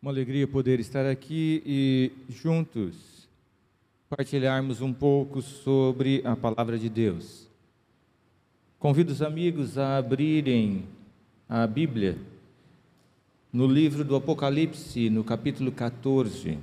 Uma 0.00 0.12
alegria 0.12 0.46
poder 0.46 0.78
estar 0.78 1.04
aqui 1.04 1.60
e 1.66 2.12
juntos 2.28 3.26
partilharmos 4.08 4.80
um 4.80 4.92
pouco 4.92 5.42
sobre 5.42 6.22
a 6.24 6.36
palavra 6.36 6.78
de 6.78 6.88
Deus. 6.88 7.48
Convido 8.78 9.12
os 9.12 9.20
amigos 9.20 9.76
a 9.76 9.98
abrirem 9.98 10.86
a 11.48 11.66
Bíblia 11.66 12.16
no 13.52 13.66
livro 13.66 14.04
do 14.04 14.14
Apocalipse, 14.14 15.10
no 15.10 15.24
capítulo 15.24 15.72
14. 15.72 16.60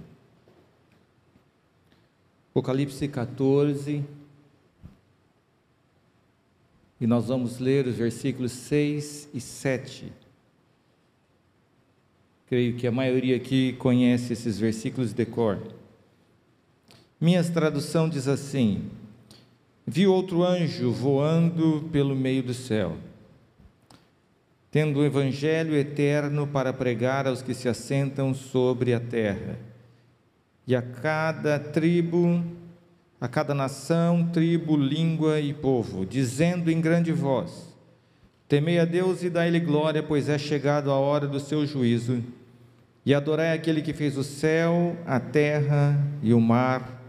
Apocalipse 2.52 3.05
14. 3.05 4.02
E 7.02 7.05
nós 7.05 7.27
vamos 7.27 7.59
ler 7.59 7.86
os 7.86 7.95
versículos 7.95 8.54
6 8.54 9.27
e 9.33 9.41
7. 9.41 10.25
Creio 12.48 12.75
que 12.75 12.86
a 12.86 12.91
maioria 12.91 13.36
aqui 13.36 13.73
conhece 13.73 14.34
esses 14.34 14.59
versículos 14.59 15.14
de 15.14 15.25
cor. 15.25 15.60
Minha 17.19 17.43
tradução 17.43 18.07
diz 18.07 18.28
assim: 18.28 18.83
Vi 19.86 20.06
outro 20.06 20.43
anjo 20.43 20.92
voando 20.92 21.89
pelo 21.92 22.16
meio 22.16 22.43
do 22.43 22.54
céu, 22.54 22.97
tendo 24.69 25.00
o 25.00 25.05
evangelho 25.05 25.75
eterno 25.75 26.46
para 26.46 26.71
pregar 26.71 27.25
aos 27.25 27.42
que 27.42 27.55
se 27.55 27.68
assentam 27.68 28.32
sobre 28.36 28.93
a 28.93 29.00
terra, 29.00 29.57
e 30.68 30.75
a 30.75 30.83
cada 30.83 31.57
tribo, 31.57 32.44
a 33.19 33.27
cada 33.27 33.55
nação, 33.55 34.30
tribo, 34.31 34.77
língua 34.77 35.39
e 35.39 35.52
povo, 35.52 36.05
dizendo 36.05 36.69
em 36.69 36.80
grande 36.80 37.11
voz: 37.11 37.73
Temei 38.47 38.77
a 38.77 38.86
Deus 38.86 39.23
e 39.23 39.31
dai-lhe 39.31 39.59
glória, 39.59 40.03
pois 40.03 40.30
é 40.30 40.38
chegado 40.38 40.91
a 40.91 40.95
hora 40.95 41.27
do 41.27 41.39
seu 41.39 41.66
juízo. 41.66 42.22
E 43.05 43.14
adorai 43.14 43.53
aquele 43.53 43.83
que 43.83 43.94
fez 43.94 44.17
o 44.17 44.23
céu, 44.23 44.97
a 45.05 45.19
terra 45.19 45.95
e 46.23 46.33
o 46.33 46.41
mar 46.41 47.00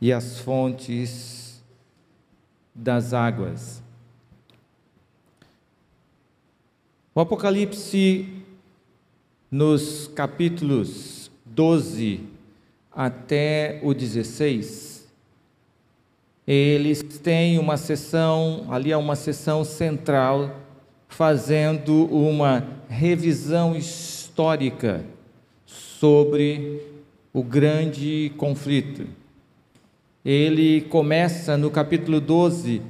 e 0.00 0.12
as 0.12 0.38
fontes 0.38 1.60
das 2.72 3.12
águas. 3.12 3.82
O 7.12 7.20
Apocalipse, 7.20 8.28
nos 9.50 10.06
capítulos 10.14 11.28
12 11.44 12.20
até 12.92 13.80
o 13.82 13.92
16, 13.92 15.10
eles 16.46 17.02
têm 17.02 17.58
uma 17.58 17.76
sessão, 17.76 18.68
ali 18.70 18.92
é 18.92 18.96
uma 18.96 19.16
sessão 19.16 19.64
central, 19.64 20.60
fazendo 21.08 22.04
uma 22.06 22.64
revisão 22.88 23.74
histórica 23.74 25.04
sobre 26.00 26.80
o 27.30 27.42
grande 27.42 28.32
conflito. 28.38 29.06
Ele 30.24 30.80
começa 30.80 31.58
no 31.58 31.70
capítulo 31.70 32.22
12 32.22 32.80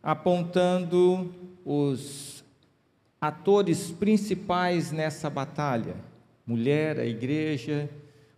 apontando 0.00 1.34
os 1.64 2.44
atores 3.20 3.90
principais 3.90 4.92
nessa 4.92 5.28
batalha: 5.28 5.96
mulher, 6.46 7.00
a 7.00 7.04
igreja, 7.04 7.90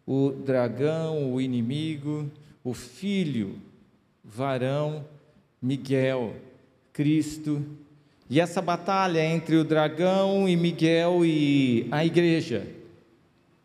o 0.07 0.31
dragão, 0.31 1.31
o 1.31 1.39
inimigo, 1.39 2.31
o 2.65 2.73
filho, 2.73 3.57
varão, 4.25 5.05
Miguel, 5.61 6.33
Cristo. 6.95 7.63
E 8.31 8.41
essa 8.41 8.63
batalha 8.63 9.23
entre 9.23 9.57
o 9.57 9.65
dragão 9.65 10.49
e 10.49 10.57
Miguel 10.57 11.27
e 11.27 11.87
a 11.91 12.07
igreja, 12.07 12.67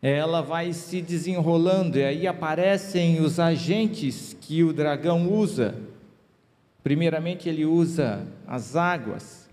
ela 0.02 0.40
vai 0.40 0.72
se 0.72 1.02
desenrolando, 1.02 1.98
e 1.98 2.04
aí 2.04 2.26
aparecem 2.26 3.20
os 3.20 3.38
agentes 3.38 4.36
que 4.40 4.64
o 4.64 4.72
dragão 4.72 5.28
usa. 5.30 5.74
Primeiramente, 6.82 7.48
ele 7.48 7.64
usa 7.64 8.26
as 8.46 8.76
águas, 8.76 9.48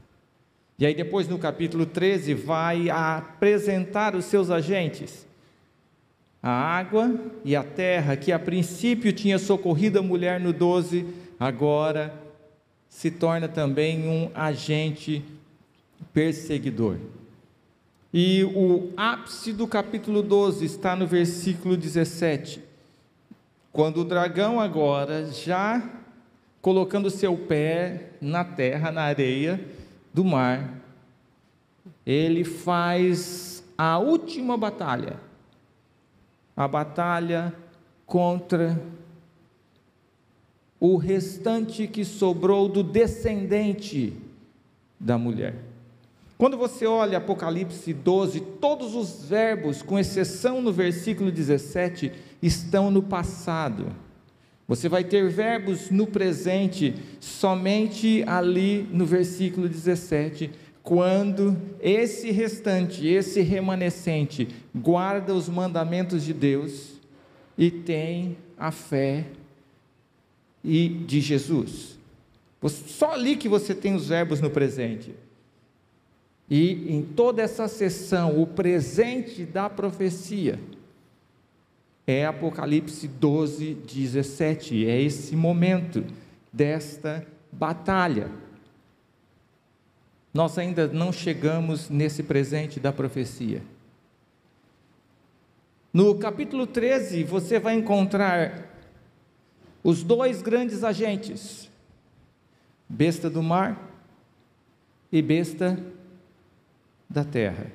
e 0.79 0.85
aí, 0.85 0.93
depois, 0.93 1.27
no 1.27 1.39
capítulo 1.39 1.85
13, 1.85 2.33
vai 2.33 2.89
apresentar 2.89 4.15
os 4.15 4.25
seus 4.25 4.51
agentes 4.51 5.27
a 6.41 6.51
água 6.51 7.13
e 7.43 7.55
a 7.55 7.63
terra, 7.63 8.15
que 8.15 8.31
a 8.31 8.39
princípio 8.39 9.11
tinha 9.11 9.39
socorrido 9.39 9.99
a 9.99 10.01
mulher 10.01 10.39
no 10.39 10.53
12, 10.53 11.05
agora 11.39 12.13
se 12.87 13.11
torna 13.11 13.47
também 13.47 14.07
um 14.07 14.29
agente 14.33 15.23
perseguidor. 16.13 16.97
E 18.19 18.43
o 18.43 18.91
ápice 18.97 19.53
do 19.53 19.67
capítulo 19.67 20.23
12 20.23 20.65
está 20.65 20.95
no 20.95 21.05
versículo 21.05 21.77
17, 21.77 22.63
quando 23.71 23.97
o 23.97 24.03
dragão 24.03 24.59
agora 24.59 25.31
já 25.31 25.87
colocando 26.59 27.11
seu 27.11 27.37
pé 27.37 28.13
na 28.19 28.43
terra, 28.43 28.91
na 28.91 29.03
areia 29.03 29.63
do 30.11 30.25
mar, 30.25 30.81
ele 32.03 32.43
faz 32.43 33.63
a 33.77 33.99
última 33.99 34.57
batalha 34.57 35.19
a 36.55 36.67
batalha 36.67 37.53
contra 38.03 38.81
o 40.79 40.97
restante 40.97 41.85
que 41.85 42.03
sobrou 42.03 42.67
do 42.67 42.81
descendente 42.81 44.11
da 44.99 45.19
mulher. 45.19 45.66
Quando 46.37 46.55
você 46.55 46.85
olha 46.85 47.17
Apocalipse 47.17 47.91
12, 47.91 48.39
todos 48.61 48.93
os 48.93 49.27
verbos, 49.27 49.81
com 49.81 49.97
exceção 49.97 50.61
no 50.61 50.71
versículo 50.71 51.31
17, 51.31 52.11
estão 52.41 52.91
no 52.91 53.01
passado. 53.01 53.87
Você 54.67 54.87
vai 54.87 55.03
ter 55.03 55.29
verbos 55.29 55.89
no 55.89 56.05
presente 56.05 56.93
somente 57.19 58.23
ali 58.27 58.87
no 58.91 59.05
versículo 59.05 59.67
17 59.67 60.51
quando 60.83 61.57
esse 61.81 62.31
restante, 62.31 63.05
esse 63.05 63.41
remanescente, 63.41 64.47
guarda 64.73 65.33
os 65.33 65.49
mandamentos 65.49 66.23
de 66.23 66.33
Deus 66.33 66.93
e 67.57 67.69
tem 67.69 68.37
a 68.57 68.71
fé 68.71 69.25
e 70.63 70.87
de 70.87 71.19
Jesus. 71.19 71.99
Só 72.63 73.13
ali 73.13 73.35
que 73.35 73.49
você 73.49 73.75
tem 73.75 73.95
os 73.95 74.07
verbos 74.07 74.39
no 74.39 74.49
presente. 74.49 75.13
E 76.49 76.95
em 76.95 77.01
toda 77.03 77.41
essa 77.41 77.67
sessão, 77.67 78.41
o 78.41 78.47
presente 78.47 79.43
da 79.43 79.69
profecia 79.69 80.59
é 82.05 82.25
Apocalipse 82.25 83.05
12, 83.05 83.73
17. 83.73 84.87
É 84.87 85.01
esse 85.01 85.35
momento 85.35 86.05
desta 86.53 87.27
batalha. 87.51 88.31
Nós 90.33 90.57
ainda 90.57 90.87
não 90.87 91.11
chegamos 91.11 91.89
nesse 91.89 92.23
presente 92.23 92.79
da 92.79 92.93
profecia. 92.93 93.61
No 95.91 96.15
capítulo 96.15 96.65
13, 96.65 97.23
você 97.25 97.59
vai 97.59 97.73
encontrar 97.73 98.71
os 99.83 100.03
dois 100.03 100.41
grandes 100.41 100.83
agentes, 100.83 101.69
besta 102.87 103.29
do 103.29 103.41
mar 103.41 103.91
e 105.11 105.21
besta 105.21 105.77
da 107.09 107.23
terra. 107.23 107.67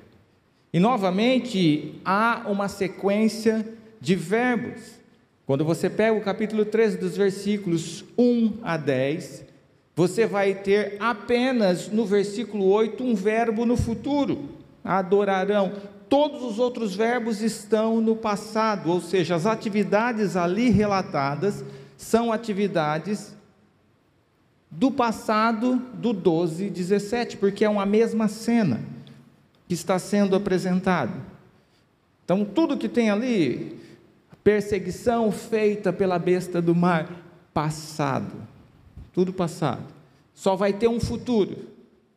E 0.73 0.79
novamente 0.79 1.99
há 2.03 2.45
uma 2.47 2.67
sequência 2.67 3.65
de 4.01 4.15
verbos. 4.15 4.81
Quando 5.45 5.63
você 5.63 5.89
pega 5.89 6.17
o 6.17 6.21
capítulo 6.21 6.65
13, 6.65 6.97
dos 6.97 7.15
versículos 7.15 8.03
1 8.17 8.53
a 8.63 8.75
10, 8.75 9.45
você 9.95 10.25
vai 10.25 10.55
ter 10.55 10.97
apenas 10.99 11.89
no 11.89 12.05
versículo 12.05 12.65
8 12.65 13.03
um 13.03 13.13
verbo 13.13 13.65
no 13.65 13.77
futuro: 13.77 14.49
adorarão. 14.83 15.73
Todos 16.09 16.43
os 16.43 16.59
outros 16.59 16.95
verbos 16.95 17.41
estão 17.41 17.99
no 17.99 18.15
passado, 18.15 18.91
ou 18.91 19.01
seja, 19.01 19.35
as 19.35 19.45
atividades 19.45 20.35
ali 20.35 20.69
relatadas 20.69 21.63
são 21.97 22.31
atividades 22.31 23.35
do 24.69 24.91
passado 24.91 25.75
do 25.93 26.13
12, 26.13 26.69
17, 26.69 27.37
porque 27.37 27.65
é 27.65 27.69
uma 27.69 27.85
mesma 27.85 28.27
cena 28.27 28.92
que 29.73 29.79
está 29.79 29.97
sendo 29.97 30.35
apresentada. 30.35 31.13
Então, 32.23 32.45
tudo 32.45 32.77
que 32.77 32.87
tem 32.87 33.09
ali, 33.09 33.79
perseguição 34.43 35.31
feita 35.31 35.91
pela 35.91 36.19
besta 36.19 36.61
do 36.61 36.75
mar, 36.75 37.09
passado 37.53 38.53
tudo 39.13 39.31
passado. 39.31 39.85
Só 40.33 40.55
vai 40.55 40.73
ter 40.73 40.87
um 40.87 40.99
futuro, 40.99 41.69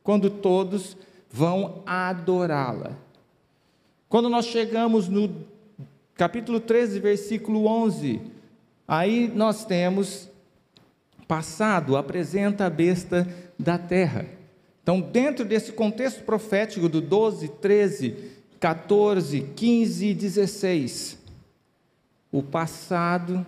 quando 0.03 0.29
todos 0.29 0.97
vão 1.31 1.83
adorá-la. 1.85 2.97
Quando 4.09 4.29
nós 4.29 4.45
chegamos 4.45 5.07
no 5.07 5.45
capítulo 6.15 6.59
13, 6.59 6.99
versículo 6.99 7.67
11, 7.67 8.19
aí 8.87 9.31
nós 9.33 9.63
temos 9.63 10.27
passado, 11.27 11.95
apresenta 11.95 12.65
a 12.65 12.69
besta 12.69 13.27
da 13.59 13.77
terra. 13.77 14.25
Então, 14.87 15.01
dentro 15.01 15.43
desse 15.43 15.73
contexto 15.73 16.23
profético 16.23 16.87
do 16.87 17.01
12, 17.01 17.49
13 17.49 18.15
14, 18.57 19.41
15 19.53 20.05
e 20.05 20.13
16. 20.13 21.17
O 22.31 22.41
passado, 22.41 23.45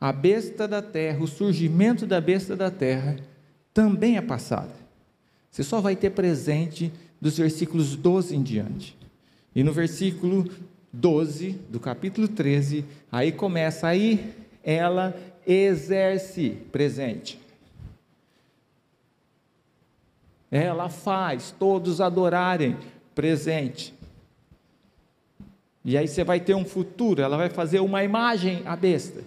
a 0.00 0.10
besta 0.10 0.66
da 0.66 0.80
terra, 0.80 1.22
o 1.22 1.26
surgimento 1.26 2.06
da 2.06 2.22
besta 2.22 2.56
da 2.56 2.70
terra, 2.70 3.16
também 3.74 4.16
é 4.16 4.22
passado. 4.22 4.72
Você 5.50 5.62
só 5.62 5.78
vai 5.78 5.94
ter 5.94 6.08
presente 6.08 6.90
dos 7.20 7.36
versículos 7.36 7.94
12 7.94 8.34
em 8.34 8.42
diante. 8.42 8.96
E 9.54 9.62
no 9.62 9.74
versículo 9.74 10.50
12 10.90 11.50
do 11.68 11.78
capítulo 11.78 12.26
13, 12.26 12.86
aí 13.12 13.30
começa, 13.30 13.88
aí 13.88 14.32
ela 14.64 15.14
exerce 15.46 16.56
presente. 16.72 17.39
Ela 20.50 20.88
faz 20.88 21.54
todos 21.56 22.00
adorarem 22.00 22.76
presente. 23.14 23.94
E 25.84 25.96
aí 25.96 26.08
você 26.08 26.24
vai 26.24 26.40
ter 26.40 26.54
um 26.54 26.64
futuro, 26.64 27.22
ela 27.22 27.36
vai 27.36 27.48
fazer 27.48 27.80
uma 27.80 28.02
imagem 28.04 28.62
à 28.66 28.76
besta. 28.76 29.22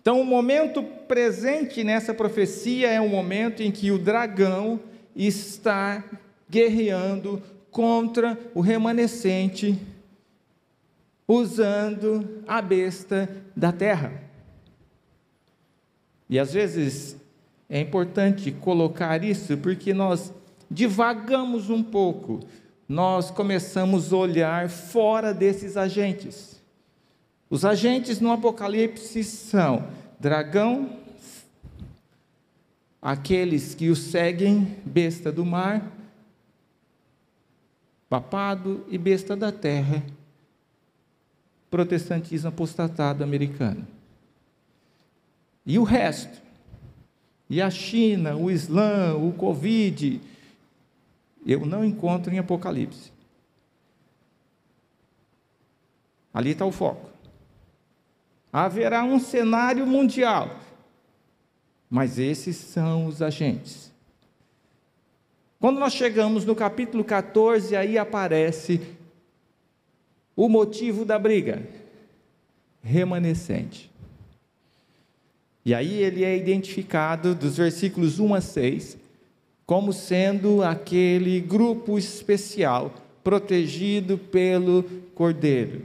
Então, 0.00 0.20
o 0.20 0.24
momento 0.24 0.82
presente 0.82 1.84
nessa 1.84 2.14
profecia 2.14 2.88
é 2.88 3.00
o 3.00 3.08
momento 3.08 3.62
em 3.62 3.70
que 3.70 3.90
o 3.90 3.98
dragão 3.98 4.80
está 5.14 6.02
guerreando 6.48 7.42
contra 7.70 8.38
o 8.54 8.60
remanescente, 8.60 9.78
usando 11.26 12.42
a 12.46 12.62
besta 12.62 13.28
da 13.54 13.70
terra. 13.70 14.22
E 16.30 16.38
às 16.38 16.52
vezes 16.52 17.16
é 17.68 17.80
importante 17.80 18.50
colocar 18.50 19.22
isso 19.22 19.56
porque 19.58 19.92
nós 19.92 20.32
divagamos 20.70 21.68
um 21.68 21.82
pouco, 21.82 22.40
nós 22.88 23.30
começamos 23.30 24.12
a 24.12 24.16
olhar 24.16 24.68
fora 24.68 25.34
desses 25.34 25.76
agentes. 25.76 26.60
Os 27.50 27.64
agentes 27.64 28.20
no 28.20 28.32
Apocalipse 28.32 29.22
são 29.24 29.88
dragão, 30.18 30.98
aqueles 33.00 33.74
que 33.74 33.90
o 33.90 33.96
seguem, 33.96 34.76
besta 34.84 35.30
do 35.30 35.44
mar, 35.44 35.92
papado 38.08 38.84
e 38.88 38.96
besta 38.96 39.36
da 39.36 39.52
terra, 39.52 40.02
protestantismo 41.70 42.48
apostatado 42.48 43.22
americano. 43.22 43.86
E 45.66 45.78
o 45.78 45.82
resto? 45.82 46.47
E 47.48 47.62
a 47.62 47.70
China, 47.70 48.36
o 48.36 48.50
Islã, 48.50 49.14
o 49.16 49.32
Covid, 49.32 50.20
eu 51.46 51.64
não 51.64 51.84
encontro 51.84 52.32
em 52.32 52.38
Apocalipse. 52.38 53.10
Ali 56.32 56.50
está 56.50 56.66
o 56.66 56.72
foco. 56.72 57.10
Haverá 58.52 59.02
um 59.02 59.18
cenário 59.18 59.86
mundial, 59.86 60.56
mas 61.88 62.18
esses 62.18 62.56
são 62.56 63.06
os 63.06 63.22
agentes. 63.22 63.92
Quando 65.58 65.80
nós 65.80 65.92
chegamos 65.92 66.44
no 66.44 66.54
capítulo 66.54 67.02
14, 67.02 67.74
aí 67.74 67.98
aparece 67.98 68.80
o 70.36 70.48
motivo 70.48 71.04
da 71.04 71.18
briga: 71.18 71.66
remanescente. 72.82 73.90
E 75.68 75.74
aí 75.74 76.02
ele 76.02 76.24
é 76.24 76.34
identificado 76.34 77.34
dos 77.34 77.58
versículos 77.58 78.18
1 78.18 78.34
a 78.34 78.40
6 78.40 78.96
como 79.66 79.92
sendo 79.92 80.62
aquele 80.62 81.38
grupo 81.42 81.98
especial 81.98 82.94
protegido 83.22 84.16
pelo 84.16 84.82
Cordeiro. 85.14 85.82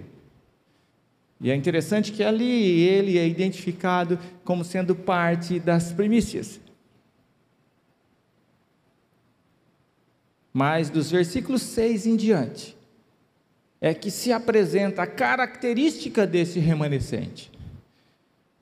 E 1.42 1.52
é 1.52 1.56
interessante 1.58 2.14
que 2.14 2.24
ali 2.24 2.80
ele 2.80 3.18
é 3.18 3.28
identificado 3.28 4.18
como 4.46 4.64
sendo 4.64 4.96
parte 4.96 5.60
das 5.60 5.92
primícias. 5.92 6.62
Mas 10.54 10.90
dos 10.90 11.12
versículos 11.12 11.62
6 11.62 12.06
em 12.06 12.16
diante, 12.16 12.74
é 13.82 13.94
que 13.94 14.10
se 14.10 14.32
apresenta 14.32 15.04
a 15.04 15.08
característica 15.08 16.26
desse 16.26 16.58
remanescente. 16.58 17.53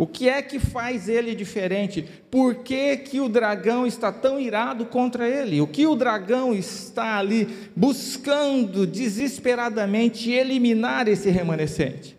O 0.01 0.07
que 0.07 0.27
é 0.27 0.41
que 0.41 0.57
faz 0.57 1.07
ele 1.07 1.35
diferente? 1.35 2.01
Por 2.31 2.55
que, 2.63 2.97
que 2.97 3.19
o 3.19 3.29
dragão 3.29 3.85
está 3.85 4.11
tão 4.11 4.39
irado 4.39 4.87
contra 4.87 5.29
ele? 5.29 5.61
O 5.61 5.67
que 5.67 5.85
o 5.85 5.95
dragão 5.95 6.55
está 6.55 7.19
ali 7.19 7.45
buscando 7.75 8.87
desesperadamente 8.87 10.31
eliminar 10.31 11.07
esse 11.07 11.29
remanescente? 11.29 12.17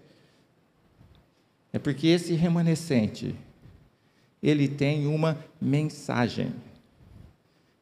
É 1.72 1.78
porque 1.80 2.06
esse 2.06 2.34
remanescente, 2.34 3.34
ele 4.40 4.68
tem 4.68 5.08
uma 5.08 5.36
mensagem. 5.60 6.54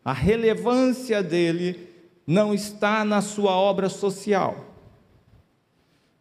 A 0.02 0.14
relevância 0.14 1.22
dele 1.22 1.90
não 2.26 2.54
está 2.54 3.04
na 3.04 3.20
sua 3.20 3.52
obra 3.52 3.90
social. 3.90 4.64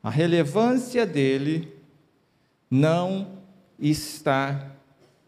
A 0.03 0.09
relevância 0.09 1.05
dele 1.05 1.71
não 2.69 3.38
está 3.79 4.71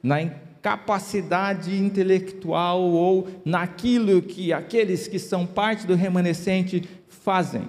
na 0.04 0.22
incapacidade 0.22 1.76
intelectual 1.76 2.82
ou 2.82 3.28
naquilo 3.46 4.22
que 4.22 4.52
aqueles 4.52 5.08
que 5.08 5.20
são 5.20 5.46
parte 5.46 5.88
do 5.88 5.96
remanescente 5.96 6.88
fazem. 7.08 7.68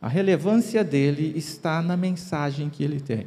A 0.00 0.08
relevância 0.08 0.82
dele 0.82 1.32
está 1.36 1.82
na 1.82 1.96
mensagem 1.96 2.70
que 2.70 2.82
ele 2.82 3.00
tem. 3.00 3.26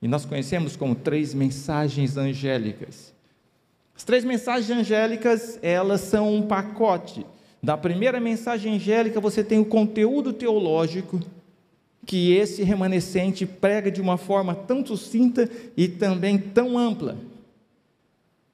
E 0.00 0.06
nós 0.06 0.24
conhecemos 0.24 0.76
como 0.76 0.94
três 0.94 1.34
mensagens 1.34 2.16
angélicas. 2.16 3.12
As 3.96 4.04
três 4.04 4.24
mensagens 4.24 4.70
angélicas, 4.70 5.58
elas 5.60 6.02
são 6.02 6.32
um 6.32 6.42
pacote. 6.42 7.26
Da 7.60 7.76
primeira 7.76 8.20
mensagem 8.20 8.76
angélica, 8.76 9.20
você 9.20 9.42
tem 9.42 9.58
o 9.58 9.64
conteúdo 9.64 10.32
teológico, 10.32 11.20
que 12.08 12.32
esse 12.32 12.62
remanescente 12.62 13.44
prega 13.44 13.90
de 13.90 14.00
uma 14.00 14.16
forma 14.16 14.54
tão 14.54 14.84
sucinta 14.84 15.46
e 15.76 15.86
também 15.86 16.38
tão 16.38 16.78
ampla. 16.78 17.18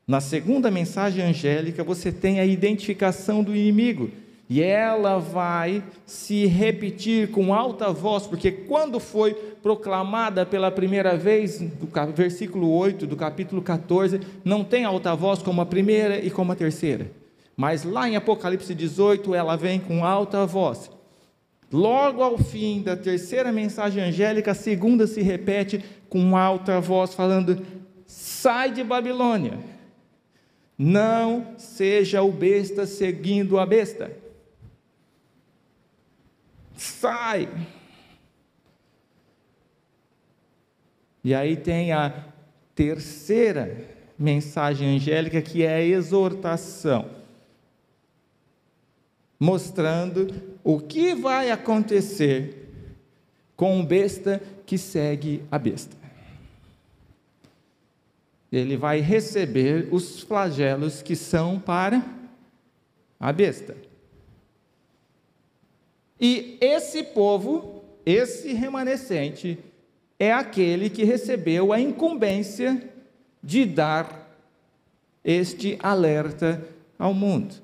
Na 0.05 0.21
segunda 0.21 0.73
mensagem 0.73 1.25
angélica, 1.25 1.85
você 1.85 2.11
tem 2.11 2.41
a 2.41 2.45
identificação 2.45 3.45
do 3.45 3.55
inimigo, 3.55 4.11
e 4.51 4.61
ela 4.61 5.19
vai 5.19 5.85
se 6.05 6.47
repetir 6.47 7.31
com 7.31 7.55
alta 7.55 7.93
voz, 7.93 8.27
porque 8.27 8.51
quando 8.51 8.99
foi 8.99 9.35
proclamada 9.63 10.45
pela 10.45 10.73
primeira 10.73 11.17
vez, 11.17 11.61
do 11.61 12.13
versículo 12.13 12.69
8 12.71 13.07
do 13.07 13.15
capítulo 13.15 13.63
14, 13.63 14.21
não 14.45 14.65
tem 14.65 14.85
alta 14.85 15.15
voz 15.15 15.41
como 15.41 15.61
a 15.61 15.67
primeira 15.67 16.19
e 16.19 16.29
como 16.29 16.51
a 16.51 16.57
terceira. 16.57 17.09
Mas 17.57 17.85
lá 17.85 18.09
em 18.09 18.17
Apocalipse 18.17 18.75
18, 18.75 19.33
ela 19.33 19.55
vem 19.55 19.79
com 19.79 20.05
alta 20.05 20.45
voz. 20.45 20.91
Logo 21.75 22.23
ao 22.23 22.39
fim 22.39 22.83
da 22.83 22.97
terceira 22.97 23.51
mensagem 23.51 24.03
angélica, 24.03 24.53
a 24.53 24.55
segunda 24.55 25.09
se 25.09 25.21
repete 25.21 25.85
com 26.09 26.37
alta 26.37 26.81
voz, 26.81 27.15
falando: 27.15 27.67
Sai 28.07 28.71
de 28.71 28.85
Babilônia, 28.85 29.59
não 30.79 31.59
seja 31.59 32.23
o 32.23 32.31
besta 32.31 32.87
seguindo 32.87 33.59
a 33.59 33.67
besta 33.67 34.25
sai. 36.77 37.49
E 41.23 41.35
aí 41.35 41.57
tem 41.57 41.93
a 41.93 42.25
terceira 42.75 43.89
mensagem 44.19 44.97
angélica, 44.97 45.41
que 45.41 45.63
é 45.63 45.77
a 45.77 45.83
exortação, 45.83 47.11
mostrando 49.41 50.54
o 50.65 50.81
que 50.81 51.15
vai 51.15 51.51
acontecer 51.51 52.67
com 53.55 53.79
o 53.79 53.85
besta 53.85 54.43
que 54.65 54.79
segue 54.79 55.45
a 55.51 55.59
besta. 55.59 55.95
Ele 58.51 58.77
vai 58.77 59.01
receber 59.01 59.89
os 59.93 60.21
flagelos 60.21 61.03
que 61.03 61.15
são 61.15 61.61
para 61.61 62.03
a 63.21 63.31
besta. 63.31 63.77
E 66.19 66.57
esse 66.61 67.03
povo, 67.03 67.85
esse 68.07 68.55
remanescente, 68.55 69.59
é 70.19 70.33
aquele 70.33 70.89
que 70.89 71.05
recebeu 71.05 71.73
a 71.73 71.81
incumbência 71.81 72.91
de 73.43 73.67
dar 73.67 74.25
este 75.23 75.77
alerta 75.83 76.67
ao 76.99 77.13
mundo. 77.13 77.64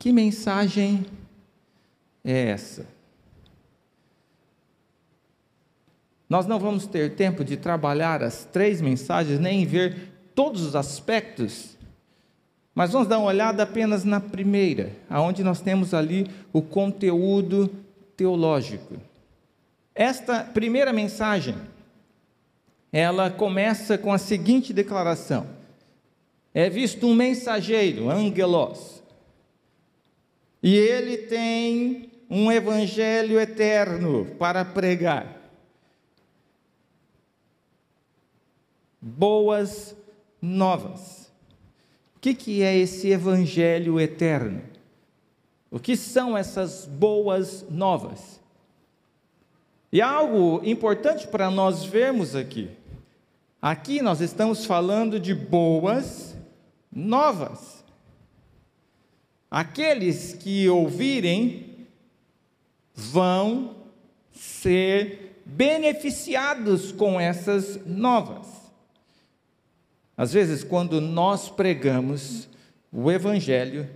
Que 0.00 0.14
mensagem 0.14 1.04
é 2.24 2.48
essa? 2.48 2.86
Nós 6.26 6.46
não 6.46 6.58
vamos 6.58 6.86
ter 6.86 7.16
tempo 7.16 7.44
de 7.44 7.58
trabalhar 7.58 8.22
as 8.22 8.46
três 8.46 8.80
mensagens, 8.80 9.38
nem 9.38 9.66
ver 9.66 10.08
todos 10.34 10.62
os 10.62 10.74
aspectos 10.74 11.76
Mas 12.74 12.92
vamos 12.92 13.08
dar 13.08 13.18
uma 13.18 13.26
olhada 13.26 13.62
apenas 13.64 14.02
na 14.02 14.20
primeira, 14.20 14.90
aonde 15.10 15.44
nós 15.44 15.60
temos 15.60 15.92
ali 15.92 16.26
o 16.50 16.62
conteúdo 16.62 17.68
teológico. 18.16 18.94
Esta 19.94 20.44
primeira 20.44 20.94
mensagem, 20.94 21.56
ela 22.90 23.28
começa 23.28 23.98
com 23.98 24.10
a 24.10 24.18
seguinte 24.18 24.72
declaração: 24.72 25.46
É 26.54 26.70
visto 26.70 27.06
um 27.06 27.14
mensageiro, 27.14 28.08
angelos, 28.08 28.99
e 30.62 30.76
ele 30.76 31.16
tem 31.16 32.10
um 32.28 32.50
evangelho 32.52 33.40
eterno 33.40 34.26
para 34.38 34.64
pregar. 34.64 35.40
Boas 39.00 39.96
novas. 40.40 41.32
O 42.16 42.20
que, 42.20 42.34
que 42.34 42.62
é 42.62 42.76
esse 42.76 43.08
evangelho 43.08 43.98
eterno? 43.98 44.62
O 45.70 45.78
que 45.78 45.96
são 45.96 46.36
essas 46.36 46.84
boas 46.84 47.64
novas? 47.70 48.40
E 49.92 50.02
algo 50.02 50.60
importante 50.64 51.26
para 51.26 51.50
nós 51.50 51.84
vermos 51.84 52.36
aqui. 52.36 52.70
Aqui 53.60 54.00
nós 54.02 54.20
estamos 54.20 54.64
falando 54.64 55.18
de 55.18 55.34
boas 55.34 56.36
novas. 56.92 57.79
Aqueles 59.50 60.32
que 60.34 60.68
ouvirem 60.68 61.88
vão 62.94 63.76
ser 64.32 65.42
beneficiados 65.44 66.92
com 66.92 67.20
essas 67.20 67.84
novas. 67.84 68.46
Às 70.16 70.32
vezes, 70.32 70.62
quando 70.62 71.00
nós 71.00 71.48
pregamos 71.48 72.48
o 72.92 73.10
Evangelho, 73.10 73.88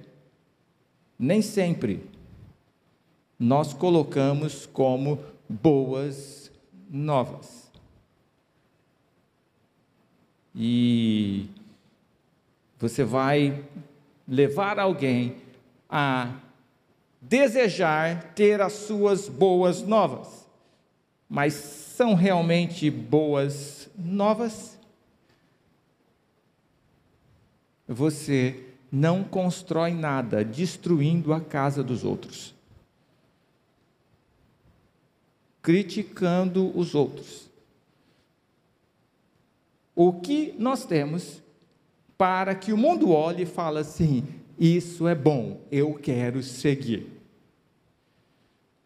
nem 1.19 1.41
sempre 1.41 2.09
nós 3.39 3.73
colocamos 3.73 4.67
como 4.67 5.23
boas 5.49 6.51
novas. 6.91 7.71
E 10.55 11.47
você 12.79 13.05
vai 13.05 13.65
levar 14.27 14.79
alguém 14.79 15.44
a 15.97 16.41
desejar 17.21 18.35
ter 18.35 18.61
as 18.61 18.73
suas 18.73 19.29
boas 19.29 19.81
novas. 19.83 20.45
Mas 21.29 21.55
são 21.55 22.15
realmente 22.15 22.91
boas 22.91 23.89
novas? 23.97 24.77
Você 27.87 28.75
não 28.91 29.23
constrói 29.23 29.93
nada 29.93 30.45
destruindo 30.45 31.33
a 31.33 31.41
casa 31.41 31.85
dos 31.85 32.03
outros. 32.03 32.53
criticando 35.65 36.79
os 36.79 36.95
outros. 36.95 37.49
O 39.97 40.13
que 40.13 40.55
nós 40.59 40.85
temos 40.85 41.41
para 42.19 42.55
que 42.55 42.71
o 42.71 42.77
mundo 42.77 43.11
olhe 43.11 43.45
e 43.45 43.47
fale 43.47 43.79
assim: 43.79 44.25
isso 44.59 45.09
é 45.09 45.15
bom, 45.15 45.61
eu 45.71 45.95
quero 45.95 46.43
seguir. 46.43 47.07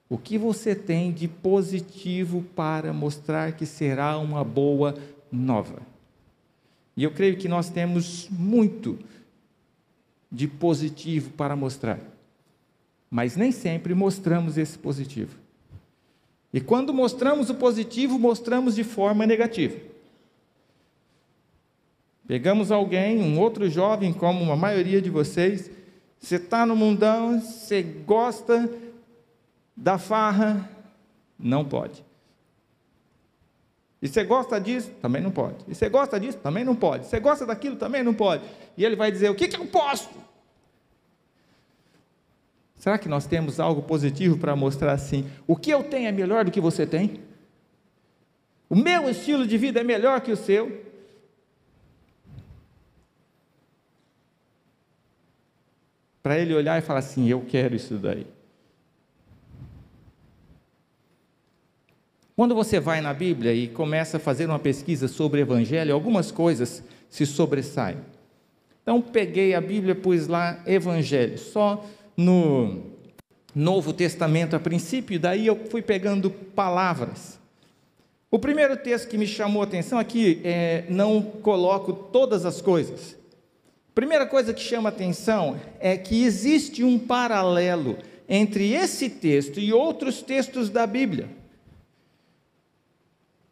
O 0.09 0.17
que 0.17 0.39
você 0.39 0.75
tem 0.75 1.13
de 1.13 1.29
positivo 1.29 2.43
para 2.57 2.93
mostrar 2.93 3.53
que 3.53 3.67
será 3.67 4.17
uma 4.19 4.43
boa 4.43 4.95
nova? 5.31 5.83
E 6.97 7.05
eu 7.05 7.11
creio 7.11 7.37
que 7.37 7.47
nós 7.47 7.69
temos 7.69 8.29
muito 8.31 8.99
de 10.33 10.49
positivo 10.49 11.31
para 11.31 11.55
mostrar, 11.55 12.01
mas 13.11 13.37
nem 13.37 13.53
sempre 13.53 13.95
mostramos 13.95 14.57
esse 14.59 14.79
positivo. 14.79 15.37
E 16.53 16.61
quando 16.61 16.95
mostramos 16.95 17.51
o 17.51 17.55
positivo, 17.55 18.19
mostramos 18.19 18.75
de 18.75 18.85
forma 18.85 19.27
negativa. 19.27 19.77
Pegamos 22.29 22.71
alguém, 22.71 23.23
um 23.23 23.41
outro 23.41 23.71
jovem, 23.71 24.13
como 24.13 24.53
a 24.53 24.57
maioria 24.57 25.01
de 25.01 25.09
vocês, 25.09 25.71
você 26.21 26.37
está 26.37 26.67
no 26.67 26.77
mundão, 26.77 27.41
você 27.41 27.83
gosta 27.83 28.71
da 29.75 29.97
farra, 29.97 30.69
não 31.39 31.65
pode. 31.65 32.05
E 34.03 34.07
você 34.07 34.23
gosta 34.25 34.61
disso? 34.61 34.91
Também 35.01 35.23
não 35.23 35.31
pode. 35.31 35.57
E 35.67 35.75
você 35.75 35.89
gosta 35.89 36.21
disso? 36.21 36.37
Também 36.37 36.65
não 36.65 36.77
pode. 36.77 37.07
Você 37.07 37.19
gosta 37.19 37.47
daquilo? 37.47 37.77
Também 37.77 38.03
não 38.03 38.13
pode. 38.13 38.45
E 38.77 38.85
ele 38.85 38.95
vai 38.95 39.11
dizer: 39.11 39.31
o 39.31 39.35
que, 39.35 39.49
que 39.49 39.57
eu 39.59 39.65
posso? 39.67 40.11
Será 42.77 42.99
que 42.99 43.09
nós 43.09 43.27
temos 43.27 43.59
algo 43.59 43.81
positivo 43.81 44.37
para 44.37 44.55
mostrar 44.55 44.93
assim? 44.93 45.25
O 45.47 45.57
que 45.57 45.71
eu 45.71 45.83
tenho 45.83 46.09
é 46.09 46.13
melhor 46.13 46.45
do 46.45 46.51
que 46.51 46.61
você 46.61 46.87
tem? 46.87 47.23
O 48.69 48.77
meu 48.77 49.09
estilo 49.09 49.47
de 49.47 49.57
vida 49.57 49.81
é 49.81 49.83
melhor 49.83 50.21
que 50.21 50.31
o 50.31 50.37
seu? 50.37 50.88
Para 56.29 56.39
ele 56.39 56.53
olhar 56.53 56.77
e 56.77 56.83
falar 56.83 56.99
assim: 56.99 57.27
eu 57.27 57.41
quero 57.41 57.75
isso 57.75 57.95
daí. 57.95 58.27
Quando 62.37 62.55
você 62.55 62.79
vai 62.79 63.01
na 63.01 63.15
Bíblia 63.15 63.55
e 63.55 63.67
começa 63.67 64.19
a 64.19 64.21
fazer 64.21 64.45
uma 64.45 64.59
pesquisa 64.59 65.09
sobre 65.09 65.41
o 65.41 65.43
Evangelho, 65.43 65.95
algumas 65.95 66.31
coisas 66.31 66.85
se 67.09 67.25
sobressaem. 67.25 67.97
Então, 68.83 69.01
peguei 69.01 69.55
a 69.55 69.61
Bíblia, 69.63 69.95
pus 69.95 70.27
lá 70.27 70.63
Evangelho, 70.67 71.39
só 71.39 71.83
no 72.15 72.83
Novo 73.55 73.95
Testamento 73.95 74.55
a 74.55 74.61
princípio, 74.61 75.19
daí 75.19 75.47
eu 75.47 75.57
fui 75.71 75.81
pegando 75.81 76.31
palavras. 76.31 77.41
O 78.31 78.39
primeiro 78.39 78.77
texto 78.77 79.09
que 79.09 79.17
me 79.17 79.27
chamou 79.27 79.63
a 79.63 79.65
atenção 79.65 79.99
aqui, 79.99 80.43
é, 80.45 80.85
não 80.91 81.23
coloco 81.23 81.95
todas 81.95 82.45
as 82.45 82.61
coisas. 82.61 83.17
Primeira 83.99 84.27
coisa 84.27 84.55
que 84.55 84.61
chama 84.61 84.91
atenção 84.91 85.61
é 85.81 85.97
que 85.97 86.23
existe 86.23 86.85
um 86.85 86.97
paralelo 86.97 87.99
entre 88.29 88.73
esse 88.73 89.11
texto 89.11 89.59
e 89.59 89.73
outros 89.73 90.23
textos 90.23 90.71
da 90.71 90.87
Bíblia. 90.87 91.29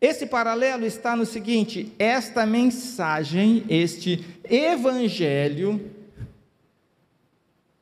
Esse 0.00 0.24
paralelo 0.24 0.86
está 0.86 1.16
no 1.16 1.26
seguinte: 1.26 1.92
esta 1.98 2.46
mensagem, 2.46 3.64
este 3.68 4.24
evangelho, 4.48 5.90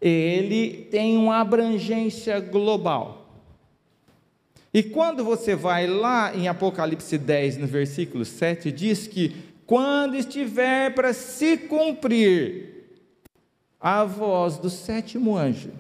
ele 0.01 0.89
tem 0.91 1.19
uma 1.19 1.41
abrangência 1.41 2.41
global. 2.41 3.25
E 4.73 4.83
quando 4.83 5.23
você 5.23 5.55
vai 5.55 5.87
lá 5.87 6.35
em 6.35 6.49
Apocalipse 6.49 7.19
10, 7.19 7.59
no 7.59 7.67
versículo 7.67 8.25
7, 8.25 8.73
diz 8.73 9.07
que 9.07 9.44
quando 9.67 10.15
estiver 10.15 10.95
para 10.95 11.13
se 11.13 11.57
cumprir 11.57 12.75
a 13.81 14.05
voz 14.05 14.59
do 14.59 14.71
sétimo 14.71 15.37
anjo, 15.37 15.73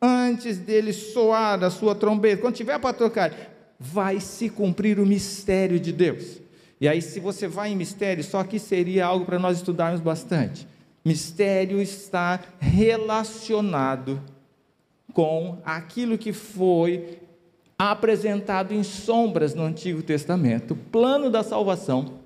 antes 0.00 0.58
dele 0.58 0.92
soar 0.92 1.62
a 1.62 1.70
sua 1.70 1.94
trombeta, 1.94 2.42
quando 2.42 2.54
tiver 2.54 2.78
para 2.78 2.94
tocar, 2.94 3.32
vai 3.78 4.20
se 4.20 4.48
cumprir 4.48 4.98
o 4.98 5.06
mistério 5.06 5.78
de 5.80 5.92
Deus. 5.92 6.40
E 6.80 6.88
aí, 6.88 7.02
se 7.02 7.20
você 7.20 7.46
vai 7.46 7.70
em 7.70 7.76
mistério, 7.76 8.24
só 8.24 8.42
que 8.42 8.58
seria 8.58 9.06
algo 9.06 9.26
para 9.26 9.38
nós 9.38 9.58
estudarmos 9.58 10.00
bastante. 10.00 10.66
Mistério 11.04 11.80
está 11.80 12.40
relacionado 12.58 14.20
com 15.12 15.58
aquilo 15.64 16.16
que 16.16 16.32
foi 16.32 17.18
apresentado 17.78 18.72
em 18.72 18.82
sombras 18.82 19.54
no 19.54 19.62
Antigo 19.62 20.02
Testamento, 20.02 20.74
o 20.74 20.76
plano 20.76 21.30
da 21.30 21.42
salvação, 21.42 22.19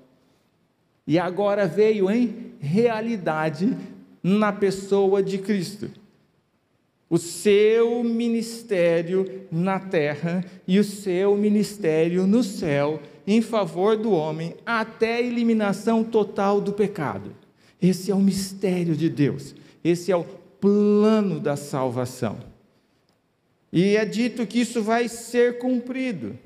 e 1.07 1.19
agora 1.19 1.67
veio 1.67 2.09
em 2.09 2.53
realidade 2.59 3.75
na 4.23 4.51
pessoa 4.51 5.21
de 5.21 5.37
Cristo. 5.37 5.89
O 7.09 7.17
seu 7.17 8.03
ministério 8.03 9.45
na 9.51 9.79
terra 9.79 10.43
e 10.67 10.79
o 10.79 10.83
seu 10.83 11.37
ministério 11.37 12.25
no 12.25 12.43
céu 12.43 12.99
em 13.27 13.41
favor 13.41 13.97
do 13.97 14.11
homem, 14.11 14.55
até 14.65 15.15
a 15.15 15.21
eliminação 15.21 16.03
total 16.03 16.61
do 16.61 16.73
pecado. 16.73 17.35
Esse 17.81 18.11
é 18.11 18.15
o 18.15 18.19
mistério 18.19 18.95
de 18.95 19.09
Deus, 19.09 19.55
esse 19.83 20.11
é 20.11 20.15
o 20.15 20.23
plano 20.23 21.39
da 21.39 21.55
salvação. 21.55 22.37
E 23.71 23.95
é 23.95 24.05
dito 24.05 24.45
que 24.47 24.59
isso 24.59 24.81
vai 24.81 25.07
ser 25.07 25.57
cumprido. 25.57 26.37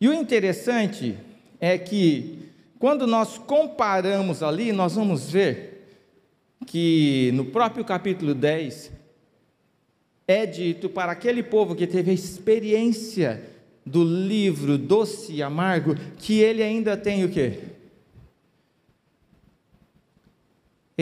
E 0.00 0.08
o 0.08 0.14
interessante 0.14 1.16
é 1.60 1.76
que, 1.76 2.49
quando 2.80 3.06
nós 3.06 3.38
comparamos 3.38 4.42
ali, 4.42 4.72
nós 4.72 4.96
vamos 4.96 5.30
ver 5.30 5.86
que 6.66 7.30
no 7.34 7.44
próprio 7.44 7.84
capítulo 7.84 8.34
10 8.34 8.90
é 10.26 10.44
dito 10.44 10.88
para 10.88 11.12
aquele 11.12 11.44
povo 11.44 11.76
que 11.76 11.86
teve 11.86 12.10
a 12.10 12.14
experiência 12.14 13.48
do 13.86 14.02
livro 14.02 14.76
doce 14.76 15.34
e 15.34 15.42
amargo, 15.42 15.94
que 16.18 16.40
ele 16.40 16.60
ainda 16.60 16.96
tem 16.96 17.24
o 17.24 17.30
quê? 17.30 17.70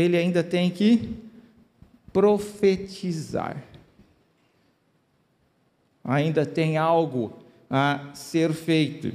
ele 0.00 0.16
ainda 0.16 0.44
tem 0.44 0.70
que 0.70 1.16
profetizar. 2.12 3.64
Ainda 6.04 6.46
tem 6.46 6.76
algo 6.76 7.36
a 7.68 8.10
ser 8.14 8.52
feito. 8.52 9.12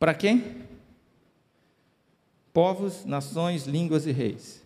Para 0.00 0.14
quem? 0.14 0.56
Povos, 2.54 3.04
nações, 3.04 3.66
línguas 3.66 4.06
e 4.06 4.12
reis. 4.12 4.62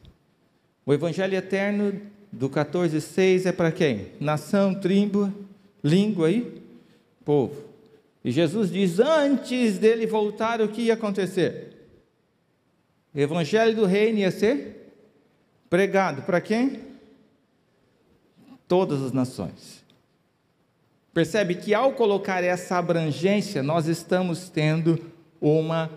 O 0.86 0.94
Evangelho 0.94 1.34
eterno 1.34 2.00
do 2.30 2.48
14,6 2.48 3.46
é 3.46 3.52
para 3.52 3.72
quem? 3.72 4.12
Nação, 4.20 4.72
tribo, 4.72 5.34
língua 5.82 6.30
e 6.30 6.62
povo. 7.24 7.64
E 8.24 8.30
Jesus 8.30 8.70
diz: 8.70 9.00
antes 9.00 9.76
dele 9.76 10.06
voltar, 10.06 10.60
o 10.60 10.68
que 10.68 10.82
ia 10.82 10.94
acontecer? 10.94 11.72
O 13.12 13.18
Evangelho 13.18 13.74
do 13.74 13.86
Reino 13.86 14.20
ia 14.20 14.30
ser 14.30 14.92
pregado 15.68 16.22
para 16.22 16.40
quem? 16.40 16.80
Todas 18.68 19.02
as 19.02 19.10
nações. 19.10 19.82
Percebe 21.12 21.56
que 21.56 21.74
ao 21.74 21.92
colocar 21.92 22.44
essa 22.44 22.76
abrangência, 22.76 23.64
nós 23.64 23.88
estamos 23.88 24.48
tendo 24.48 25.13
uma 25.44 25.90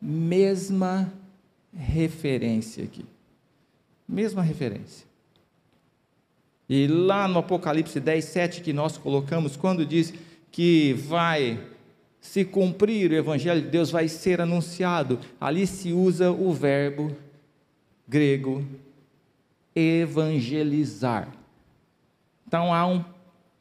mesma 0.00 1.12
referência 1.76 2.84
aqui. 2.84 3.04
Mesma 4.08 4.42
referência. 4.42 5.06
E 6.66 6.86
lá 6.86 7.28
no 7.28 7.40
Apocalipse 7.40 8.00
10, 8.00 8.24
7, 8.24 8.60
que 8.62 8.72
nós 8.72 8.96
colocamos, 8.96 9.56
quando 9.56 9.84
diz 9.84 10.14
que 10.50 10.94
vai 10.94 11.60
se 12.18 12.46
cumprir 12.46 13.10
o 13.10 13.14
Evangelho 13.14 13.60
de 13.60 13.68
Deus, 13.68 13.90
vai 13.90 14.08
ser 14.08 14.40
anunciado, 14.40 15.20
ali 15.38 15.66
se 15.66 15.92
usa 15.92 16.32
o 16.32 16.50
verbo 16.54 17.14
grego 18.08 18.64
evangelizar. 19.76 21.28
Então 22.46 22.72
há 22.72 22.86
um 22.86 23.04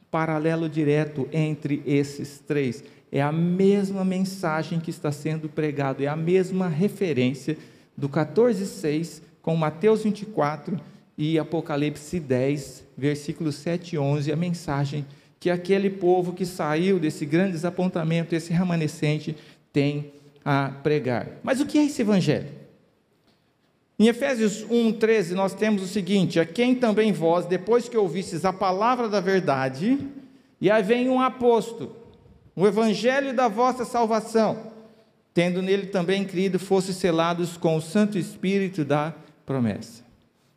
paralelo 0.09 0.69
direto 0.69 1.27
entre 1.33 1.81
esses 1.85 2.39
três. 2.39 2.83
É 3.15 3.21
a 3.21 3.31
mesma 3.31 4.03
mensagem 4.03 4.79
que 4.79 4.89
está 4.89 5.11
sendo 5.11 5.47
pregado, 5.47 6.01
é 6.01 6.07
a 6.07 6.15
mesma 6.15 6.67
referência 6.67 7.55
do 7.95 8.09
14,6 8.09 9.21
com 9.39 9.55
Mateus 9.55 10.01
24 10.01 10.79
e 11.15 11.37
Apocalipse 11.37 12.19
10, 12.19 12.83
versículos 12.97 13.53
7 13.57 13.93
e 13.93 13.99
11, 13.99 14.31
a 14.31 14.35
mensagem 14.35 15.05
que 15.39 15.51
aquele 15.51 15.91
povo 15.91 16.33
que 16.33 16.43
saiu 16.43 16.97
desse 16.97 17.23
grande 17.23 17.51
desapontamento, 17.51 18.33
esse 18.33 18.51
remanescente, 18.51 19.37
tem 19.71 20.11
a 20.43 20.69
pregar. 20.81 21.27
Mas 21.43 21.61
o 21.61 21.67
que 21.67 21.77
é 21.77 21.85
esse 21.85 22.01
evangelho? 22.01 22.49
Em 23.99 24.07
Efésios 24.07 24.65
1,13 24.65 25.33
nós 25.33 25.53
temos 25.53 25.83
o 25.83 25.87
seguinte: 25.87 26.39
A 26.39 26.47
quem 26.47 26.73
também 26.73 27.13
vós, 27.13 27.45
depois 27.45 27.87
que 27.87 27.95
ouvistes 27.95 28.43
a 28.43 28.51
palavra 28.51 29.07
da 29.07 29.19
verdade, 29.19 29.99
e 30.59 30.71
aí 30.71 30.81
vem 30.81 31.07
um 31.09 31.21
aposto, 31.21 32.01
o 32.55 32.67
evangelho 32.67 33.33
da 33.33 33.47
vossa 33.47 33.83
salvação, 33.83 34.71
tendo 35.33 35.61
nele 35.61 35.87
também 35.87 36.23
crido, 36.23 36.59
fosse 36.59 36.93
selados 36.93 37.57
com 37.57 37.75
o 37.75 37.81
Santo 37.81 38.17
Espírito 38.17 38.85
da 38.85 39.13
promessa. 39.45 40.03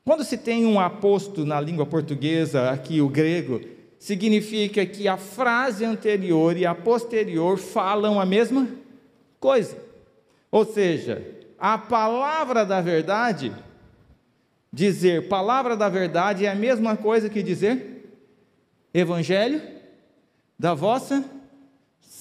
Quando 0.05 0.23
se 0.23 0.37
tem 0.37 0.67
um 0.67 0.79
aposto 0.79 1.45
na 1.45 1.61
língua 1.61 1.87
portuguesa, 1.87 2.71
aqui 2.71 3.01
o 3.01 3.09
grego, 3.09 3.61
significa 3.99 4.85
que 4.85 5.09
a 5.09 5.17
frase 5.17 5.85
anterior 5.85 6.57
e 6.57 6.67
a 6.67 6.75
posterior 6.75 7.59
falam 7.59 8.21
a 8.21 8.27
mesma 8.27 8.69
coisa. 9.41 9.77
Ou 10.51 10.65
seja, 10.65 11.27
a 11.59 11.77
palavra 11.79 12.65
da 12.65 12.81
verdade, 12.81 13.53
dizer 14.73 15.29
palavra 15.29 15.77
da 15.77 15.89
verdade 15.89 16.45
é 16.45 16.51
a 16.51 16.55
mesma 16.55 16.97
coisa 16.97 17.29
que 17.29 17.43
dizer 17.43 18.09
evangelho 18.93 19.61
da 20.59 20.73
vossa 20.73 21.25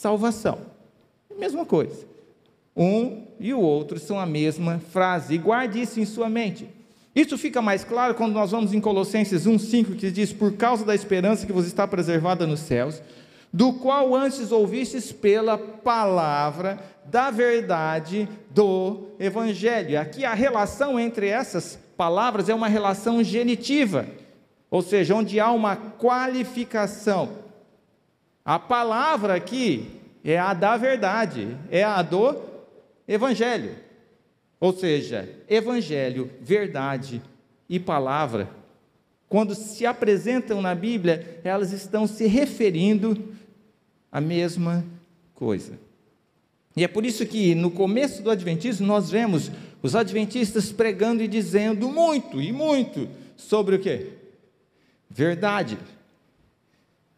salvação. 0.05 0.59
Mesma 1.35 1.65
coisa. 1.65 2.05
Um 2.77 3.23
e 3.39 3.55
o 3.55 3.59
outro 3.59 3.97
são 3.99 4.19
a 4.19 4.25
mesma 4.25 4.79
frase. 4.91 5.33
E 5.33 5.37
guarde 5.39 5.81
isso 5.81 5.99
em 5.99 6.05
sua 6.05 6.29
mente. 6.29 6.69
Isso 7.15 7.35
fica 7.39 7.59
mais 7.59 7.83
claro 7.83 8.13
quando 8.13 8.33
nós 8.33 8.51
vamos 8.51 8.71
em 8.71 8.79
Colossenses 8.79 9.47
1,5, 9.47 9.95
que 9.95 10.11
diz: 10.11 10.31
Por 10.31 10.53
causa 10.53 10.85
da 10.85 10.93
esperança 10.93 11.47
que 11.47 11.51
vos 11.51 11.65
está 11.65 11.87
preservada 11.87 12.45
nos 12.45 12.59
céus, 12.59 13.01
do 13.51 13.73
qual 13.73 14.13
antes 14.13 14.51
ouvistes 14.51 15.11
pela 15.11 15.57
palavra 15.57 16.77
da 17.05 17.31
verdade 17.31 18.29
do 18.51 19.07
Evangelho. 19.19 19.99
Aqui 19.99 20.23
a 20.23 20.35
relação 20.35 20.99
entre 20.99 21.29
essas 21.29 21.79
palavras 21.97 22.47
é 22.47 22.53
uma 22.53 22.67
relação 22.67 23.23
genitiva, 23.23 24.05
ou 24.69 24.83
seja, 24.83 25.15
onde 25.15 25.39
há 25.39 25.51
uma 25.51 25.75
qualificação. 25.75 27.44
A 28.45 28.59
palavra 28.59 29.33
aqui 29.33 29.87
é 30.23 30.37
a 30.37 30.53
da 30.53 30.77
verdade, 30.77 31.57
é 31.71 31.83
a 31.83 32.03
do 32.03 32.39
Evangelho. 33.07 33.75
Ou 34.59 34.71
seja, 34.71 35.27
Evangelho, 35.49 36.29
verdade 36.39 37.23
e 37.67 37.79
palavra, 37.79 38.47
quando 39.27 39.55
se 39.55 39.83
apresentam 39.83 40.61
na 40.61 40.75
Bíblia, 40.75 41.41
elas 41.43 41.71
estão 41.71 42.05
se 42.05 42.27
referindo 42.27 43.33
à 44.11 44.21
mesma 44.21 44.85
coisa. 45.33 45.73
E 46.77 46.83
é 46.83 46.87
por 46.87 47.03
isso 47.03 47.25
que 47.25 47.55
no 47.55 47.71
começo 47.71 48.21
do 48.21 48.29
Adventismo 48.29 48.85
nós 48.85 49.09
vemos 49.09 49.49
os 49.81 49.95
adventistas 49.95 50.71
pregando 50.71 51.23
e 51.23 51.27
dizendo 51.27 51.89
muito 51.89 52.41
e 52.41 52.51
muito 52.51 53.07
sobre 53.35 53.75
o 53.75 53.79
que? 53.79 54.13
Verdade. 55.09 55.77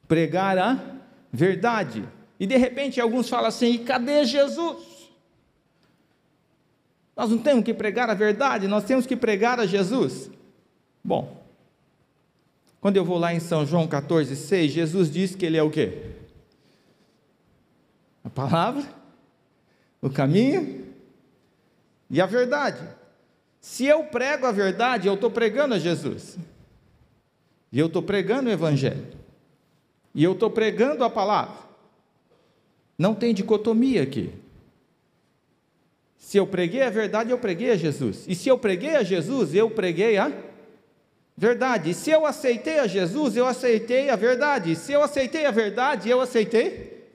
Pregar 0.08 0.58
a 0.58 0.97
verdade. 1.38 2.04
E 2.40 2.48
de 2.48 2.58
repente 2.58 3.00
alguns 3.00 3.30
falam 3.30 3.46
assim: 3.46 3.68
e 3.68 3.80
cadê 3.80 4.26
Jesus? 4.26 4.78
Nós 7.16 7.30
não 7.30 7.38
temos 7.38 7.64
que 7.64 7.74
pregar 7.74 8.10
a 8.10 8.14
verdade, 8.14 8.68
nós 8.68 8.84
temos 8.84 9.06
que 9.06 9.16
pregar 9.16 9.60
a 9.60 9.66
Jesus. 9.66 10.30
Bom, 11.04 11.44
quando 12.82 12.98
eu 12.98 13.06
vou 13.06 13.18
lá 13.18 13.34
em 13.34 13.40
São 13.40 13.66
João 13.66 13.88
14, 13.88 14.36
6, 14.36 14.72
Jesus 14.72 15.12
diz 15.12 15.36
que 15.36 15.46
ele 15.46 15.58
é 15.58 15.64
o 15.64 15.70
quê? 15.70 16.12
A 18.24 18.30
palavra, 18.30 18.84
o 20.02 20.10
caminho 20.10 20.86
e 22.10 22.20
a 22.20 22.26
verdade. 22.26 22.82
Se 23.60 23.86
eu 23.86 24.04
prego 24.06 24.46
a 24.46 24.52
verdade, 24.52 25.08
eu 25.08 25.16
estou 25.16 25.30
pregando 25.30 25.76
a 25.76 25.80
Jesus. 25.80 26.38
E 27.72 27.80
eu 27.80 27.88
estou 27.88 28.02
pregando 28.02 28.50
o 28.50 28.52
Evangelho. 28.52 29.27
E 30.18 30.24
eu 30.24 30.32
estou 30.32 30.50
pregando 30.50 31.04
a 31.04 31.12
palavra. 31.12 31.60
Não 32.98 33.14
tem 33.14 33.36
dicotomia 33.36 34.02
aqui. 34.02 34.34
Se 36.18 36.38
eu 36.38 36.48
preguei 36.48 36.82
a 36.82 36.90
verdade, 36.90 37.30
eu 37.30 37.38
preguei 37.38 37.70
a 37.70 37.76
Jesus. 37.76 38.26
E 38.28 38.34
se 38.34 38.50
eu 38.50 38.58
preguei 38.58 38.96
a 38.96 39.04
Jesus, 39.04 39.54
eu 39.54 39.70
preguei 39.70 40.18
a 40.18 40.34
verdade. 41.38 41.92
E 41.92 41.94
se 41.94 42.10
eu 42.10 42.26
aceitei 42.26 42.80
a 42.80 42.88
Jesus, 42.88 43.38
eu 43.38 43.46
aceitei 43.46 44.10
a 44.10 44.16
verdade. 44.16 44.72
E 44.72 44.76
se 44.76 44.92
eu 44.92 45.04
aceitei 45.04 45.46
a 45.46 45.52
verdade, 45.52 46.10
eu 46.10 46.20
aceitei 46.20 47.08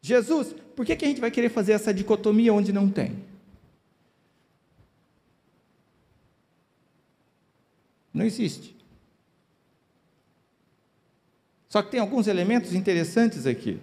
Jesus. 0.00 0.54
Por 0.76 0.86
que, 0.86 0.94
que 0.94 1.04
a 1.04 1.08
gente 1.08 1.20
vai 1.20 1.32
querer 1.32 1.48
fazer 1.48 1.72
essa 1.72 1.92
dicotomia 1.92 2.54
onde 2.54 2.72
não 2.72 2.88
tem? 2.88 3.24
Não 8.14 8.24
existe. 8.24 8.75
Só 11.76 11.82
que 11.82 11.90
tem 11.90 12.00
alguns 12.00 12.26
elementos 12.26 12.72
interessantes 12.72 13.46
aqui. 13.46 13.78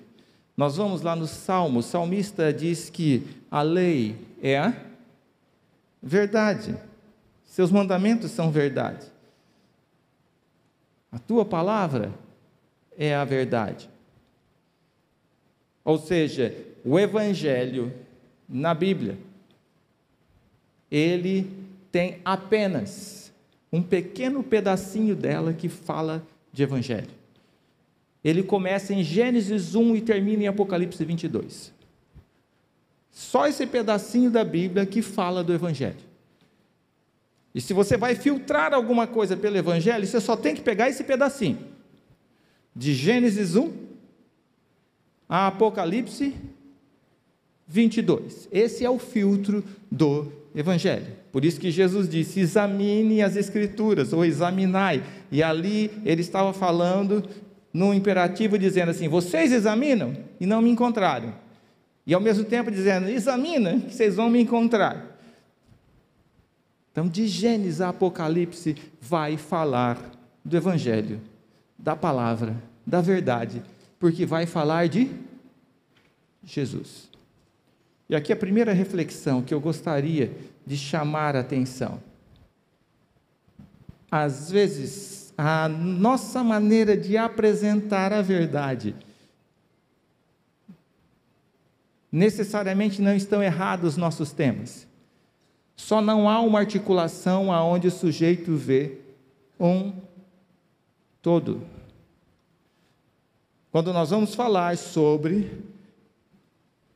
Nós 0.57 0.77
vamos 0.77 1.03
lá 1.03 1.15
no 1.15 1.27
Salmo, 1.27 1.77
o 1.77 1.83
salmista 1.83 2.51
diz 2.51 2.89
que 2.89 3.23
a 3.51 3.61
lei 3.61 4.15
é 4.41 4.57
a 4.57 4.73
verdade, 6.01 6.75
seus 7.45 7.69
mandamentos 7.69 8.31
são 8.31 8.49
verdade. 8.49 9.05
A 11.11 11.19
tua 11.19 11.45
palavra 11.45 12.11
é 12.97 13.13
a 13.13 13.23
verdade. 13.23 13.87
Ou 15.85 15.99
seja, 15.99 16.51
o 16.83 16.97
Evangelho 16.97 17.93
na 18.49 18.73
Bíblia, 18.73 19.19
ele 20.89 21.47
tem 21.91 22.19
apenas 22.25 23.31
um 23.71 23.83
pequeno 23.83 24.41
pedacinho 24.41 25.15
dela 25.15 25.53
que 25.53 25.69
fala 25.69 26.25
de 26.51 26.63
Evangelho. 26.63 27.22
Ele 28.23 28.41
começa 28.41 28.93
em 28.93 29.03
Gênesis 29.03 29.75
1 29.75 29.95
e 29.95 30.01
termina 30.01 30.43
em 30.43 30.47
Apocalipse 30.47 31.03
22. 31.03 31.73
Só 33.11 33.47
esse 33.47 33.67
pedacinho 33.67 34.31
da 34.31 34.43
Bíblia 34.43 34.85
que 34.85 35.01
fala 35.01 35.43
do 35.43 35.53
Evangelho. 35.53 36.13
E 37.53 37.61
se 37.61 37.73
você 37.73 37.95
vai 37.97 38.15
filtrar 38.15 38.73
alguma 38.73 39.05
coisa 39.05 39.37
pelo 39.37 39.57
Evangelho, 39.57 40.07
você 40.07 40.19
só 40.19 40.35
tem 40.35 40.55
que 40.55 40.61
pegar 40.61 40.89
esse 40.89 41.03
pedacinho. 41.03 41.59
De 42.75 42.93
Gênesis 42.93 43.55
1 43.55 43.71
a 45.29 45.47
Apocalipse 45.47 46.35
22. 47.67 48.47
Esse 48.51 48.85
é 48.85 48.89
o 48.89 48.99
filtro 48.99 49.63
do 49.89 50.31
evangelho. 50.55 51.07
Por 51.31 51.43
isso 51.43 51.59
que 51.59 51.71
Jesus 51.71 52.07
disse: 52.07 52.39
examine 52.39 53.21
as 53.21 53.35
escrituras, 53.35 54.13
ou 54.13 54.23
examinai. 54.23 55.03
E 55.31 55.41
ali 55.41 55.91
ele 56.05 56.21
estava 56.21 56.53
falando 56.53 57.27
no 57.73 57.93
imperativo, 57.93 58.57
dizendo 58.57 58.91
assim: 58.91 59.07
vocês 59.07 59.51
examinam 59.51 60.15
e 60.39 60.45
não 60.45 60.61
me 60.61 60.69
encontraram. 60.69 61.33
E 62.05 62.13
ao 62.13 62.21
mesmo 62.21 62.43
tempo 62.43 62.69
dizendo: 62.69 63.09
examina, 63.09 63.79
que 63.79 63.93
vocês 63.93 64.15
vão 64.15 64.29
me 64.29 64.41
encontrar. 64.41 65.17
Então, 66.91 67.07
de 67.07 67.27
Gênesis 67.27 67.81
a 67.81 67.89
Apocalipse, 67.89 68.75
vai 69.01 69.35
falar 69.35 69.97
do 70.45 70.55
Evangelho, 70.55 71.19
da 71.77 71.95
palavra, 71.95 72.55
da 72.85 73.01
verdade, 73.01 73.63
porque 73.99 74.27
vai 74.27 74.45
falar 74.45 74.87
de 74.87 75.09
Jesus. 76.43 77.09
E 78.07 78.15
aqui 78.15 78.31
a 78.31 78.35
primeira 78.35 78.73
reflexão 78.73 79.41
que 79.41 79.53
eu 79.53 79.59
gostaria 79.59 80.31
de 80.67 80.77
chamar 80.77 81.35
a 81.35 81.39
atenção. 81.39 81.99
Às 84.11 84.51
vezes, 84.51 85.22
a 85.37 85.67
nossa 85.67 86.43
maneira 86.43 86.95
de 86.95 87.17
apresentar 87.17 88.13
a 88.13 88.21
verdade 88.21 88.95
necessariamente 92.13 93.01
não 93.01 93.15
estão 93.15 93.41
errados 93.41 93.93
os 93.93 93.97
nossos 93.97 94.31
temas. 94.31 94.87
Só 95.75 95.99
não 95.99 96.29
há 96.29 96.39
uma 96.41 96.59
articulação 96.59 97.51
aonde 97.51 97.87
o 97.87 97.91
sujeito 97.91 98.55
vê 98.55 98.99
um 99.59 99.93
todo. 101.23 101.63
Quando 103.71 103.91
nós 103.91 104.11
vamos 104.11 104.35
falar 104.35 104.77
sobre 104.77 105.63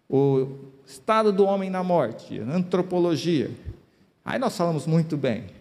o 0.07 0.49
estado 0.85 1.33
do 1.33 1.43
homem 1.45 1.71
na 1.71 1.83
morte, 1.83 2.37
antropologia, 2.39 3.49
aí 4.23 4.37
nós 4.37 4.55
falamos 4.55 4.85
muito 4.85 5.17
bem. 5.17 5.56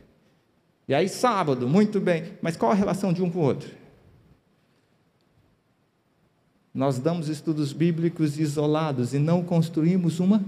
E 0.88 0.94
aí, 0.94 1.08
sábado, 1.08 1.68
muito 1.68 2.00
bem. 2.00 2.32
Mas 2.40 2.56
qual 2.56 2.70
a 2.70 2.74
relação 2.74 3.12
de 3.12 3.22
um 3.22 3.30
com 3.30 3.40
o 3.40 3.42
outro? 3.42 3.70
Nós 6.72 6.98
damos 6.98 7.28
estudos 7.28 7.72
bíblicos 7.72 8.38
isolados 8.38 9.14
e 9.14 9.18
não 9.18 9.42
construímos 9.42 10.20
uma 10.20 10.44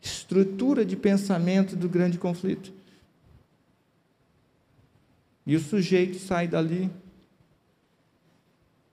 estrutura 0.00 0.84
de 0.84 0.96
pensamento 0.96 1.76
do 1.76 1.88
grande 1.88 2.18
conflito. 2.18 2.72
E 5.46 5.54
o 5.54 5.60
sujeito 5.60 6.18
sai 6.18 6.48
dali 6.48 6.90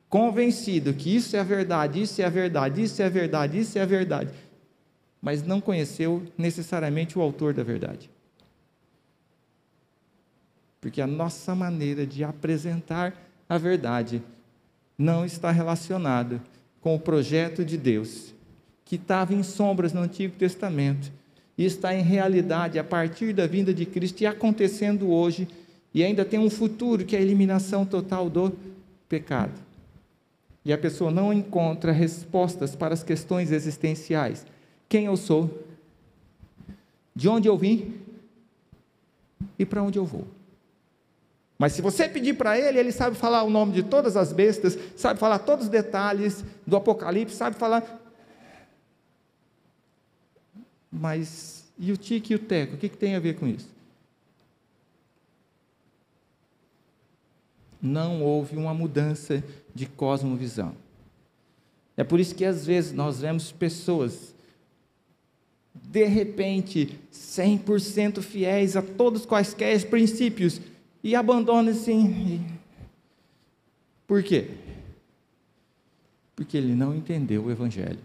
convencido 0.10 0.94
que 0.94 1.16
isso 1.16 1.38
é 1.38 1.40
a 1.40 1.44
verdade, 1.44 2.02
isso 2.02 2.22
é 2.22 2.26
a 2.26 2.30
verdade, 2.30 2.84
isso 2.84 3.02
é 3.02 3.06
a 3.06 3.10
verdade, 3.10 3.60
isso 3.60 3.80
é 3.80 3.82
a 3.82 3.86
verdade, 3.86 4.34
mas 5.22 5.42
não 5.42 5.62
conheceu 5.62 6.22
necessariamente 6.38 7.18
o 7.18 7.22
autor 7.22 7.54
da 7.54 7.64
verdade. 7.64 8.10
Porque 10.82 11.00
a 11.00 11.08
nossa 11.08 11.54
maneira 11.54 12.08
de 12.08 12.24
apresentar 12.24 13.16
a 13.48 13.58
verdade 13.58 14.24
não 14.98 15.24
está 15.24 15.52
relacionada 15.52 16.42
com 16.82 16.96
o 16.96 17.00
projeto 17.00 17.64
de 17.64 17.78
Deus, 17.78 18.34
que 18.84 18.96
estava 18.96 19.34
em 19.34 19.44
sombras 19.44 19.94
no 19.94 20.02
Antigo 20.02 20.36
Testamento 20.36 21.12
e 21.58 21.64
está 21.64 21.94
em 21.94 22.02
realidade 22.02 22.80
a 22.80 22.84
partir 22.84 23.34
da 23.34 23.46
vinda 23.46 23.72
de 23.72 23.86
Cristo 23.86 24.22
e 24.22 24.26
acontecendo 24.26 25.12
hoje, 25.12 25.48
e 25.94 26.04
ainda 26.04 26.26
tem 26.26 26.40
um 26.40 26.50
futuro 26.50 27.06
que 27.06 27.16
é 27.16 27.20
a 27.20 27.22
eliminação 27.22 27.86
total 27.86 28.30
do 28.30 28.58
pecado. 29.08 29.54
E 30.66 30.74
a 30.74 30.78
pessoa 30.78 31.12
não 31.12 31.32
encontra 31.32 31.92
respostas 31.92 32.76
para 32.76 32.94
as 32.94 33.04
questões 33.04 33.52
existenciais: 33.52 34.46
quem 34.90 35.06
eu 35.06 35.18
sou, 35.18 35.64
de 37.16 37.28
onde 37.28 37.48
eu 37.48 37.58
vim? 37.58 37.94
E 39.60 39.66
para 39.66 39.84
onde 39.84 40.00
eu 40.00 40.06
vou. 40.06 40.26
Mas 41.62 41.74
se 41.74 41.82
você 41.84 42.10
pedir 42.10 42.34
para 42.34 42.58
ele, 42.58 42.80
ele 42.80 42.92
sabe 42.92 43.16
falar 43.16 43.44
o 43.44 43.50
nome 43.52 43.72
de 43.72 43.84
todas 43.84 44.18
as 44.18 44.34
bestas, 44.34 44.76
sabe 44.98 45.20
falar 45.20 45.38
todos 45.38 45.66
os 45.66 45.70
detalhes 45.70 46.44
do 46.66 46.76
Apocalipse, 46.76 47.36
sabe 47.36 47.56
falar. 47.56 48.02
Mas 50.92 51.72
e 51.78 51.92
o 51.92 51.98
tique 51.98 52.34
e 52.34 52.36
o 52.36 52.40
teco? 52.40 52.74
O 52.74 52.78
que, 52.80 52.90
que 52.90 52.98
tem 52.98 53.16
a 53.16 53.20
ver 53.20 53.36
com 53.36 53.48
isso? 53.48 53.70
não 57.82 58.22
houve 58.22 58.56
uma 58.56 58.74
mudança 58.74 59.44
de 59.74 59.88
cosmovisão. 59.88 60.76
É 61.98 62.04
por 62.04 62.20
isso 62.20 62.36
que 62.36 62.46
às 62.46 62.66
vezes 62.66 62.94
nós 62.94 63.20
vemos 63.20 63.52
pessoas, 63.52 64.36
de 65.74 66.06
repente, 66.06 67.00
100% 67.12 68.22
fiéis 68.22 68.76
a 68.76 68.82
todos 68.82 69.26
quaisquer 69.26 69.84
princípios 69.90 70.62
e 71.04 71.16
abandonam 71.16 71.72
assim. 71.72 72.46
Por 74.08 74.24
quê? 74.24 74.52
Porque 76.36 76.58
ele 76.58 76.76
não 76.76 76.96
entendeu 76.96 77.46
o 77.46 77.52
Evangelho. 77.52 78.00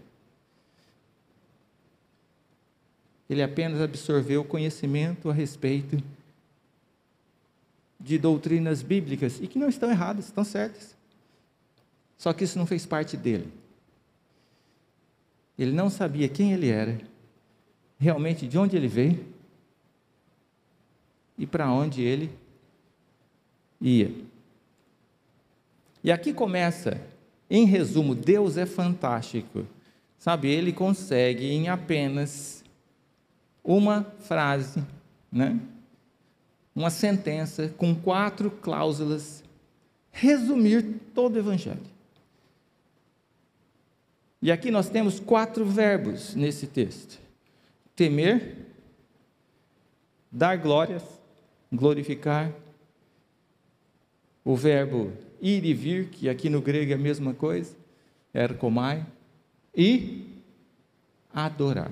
Ele 3.29 3.43
apenas 3.43 3.81
absorveu 3.81 4.43
conhecimento 4.45 5.29
a 5.29 5.33
respeito 5.33 6.01
de 7.99 8.17
doutrinas 8.17 8.81
bíblicas 8.81 9.39
e 9.41 9.47
que 9.47 9.59
não 9.59 9.67
estão 9.67 9.89
erradas, 9.89 10.25
estão 10.25 10.43
certas. 10.43 10.95
Só 12.17 12.31
que 12.31 12.43
isso 12.43 12.57
não 12.57 12.65
fez 12.65 12.85
parte 12.85 13.17
dele. 13.17 13.51
Ele 15.57 15.71
não 15.71 15.89
sabia 15.89 16.29
quem 16.29 16.53
ele 16.53 16.69
era, 16.69 16.99
realmente 17.99 18.47
de 18.47 18.57
onde 18.57 18.77
ele 18.77 18.87
veio 18.87 19.25
e 21.37 21.45
para 21.45 21.69
onde 21.71 22.01
ele 22.01 22.31
ia. 23.79 24.11
E 26.03 26.11
aqui 26.11 26.33
começa, 26.33 27.01
em 27.49 27.65
resumo, 27.65 28.15
Deus 28.15 28.57
é 28.57 28.65
fantástico. 28.65 29.65
Sabe, 30.17 30.49
ele 30.49 30.71
consegue 30.71 31.45
em 31.45 31.69
apenas 31.69 32.63
uma 33.63 34.03
frase, 34.19 34.83
né? 35.31 35.59
uma 36.77 36.89
sentença 36.89 37.69
com 37.69 37.95
quatro 37.95 38.51
cláusulas, 38.51 39.43
resumir 40.11 40.83
todo 41.13 41.35
o 41.35 41.39
Evangelho. 41.39 41.81
E 44.41 44.51
aqui 44.51 44.69
nós 44.69 44.87
temos 44.87 45.19
quatro 45.19 45.65
verbos 45.65 46.35
nesse 46.35 46.67
texto: 46.67 47.19
temer, 47.95 48.57
dar 50.31 50.57
glórias, 50.57 51.03
glorificar, 51.73 52.53
o 54.47 54.55
verbo 54.55 55.11
ir 55.41 55.65
e 55.65 55.73
vir, 55.73 56.07
que 56.07 56.29
aqui 56.29 56.49
no 56.49 56.61
grego 56.61 56.93
é 56.93 56.95
a 56.95 56.97
mesma 56.97 57.33
coisa, 57.33 57.75
erkomai, 58.33 59.05
e 59.75 60.25
adorar. 61.33 61.91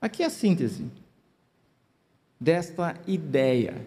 Aqui 0.00 0.22
é 0.22 0.26
a 0.26 0.30
síntese 0.30 0.86
desta 2.40 2.98
ideia 3.06 3.86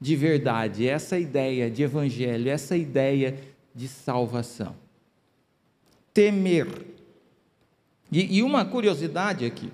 de 0.00 0.16
verdade, 0.16 0.88
essa 0.88 1.16
ideia 1.16 1.70
de 1.70 1.84
evangelho, 1.84 2.50
essa 2.50 2.76
ideia 2.76 3.38
de 3.72 3.86
salvação. 3.86 4.74
Temer. 6.12 6.66
E, 8.10 8.38
e 8.38 8.42
uma 8.42 8.64
curiosidade 8.64 9.44
aqui: 9.44 9.70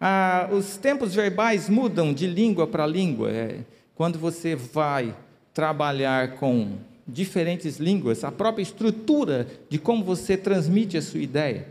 ah, 0.00 0.48
os 0.50 0.76
tempos 0.76 1.14
verbais 1.14 1.68
mudam 1.68 2.12
de 2.12 2.26
língua 2.26 2.66
para 2.66 2.84
língua. 2.84 3.30
É, 3.30 3.60
quando 3.94 4.18
você 4.18 4.56
vai 4.56 5.14
trabalhar 5.58 6.36
com 6.36 6.76
diferentes 7.04 7.78
línguas, 7.78 8.22
a 8.22 8.30
própria 8.30 8.62
estrutura 8.62 9.44
de 9.68 9.76
como 9.76 10.04
você 10.04 10.36
transmite 10.36 10.96
a 10.96 11.02
sua 11.02 11.18
ideia 11.18 11.66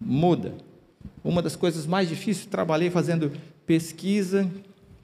muda. 0.00 0.54
Uma 1.24 1.42
das 1.42 1.56
coisas 1.56 1.86
mais 1.86 2.08
difíceis, 2.08 2.46
trabalhei 2.46 2.88
fazendo 2.88 3.32
pesquisa 3.66 4.48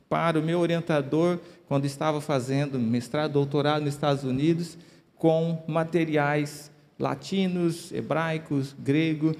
para 0.09 0.39
o 0.39 0.43
meu 0.43 0.61
orientador 0.61 1.41
quando 1.67 1.85
estava 1.85 2.21
fazendo 2.21 2.79
mestrado, 2.79 3.33
doutorado 3.33 3.83
nos 3.85 3.95
Estados 3.95 4.23
Unidos, 4.23 4.79
com 5.17 5.65
materiais 5.67 6.71
latinos, 6.97 7.91
hebraicos, 7.91 8.73
grego, 8.79 9.35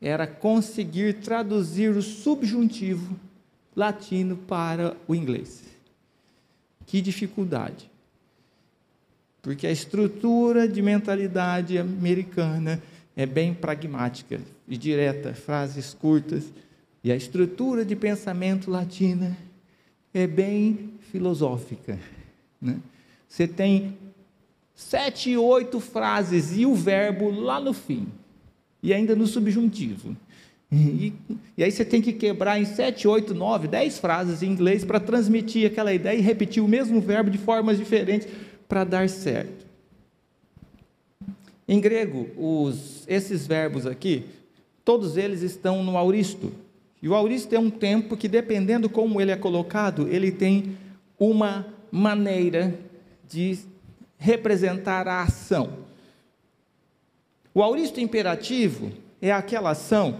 era 0.00 0.26
conseguir 0.26 1.16
traduzir 1.20 1.90
o 1.90 2.00
subjuntivo 2.00 3.14
latino 3.76 4.38
para 4.38 4.96
o 5.06 5.14
inglês. 5.14 5.73
Que 6.86 7.00
dificuldade! 7.00 7.90
Porque 9.42 9.66
a 9.66 9.70
estrutura 9.70 10.66
de 10.66 10.80
mentalidade 10.80 11.76
americana 11.78 12.82
é 13.14 13.26
bem 13.26 13.52
pragmática 13.52 14.40
e 14.66 14.76
direta, 14.76 15.34
frases 15.34 15.92
curtas. 15.92 16.50
E 17.02 17.12
a 17.12 17.16
estrutura 17.16 17.84
de 17.84 17.94
pensamento 17.94 18.70
latina 18.70 19.36
é 20.14 20.26
bem 20.26 20.94
filosófica. 21.10 21.98
Né? 22.60 22.78
Você 23.28 23.46
tem 23.46 23.98
sete, 24.74 25.36
oito 25.36 25.78
frases 25.78 26.56
e 26.56 26.64
o 26.64 26.74
verbo 26.74 27.30
lá 27.30 27.60
no 27.60 27.72
fim, 27.72 28.08
e 28.82 28.92
ainda 28.92 29.14
no 29.14 29.26
subjuntivo. 29.26 30.16
E, 30.74 31.12
e, 31.56 31.62
aí 31.62 31.70
você 31.70 31.84
tem 31.84 32.02
que 32.02 32.12
quebrar 32.12 32.60
em 32.60 32.64
7, 32.64 33.06
8, 33.06 33.32
9, 33.32 33.68
10 33.68 33.98
frases 34.00 34.42
em 34.42 34.50
inglês 34.50 34.84
para 34.84 34.98
transmitir 34.98 35.70
aquela 35.70 35.94
ideia 35.94 36.18
e 36.18 36.20
repetir 36.20 36.60
o 36.60 36.66
mesmo 36.66 37.00
verbo 37.00 37.30
de 37.30 37.38
formas 37.38 37.78
diferentes 37.78 38.26
para 38.68 38.82
dar 38.82 39.08
certo. 39.08 39.64
Em 41.68 41.80
grego, 41.80 42.28
os, 42.36 43.04
esses 43.06 43.46
verbos 43.46 43.86
aqui, 43.86 44.24
todos 44.84 45.16
eles 45.16 45.42
estão 45.42 45.84
no 45.84 45.96
auristo. 45.96 46.52
E 47.00 47.08
o 47.08 47.14
auristo 47.14 47.54
é 47.54 47.58
um 47.58 47.70
tempo 47.70 48.16
que, 48.16 48.26
dependendo 48.26 48.88
como 48.88 49.20
ele 49.20 49.30
é 49.30 49.36
colocado, 49.36 50.08
ele 50.08 50.32
tem 50.32 50.76
uma 51.18 51.66
maneira 51.90 52.74
de 53.28 53.58
representar 54.18 55.06
a 55.06 55.22
ação. 55.22 55.84
O 57.54 57.62
auristo 57.62 58.00
imperativo 58.00 58.90
é 59.22 59.30
aquela 59.30 59.70
ação 59.70 60.18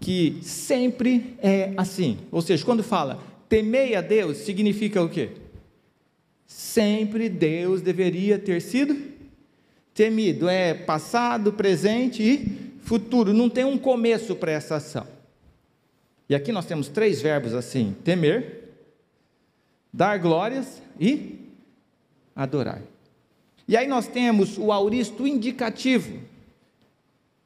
que 0.00 0.38
sempre 0.42 1.36
é 1.42 1.72
assim. 1.76 2.18
Ou 2.30 2.40
seja, 2.40 2.64
quando 2.64 2.82
fala 2.82 3.20
temei 3.48 3.94
a 3.94 4.00
Deus, 4.00 4.38
significa 4.38 5.02
o 5.02 5.08
quê? 5.08 5.30
Sempre 6.46 7.28
Deus 7.28 7.80
deveria 7.80 8.38
ter 8.38 8.60
sido 8.60 8.96
temido. 9.94 10.48
É 10.48 10.74
passado, 10.74 11.52
presente 11.52 12.22
e 12.22 12.78
futuro. 12.80 13.32
Não 13.32 13.48
tem 13.48 13.64
um 13.64 13.78
começo 13.78 14.36
para 14.36 14.52
essa 14.52 14.76
ação. 14.76 15.06
E 16.28 16.34
aqui 16.34 16.52
nós 16.52 16.66
temos 16.66 16.88
três 16.88 17.20
verbos 17.20 17.54
assim: 17.54 17.96
temer, 18.04 18.74
dar 19.92 20.18
glórias 20.18 20.82
e 21.00 21.36
adorar. 22.36 22.82
E 23.66 23.76
aí 23.76 23.86
nós 23.86 24.06
temos 24.06 24.56
o 24.56 24.72
auristo 24.72 25.26
indicativo. 25.26 26.18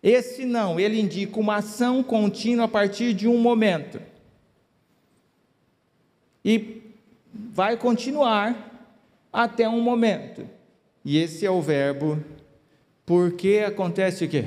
Esse 0.02 0.44
não, 0.44 0.80
ele 0.80 1.00
indica 1.00 1.38
uma 1.38 1.56
ação 1.56 2.02
contínua 2.02 2.64
a 2.64 2.68
partir 2.68 3.14
de 3.14 3.28
um 3.28 3.38
momento. 3.38 4.00
E 6.44 6.82
vai 7.32 7.76
continuar 7.76 8.90
até 9.32 9.68
um 9.68 9.80
momento. 9.80 10.44
E 11.04 11.18
esse 11.18 11.46
é 11.46 11.50
o 11.50 11.62
verbo 11.62 12.22
porque 13.06 13.62
acontece 13.66 14.24
o 14.24 14.28
quê? 14.28 14.44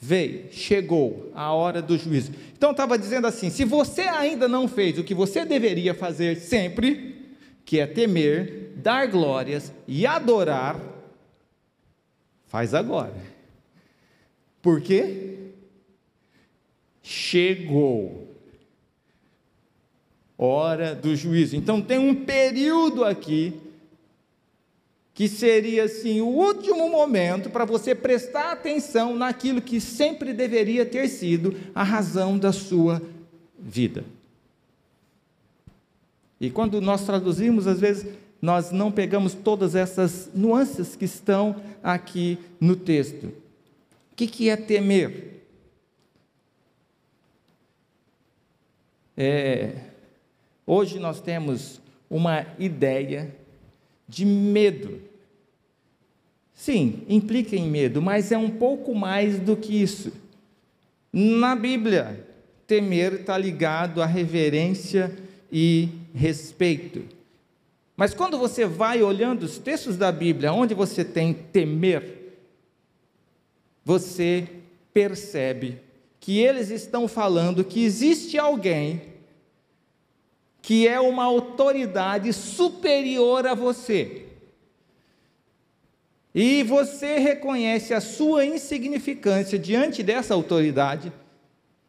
Veio, 0.00 0.52
chegou 0.52 1.30
a 1.34 1.52
hora 1.52 1.82
do 1.82 1.98
juízo. 1.98 2.32
Então 2.56 2.70
estava 2.70 2.98
dizendo 2.98 3.26
assim: 3.26 3.50
se 3.50 3.64
você 3.64 4.02
ainda 4.02 4.46
não 4.46 4.68
fez 4.68 4.98
o 4.98 5.04
que 5.04 5.14
você 5.14 5.44
deveria 5.44 5.94
fazer 5.94 6.36
sempre, 6.36 7.36
que 7.64 7.80
é 7.80 7.86
temer, 7.86 8.72
dar 8.76 9.08
glórias 9.08 9.72
e 9.86 10.06
adorar, 10.06 10.80
faz 12.46 12.74
agora. 12.74 13.37
Por 14.62 14.80
quê? 14.80 15.50
Chegou. 17.02 18.28
Hora 20.36 20.94
do 20.94 21.16
juízo. 21.16 21.56
Então 21.56 21.80
tem 21.80 21.98
um 21.98 22.14
período 22.14 23.04
aqui 23.04 23.54
que 25.14 25.26
seria 25.26 25.84
assim 25.84 26.20
o 26.20 26.28
último 26.28 26.88
momento 26.88 27.50
para 27.50 27.64
você 27.64 27.92
prestar 27.92 28.52
atenção 28.52 29.16
naquilo 29.16 29.60
que 29.60 29.80
sempre 29.80 30.32
deveria 30.32 30.86
ter 30.86 31.08
sido 31.08 31.56
a 31.74 31.82
razão 31.82 32.38
da 32.38 32.52
sua 32.52 33.02
vida. 33.58 34.04
E 36.40 36.50
quando 36.50 36.80
nós 36.80 37.04
traduzimos, 37.04 37.66
às 37.66 37.80
vezes 37.80 38.06
nós 38.40 38.70
não 38.70 38.92
pegamos 38.92 39.34
todas 39.34 39.74
essas 39.74 40.30
nuances 40.32 40.94
que 40.94 41.04
estão 41.04 41.56
aqui 41.82 42.38
no 42.60 42.76
texto 42.76 43.32
que, 44.18 44.26
que 44.26 44.50
é 44.50 44.56
temer? 44.56 45.44
É, 49.16 49.76
hoje 50.66 50.98
nós 50.98 51.20
temos 51.20 51.80
uma 52.10 52.44
ideia 52.58 53.32
de 54.08 54.24
medo. 54.24 55.00
Sim, 56.52 57.04
implica 57.08 57.54
em 57.54 57.70
medo, 57.70 58.02
mas 58.02 58.32
é 58.32 58.38
um 58.38 58.50
pouco 58.50 58.92
mais 58.92 59.38
do 59.38 59.56
que 59.56 59.80
isso. 59.80 60.12
Na 61.12 61.54
Bíblia, 61.54 62.26
temer 62.66 63.20
está 63.20 63.38
ligado 63.38 64.02
à 64.02 64.06
reverência 64.06 65.16
e 65.50 65.90
respeito. 66.12 67.04
Mas 67.96 68.14
quando 68.14 68.36
você 68.36 68.66
vai 68.66 69.00
olhando 69.00 69.44
os 69.44 69.58
textos 69.58 69.96
da 69.96 70.10
Bíblia, 70.10 70.52
onde 70.52 70.74
você 70.74 71.04
tem 71.04 71.32
temer, 71.32 72.17
você 73.84 74.48
percebe 74.92 75.80
que 76.20 76.38
eles 76.38 76.70
estão 76.70 77.06
falando 77.08 77.64
que 77.64 77.84
existe 77.84 78.38
alguém 78.38 79.02
que 80.60 80.86
é 80.86 81.00
uma 81.00 81.24
autoridade 81.24 82.32
superior 82.32 83.46
a 83.46 83.54
você. 83.54 84.26
E 86.34 86.62
você 86.62 87.18
reconhece 87.18 87.94
a 87.94 88.00
sua 88.00 88.44
insignificância 88.44 89.58
diante 89.58 90.02
dessa 90.02 90.34
autoridade 90.34 91.12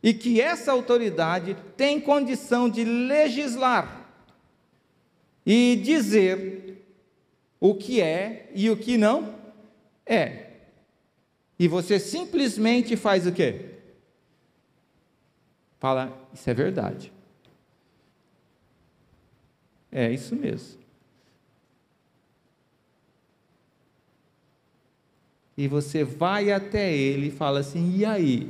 e 0.01 0.13
que 0.13 0.39
essa 0.39 0.71
autoridade 0.71 1.57
tem 1.75 1.99
condição 1.99 2.69
de 2.69 2.85
legislar 2.85 4.09
e 5.45 5.75
dizer 5.83 6.85
o 7.59 7.75
que 7.75 7.99
é 7.99 8.49
e 8.55 8.69
o 8.69 8.77
que 8.77 8.97
não 8.97 9.35
é. 10.05 10.48
E 11.59 11.67
você 11.67 11.99
simplesmente 11.99 12.95
faz 12.95 13.27
o 13.27 13.33
quê? 13.33 13.65
Fala, 15.77 16.17
isso 16.33 16.49
é 16.49 16.53
verdade. 16.53 17.11
É 19.91 20.09
isso 20.09 20.35
mesmo. 20.35 20.79
E 25.57 25.67
você 25.67 26.05
vai 26.05 26.51
até 26.53 26.95
ele 26.95 27.27
e 27.27 27.31
fala 27.31 27.59
assim: 27.59 27.97
e 27.97 28.05
aí? 28.05 28.49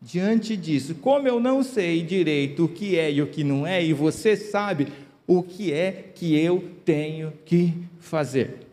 Diante 0.00 0.56
disso, 0.56 0.94
como 0.94 1.28
eu 1.28 1.38
não 1.40 1.62
sei 1.62 2.02
direito 2.02 2.64
o 2.64 2.68
que 2.68 2.98
é 2.98 3.10
e 3.12 3.20
o 3.20 3.26
que 3.26 3.42
não 3.42 3.66
é, 3.66 3.84
e 3.84 3.92
você 3.92 4.36
sabe 4.36 4.88
o 5.26 5.42
que 5.42 5.72
é 5.72 6.10
que 6.14 6.38
eu 6.38 6.70
tenho 6.84 7.32
que 7.44 7.74
fazer. 7.98 8.66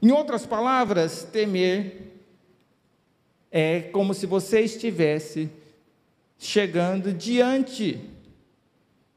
Em 0.00 0.12
outras 0.12 0.46
palavras, 0.46 1.24
temer 1.24 2.13
é 3.56 3.82
como 3.82 4.12
se 4.12 4.26
você 4.26 4.62
estivesse 4.62 5.48
chegando 6.36 7.12
diante 7.12 8.00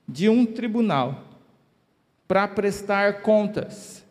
de 0.08 0.30
um 0.30 0.46
tribunal 0.46 1.24
para 2.28 2.48
prestar 2.48 3.24
contas. 3.24 4.06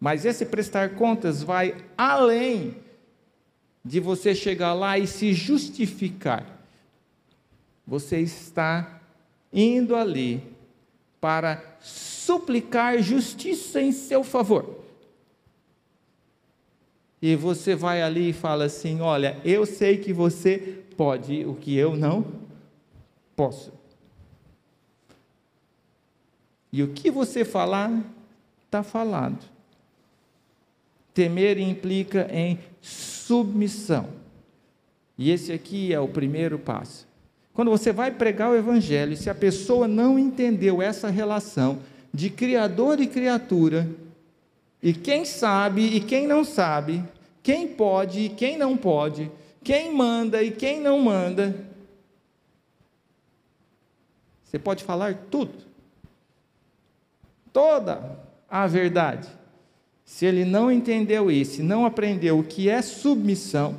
Mas 0.00 0.24
esse 0.24 0.46
prestar 0.46 0.94
contas 0.94 1.42
vai 1.42 1.84
além 1.98 2.78
de 3.84 4.00
você 4.00 4.34
chegar 4.34 4.72
lá 4.72 4.98
e 4.98 5.06
se 5.06 5.34
justificar. 5.34 6.46
Você 7.86 8.20
está 8.20 9.02
indo 9.52 9.94
ali 9.94 10.42
para 11.20 11.76
suplicar 11.78 13.02
justiça 13.02 13.82
em 13.82 13.92
seu 13.92 14.24
favor. 14.24 14.87
E 17.20 17.34
você 17.34 17.74
vai 17.74 18.02
ali 18.02 18.30
e 18.30 18.32
fala 18.32 18.64
assim: 18.64 19.00
Olha, 19.00 19.36
eu 19.44 19.66
sei 19.66 19.98
que 19.98 20.12
você 20.12 20.82
pode 20.96 21.44
o 21.44 21.54
que 21.54 21.76
eu 21.76 21.96
não 21.96 22.24
posso. 23.34 23.72
E 26.72 26.82
o 26.82 26.88
que 26.88 27.10
você 27.10 27.44
falar, 27.44 28.04
está 28.66 28.82
falado. 28.82 29.38
Temer 31.14 31.58
implica 31.58 32.28
em 32.30 32.58
submissão. 32.80 34.08
E 35.16 35.30
esse 35.30 35.52
aqui 35.52 35.92
é 35.92 35.98
o 35.98 36.06
primeiro 36.06 36.58
passo. 36.58 37.08
Quando 37.52 37.70
você 37.70 37.92
vai 37.92 38.12
pregar 38.12 38.50
o 38.50 38.56
Evangelho, 38.56 39.16
se 39.16 39.28
a 39.28 39.34
pessoa 39.34 39.88
não 39.88 40.16
entendeu 40.16 40.80
essa 40.80 41.08
relação 41.08 41.80
de 42.14 42.30
Criador 42.30 43.00
e 43.00 43.06
criatura, 43.06 43.88
e 44.82 44.92
quem 44.92 45.24
sabe 45.24 45.82
e 45.96 46.00
quem 46.00 46.26
não 46.26 46.44
sabe, 46.44 47.02
quem 47.42 47.68
pode 47.68 48.20
e 48.20 48.28
quem 48.28 48.56
não 48.56 48.76
pode, 48.76 49.30
quem 49.62 49.92
manda 49.92 50.42
e 50.42 50.50
quem 50.50 50.80
não 50.80 51.00
manda. 51.00 51.66
Você 54.44 54.58
pode 54.58 54.84
falar 54.84 55.14
tudo, 55.30 55.54
toda 57.52 58.18
a 58.48 58.66
verdade. 58.66 59.28
Se 60.04 60.24
ele 60.24 60.44
não 60.44 60.72
entendeu 60.72 61.30
isso, 61.30 61.62
não 61.62 61.84
aprendeu 61.84 62.38
o 62.38 62.44
que 62.44 62.70
é 62.70 62.80
submissão, 62.80 63.76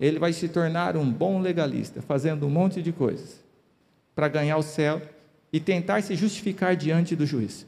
ele 0.00 0.18
vai 0.18 0.32
se 0.32 0.48
tornar 0.48 0.96
um 0.96 1.10
bom 1.10 1.40
legalista, 1.40 2.00
fazendo 2.00 2.46
um 2.46 2.50
monte 2.50 2.80
de 2.80 2.92
coisas 2.92 3.44
para 4.14 4.28
ganhar 4.28 4.56
o 4.56 4.62
céu 4.62 5.02
e 5.52 5.60
tentar 5.60 6.02
se 6.02 6.16
justificar 6.16 6.74
diante 6.74 7.14
do 7.14 7.26
juiz. 7.26 7.66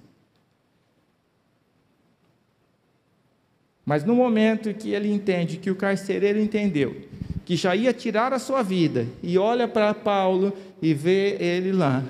Mas 3.84 4.04
no 4.04 4.14
momento 4.14 4.74
que 4.74 4.90
ele 4.90 5.10
entende, 5.12 5.56
que 5.56 5.70
o 5.70 5.76
carcereiro 5.76 6.38
entendeu, 6.38 7.08
que 7.44 7.56
já 7.56 7.74
ia 7.74 7.92
tirar 7.92 8.32
a 8.32 8.38
sua 8.38 8.62
vida, 8.62 9.06
e 9.22 9.36
olha 9.36 9.66
para 9.66 9.94
Paulo 9.94 10.52
e 10.80 10.94
vê 10.94 11.36
ele 11.40 11.72
lá, 11.72 12.04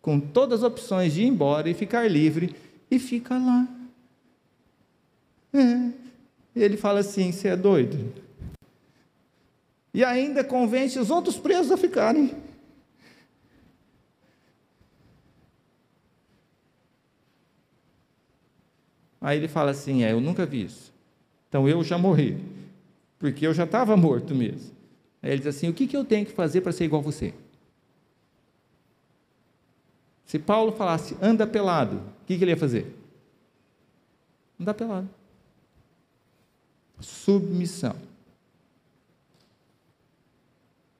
com 0.00 0.18
todas 0.18 0.60
as 0.60 0.70
opções 0.70 1.12
de 1.12 1.22
ir 1.22 1.26
embora 1.26 1.68
e 1.68 1.74
ficar 1.74 2.08
livre, 2.10 2.54
e 2.90 2.98
fica 2.98 3.36
lá. 3.36 3.68
É. 5.52 5.90
Ele 6.56 6.76
fala 6.76 7.00
assim: 7.00 7.30
você 7.30 7.48
é 7.48 7.56
doido? 7.56 8.12
E 9.92 10.04
ainda 10.04 10.44
convence 10.44 10.98
os 10.98 11.10
outros 11.10 11.36
presos 11.36 11.72
a 11.72 11.76
ficarem. 11.76 12.34
Aí 19.20 19.38
ele 19.38 19.48
fala 19.48 19.70
assim: 19.70 20.04
É, 20.04 20.12
eu 20.12 20.20
nunca 20.20 20.46
vi 20.46 20.64
isso. 20.64 20.92
Então 21.48 21.68
eu 21.68 21.82
já 21.82 21.98
morri. 21.98 22.38
Porque 23.18 23.46
eu 23.46 23.52
já 23.52 23.64
estava 23.64 23.96
morto 23.96 24.34
mesmo. 24.34 24.70
Aí 25.22 25.30
ele 25.30 25.38
diz 25.38 25.48
assim: 25.48 25.68
O 25.68 25.74
que, 25.74 25.86
que 25.86 25.96
eu 25.96 26.04
tenho 26.04 26.24
que 26.24 26.32
fazer 26.32 26.60
para 26.60 26.72
ser 26.72 26.84
igual 26.84 27.00
a 27.00 27.04
você? 27.04 27.34
Se 30.24 30.38
Paulo 30.38 30.72
falasse, 30.72 31.16
anda 31.22 31.46
pelado, 31.46 31.96
o 31.96 32.26
que, 32.26 32.36
que 32.36 32.44
ele 32.44 32.50
ia 32.50 32.56
fazer? 32.56 32.94
Andar 34.60 34.74
pelado. 34.74 35.08
Submissão. 37.00 37.96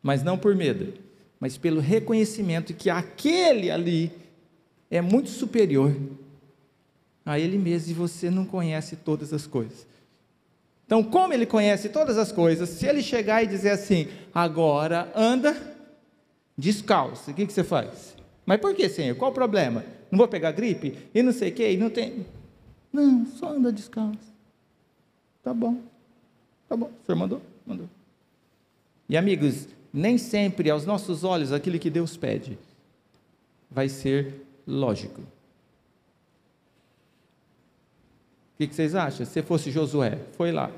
Mas 0.02 0.22
não 0.22 0.38
por 0.38 0.54
medo, 0.54 0.94
mas 1.38 1.58
pelo 1.58 1.78
reconhecimento 1.78 2.72
que 2.72 2.88
aquele 2.88 3.70
ali 3.70 4.10
é 4.90 5.02
muito 5.02 5.28
superior 5.28 5.94
a 7.28 7.38
ele 7.38 7.58
mesmo 7.58 7.90
e 7.90 7.94
você 7.94 8.30
não 8.30 8.46
conhece 8.46 8.96
todas 8.96 9.34
as 9.34 9.46
coisas. 9.46 9.86
Então, 10.86 11.04
como 11.04 11.34
ele 11.34 11.44
conhece 11.44 11.90
todas 11.90 12.16
as 12.16 12.32
coisas, 12.32 12.70
se 12.70 12.86
ele 12.86 13.02
chegar 13.02 13.44
e 13.44 13.46
dizer 13.46 13.68
assim, 13.68 14.08
agora 14.34 15.12
anda 15.14 15.54
descalço, 16.56 17.30
o 17.30 17.34
que, 17.34 17.46
que 17.46 17.52
você 17.52 17.62
faz? 17.62 18.16
Mas 18.46 18.58
por 18.58 18.74
que, 18.74 18.88
Senhor? 18.88 19.14
Qual 19.14 19.30
o 19.30 19.34
problema? 19.34 19.84
Não 20.10 20.16
vou 20.16 20.26
pegar 20.26 20.52
gripe? 20.52 20.96
E 21.14 21.22
não 21.22 21.30
sei 21.30 21.50
o 21.50 21.54
quê? 21.54 21.72
E 21.72 21.76
não 21.76 21.90
tem. 21.90 22.24
Não, 22.90 23.26
só 23.26 23.50
anda 23.50 23.70
descalço. 23.70 24.34
Tá 25.42 25.52
bom. 25.52 25.82
Tá 26.66 26.74
bom. 26.74 26.86
O 26.86 27.04
senhor 27.04 27.18
mandou? 27.18 27.42
Mandou. 27.66 27.90
E 29.06 29.18
amigos, 29.18 29.68
nem 29.92 30.16
sempre 30.16 30.70
aos 30.70 30.86
nossos 30.86 31.24
olhos 31.24 31.52
aquilo 31.52 31.78
que 31.78 31.90
Deus 31.90 32.16
pede 32.16 32.58
vai 33.70 33.90
ser 33.90 34.46
lógico. 34.66 35.20
O 38.58 38.66
que 38.66 38.74
vocês 38.74 38.94
acham? 38.94 39.24
Se 39.24 39.42
fosse 39.42 39.70
Josué, 39.70 40.18
foi 40.36 40.50
lá. 40.50 40.70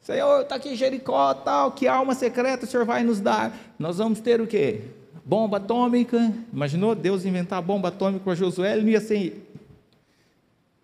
Senhor, 0.00 0.42
está 0.42 0.56
aqui 0.56 0.74
Jericó, 0.74 1.34
tal, 1.34 1.72
que 1.72 1.86
alma 1.86 2.14
secreta 2.14 2.64
o 2.64 2.68
Senhor 2.68 2.84
vai 2.84 3.02
nos 3.02 3.20
dar? 3.20 3.56
Nós 3.78 3.98
vamos 3.98 4.20
ter 4.20 4.40
o 4.40 4.46
quê? 4.46 4.82
bomba 5.26 5.56
atômica. 5.56 6.32
Imaginou 6.52 6.94
Deus 6.94 7.24
inventar 7.24 7.60
bomba 7.60 7.88
atômica 7.88 8.22
para 8.22 8.34
Josué? 8.36 8.74
Ele 8.74 8.82
não 8.82 8.90
ia 8.90 9.00
ser. 9.00 9.44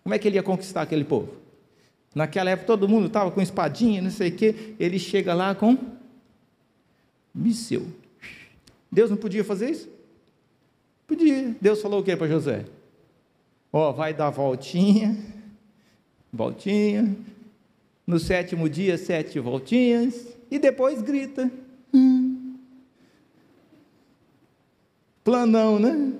Como 0.03 0.13
é 0.13 0.19
que 0.19 0.27
ele 0.27 0.35
ia 0.35 0.43
conquistar 0.43 0.81
aquele 0.81 1.05
povo? 1.05 1.33
Naquela 2.13 2.49
época 2.49 2.67
todo 2.67 2.87
mundo 2.87 3.07
estava 3.07 3.31
com 3.31 3.41
espadinha, 3.41 4.01
não 4.01 4.11
sei 4.11 4.29
o 4.29 4.35
quê. 4.35 4.75
Ele 4.77 4.99
chega 4.99 5.33
lá 5.33 5.55
com 5.55 5.77
míssil. 7.33 7.87
Deus 8.91 9.09
não 9.09 9.17
podia 9.17 9.43
fazer 9.43 9.71
isso? 9.71 9.89
Podia. 11.07 11.55
Deus 11.59 11.81
falou 11.81 12.01
o 12.01 12.03
que 12.03 12.15
para 12.15 12.27
Josué? 12.27 12.65
Ó, 13.71 13.89
oh, 13.89 13.93
vai 13.93 14.13
dar 14.13 14.29
voltinha, 14.29 15.17
voltinha. 16.33 17.15
No 18.05 18.19
sétimo 18.19 18.67
dia, 18.67 18.97
sete 18.97 19.39
voltinhas. 19.39 20.35
E 20.49 20.59
depois 20.59 21.01
grita. 21.01 21.49
Hum 21.93 22.33
planão, 25.23 25.79
né? 25.79 26.13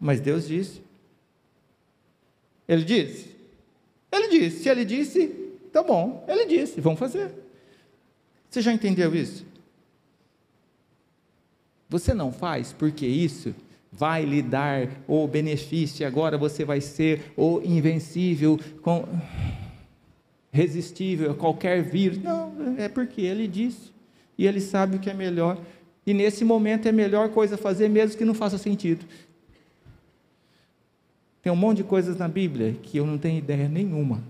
Mas 0.00 0.20
Deus 0.20 0.48
disse. 0.48 0.80
Ele 2.66 2.84
disse. 2.84 3.36
Ele 4.10 4.28
disse. 4.28 4.62
Se 4.62 4.68
ele 4.68 4.84
disse, 4.84 5.28
tá 5.72 5.82
bom. 5.82 6.24
Ele 6.26 6.46
disse, 6.46 6.80
vamos 6.80 6.98
fazer. 6.98 7.32
Você 8.48 8.62
já 8.62 8.72
entendeu 8.72 9.14
isso? 9.14 9.46
Você 11.88 12.14
não 12.14 12.32
faz 12.32 12.72
porque 12.72 13.06
isso 13.06 13.54
vai 13.90 14.24
lhe 14.24 14.42
dar 14.42 14.88
o 15.06 15.26
benefício, 15.26 16.06
agora 16.06 16.36
você 16.36 16.64
vai 16.64 16.80
ser 16.80 17.32
o 17.36 17.60
invencível, 17.64 18.58
com, 18.82 19.04
resistível 20.50 21.30
a 21.32 21.34
qualquer 21.34 21.82
vírus. 21.82 22.18
Não, 22.18 22.76
é 22.76 22.88
porque 22.88 23.22
ele 23.22 23.46
disse. 23.46 23.92
E 24.36 24.46
ele 24.46 24.60
sabe 24.60 24.96
o 24.96 25.00
que 25.00 25.10
é 25.10 25.14
melhor 25.14 25.58
e 26.08 26.14
nesse 26.14 26.42
momento 26.42 26.86
é 26.86 26.88
a 26.88 26.92
melhor 26.92 27.28
coisa 27.28 27.58
fazer, 27.58 27.86
mesmo 27.86 28.16
que 28.16 28.24
não 28.24 28.32
faça 28.32 28.56
sentido. 28.56 29.04
Tem 31.42 31.52
um 31.52 31.56
monte 31.56 31.76
de 31.76 31.84
coisas 31.84 32.16
na 32.16 32.26
Bíblia 32.26 32.72
que 32.82 32.96
eu 32.96 33.04
não 33.04 33.18
tenho 33.18 33.36
ideia 33.36 33.68
nenhuma 33.68 34.24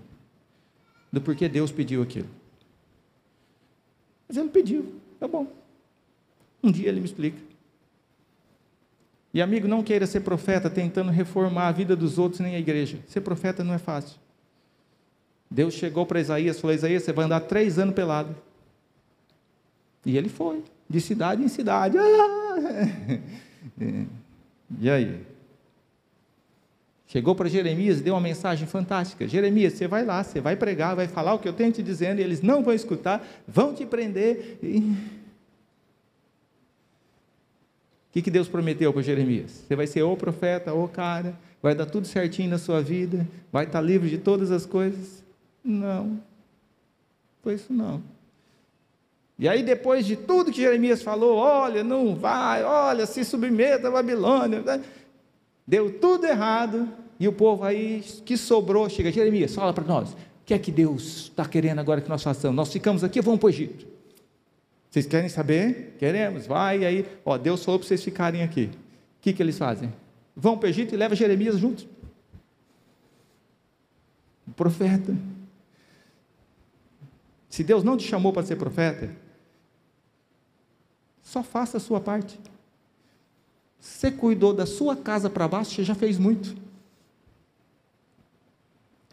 do 1.09 1.21
porquê 1.21 1.47
Deus 1.47 1.71
pediu 1.71 2.01
aquilo. 2.01 2.27
Mas 4.27 4.35
ele 4.35 4.49
pediu, 4.49 4.93
tá 5.21 5.25
bom. 5.25 5.47
Um 6.61 6.69
dia 6.69 6.89
ele 6.89 6.99
me 6.99 7.05
explica. 7.05 7.39
E 9.33 9.41
amigo, 9.41 9.67
não 9.67 9.83
queira 9.83 10.07
ser 10.07 10.21
profeta 10.21 10.69
tentando 10.69 11.11
reformar 11.11 11.67
a 11.67 11.71
vida 11.71 11.95
dos 11.95 12.17
outros 12.17 12.39
nem 12.39 12.55
a 12.55 12.59
igreja. 12.59 12.99
Ser 13.07 13.21
profeta 13.21 13.63
não 13.63 13.73
é 13.73 13.77
fácil. 13.77 14.19
Deus 15.49 15.73
chegou 15.73 16.05
para 16.05 16.19
Isaías 16.19 16.57
e 16.57 16.61
falou: 16.61 16.75
Isaías, 16.75 17.03
você 17.03 17.13
vai 17.13 17.25
andar 17.25 17.41
três 17.41 17.77
anos 17.77 17.93
pelado. 17.93 18.35
E 20.05 20.17
ele 20.17 20.29
foi 20.29 20.63
de 20.89 20.99
cidade 21.01 21.43
em 21.43 21.47
cidade. 21.47 21.97
E 24.79 24.87
aí? 24.87 25.19
Chegou 27.07 27.33
para 27.33 27.49
Jeremias, 27.49 28.01
deu 28.01 28.13
uma 28.13 28.21
mensagem 28.21 28.67
fantástica. 28.67 29.27
Jeremias, 29.27 29.73
você 29.73 29.87
vai 29.87 30.05
lá, 30.05 30.23
você 30.23 30.39
vai 30.39 30.55
pregar, 30.55 30.95
vai 30.95 31.07
falar 31.07 31.33
o 31.33 31.39
que 31.39 31.47
eu 31.47 31.53
tenho 31.53 31.71
te 31.71 31.81
dizendo, 31.81 32.19
e 32.19 32.23
eles 32.23 32.43
não 32.43 32.63
vão 32.63 32.73
escutar, 32.73 33.27
vão 33.47 33.73
te 33.73 33.83
prender. 33.83 34.59
E... 34.61 34.95
O 38.09 38.11
que, 38.11 38.23
que 38.23 38.31
Deus 38.31 38.47
prometeu 38.47 38.91
para 38.91 39.03
Jeremias? 39.03 39.63
Você 39.67 39.75
vai 39.75 39.85
ser 39.85 40.01
o 40.01 40.17
profeta, 40.17 40.73
o 40.73 40.87
cara, 40.87 41.35
vai 41.61 41.75
dar 41.75 41.85
tudo 41.85 42.07
certinho 42.07 42.49
na 42.49 42.57
sua 42.57 42.81
vida, 42.81 43.27
vai 43.51 43.65
estar 43.65 43.81
livre 43.81 44.09
de 44.09 44.17
todas 44.17 44.51
as 44.51 44.65
coisas. 44.65 45.23
Não, 45.63 46.19
foi 47.43 47.53
isso 47.53 47.71
não. 47.71 48.01
E 49.37 49.47
aí, 49.47 49.63
depois 49.63 50.05
de 50.05 50.15
tudo 50.15 50.51
que 50.51 50.59
Jeremias 50.59 51.01
falou, 51.01 51.37
olha, 51.37 51.83
não 51.83 52.15
vai, 52.15 52.63
olha, 52.63 53.05
se 53.05 53.23
submeta 53.23 53.87
à 53.87 53.91
Babilônia, 53.91 54.61
né? 54.61 54.83
deu 55.65 55.99
tudo 55.99 56.25
errado, 56.25 56.89
e 57.19 57.27
o 57.27 57.31
povo 57.31 57.63
aí 57.63 58.03
que 58.25 58.35
sobrou, 58.35 58.89
chega, 58.89 59.11
Jeremias, 59.11 59.53
fala 59.53 59.71
para 59.71 59.83
nós, 59.83 60.11
o 60.11 60.15
que 60.45 60.53
é 60.53 60.59
que 60.59 60.71
Deus 60.71 61.03
está 61.23 61.45
querendo 61.45 61.79
agora 61.79 62.01
que 62.01 62.09
nós 62.09 62.23
façamos? 62.23 62.55
Nós 62.55 62.73
ficamos 62.73 63.03
aqui 63.03 63.19
ou 63.19 63.23
vamos 63.23 63.39
para 63.39 63.47
o 63.47 63.49
Egito? 63.49 63.85
Vocês 64.89 65.05
querem 65.05 65.29
saber? 65.29 65.95
Queremos, 65.99 66.47
vai, 66.47 66.83
aí, 66.83 67.05
ó, 67.23 67.37
Deus 67.37 67.63
falou 67.63 67.79
para 67.79 67.87
vocês 67.87 68.03
ficarem 68.03 68.41
aqui. 68.41 68.71
O 68.73 69.21
que, 69.21 69.33
que 69.33 69.43
eles 69.43 69.57
fazem? 69.57 69.93
Vão 70.35 70.57
para 70.57 70.67
o 70.67 70.69
Egito 70.69 70.93
e 70.93 70.97
levam 70.97 71.15
Jeremias 71.15 71.57
junto. 71.57 71.87
Profeta. 74.55 75.15
Se 77.49 77.63
Deus 77.63 77.83
não 77.83 77.97
te 77.97 78.07
chamou 78.07 78.33
para 78.33 78.43
ser 78.43 78.55
profeta, 78.55 79.09
só 81.21 81.43
faça 81.43 81.77
a 81.77 81.79
sua 81.79 81.99
parte. 81.99 82.39
Você 83.79 84.11
cuidou 84.11 84.53
da 84.53 84.65
sua 84.65 84.95
casa 84.95 85.29
para 85.29 85.47
baixo, 85.47 85.71
você 85.71 85.83
já 85.83 85.93
fez 85.93 86.17
muito. 86.17 86.55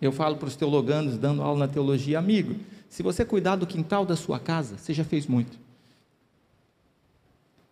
Eu 0.01 0.12
falo 0.12 0.37
para 0.37 0.49
os 0.49 0.57
teologanos, 0.57 1.19
dando 1.19 1.43
aula 1.43 1.67
na 1.67 1.69
teologia, 1.69 2.19
amigo, 2.19 2.57
se 2.89 3.03
você 3.03 3.25
cuidar 3.25 3.57
do 3.57 3.67
quintal 3.67 4.07
da 4.07 4.17
sua 4.17 4.39
casa, 4.39 4.77
você 4.79 4.95
já 4.95 5.05
fez 5.05 5.27
muito. 5.27 5.66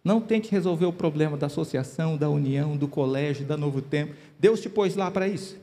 Não 0.04 0.20
tente 0.20 0.50
resolver 0.50 0.84
o 0.84 0.92
problema 0.92 1.34
da 1.34 1.46
associação, 1.46 2.16
da 2.16 2.28
união, 2.28 2.76
do 2.76 2.86
colégio, 2.86 3.46
da 3.46 3.56
Novo 3.56 3.80
Tempo. 3.80 4.14
Deus 4.38 4.60
te 4.60 4.68
pôs 4.68 4.94
lá 4.94 5.10
para 5.10 5.26
isso. 5.26 5.56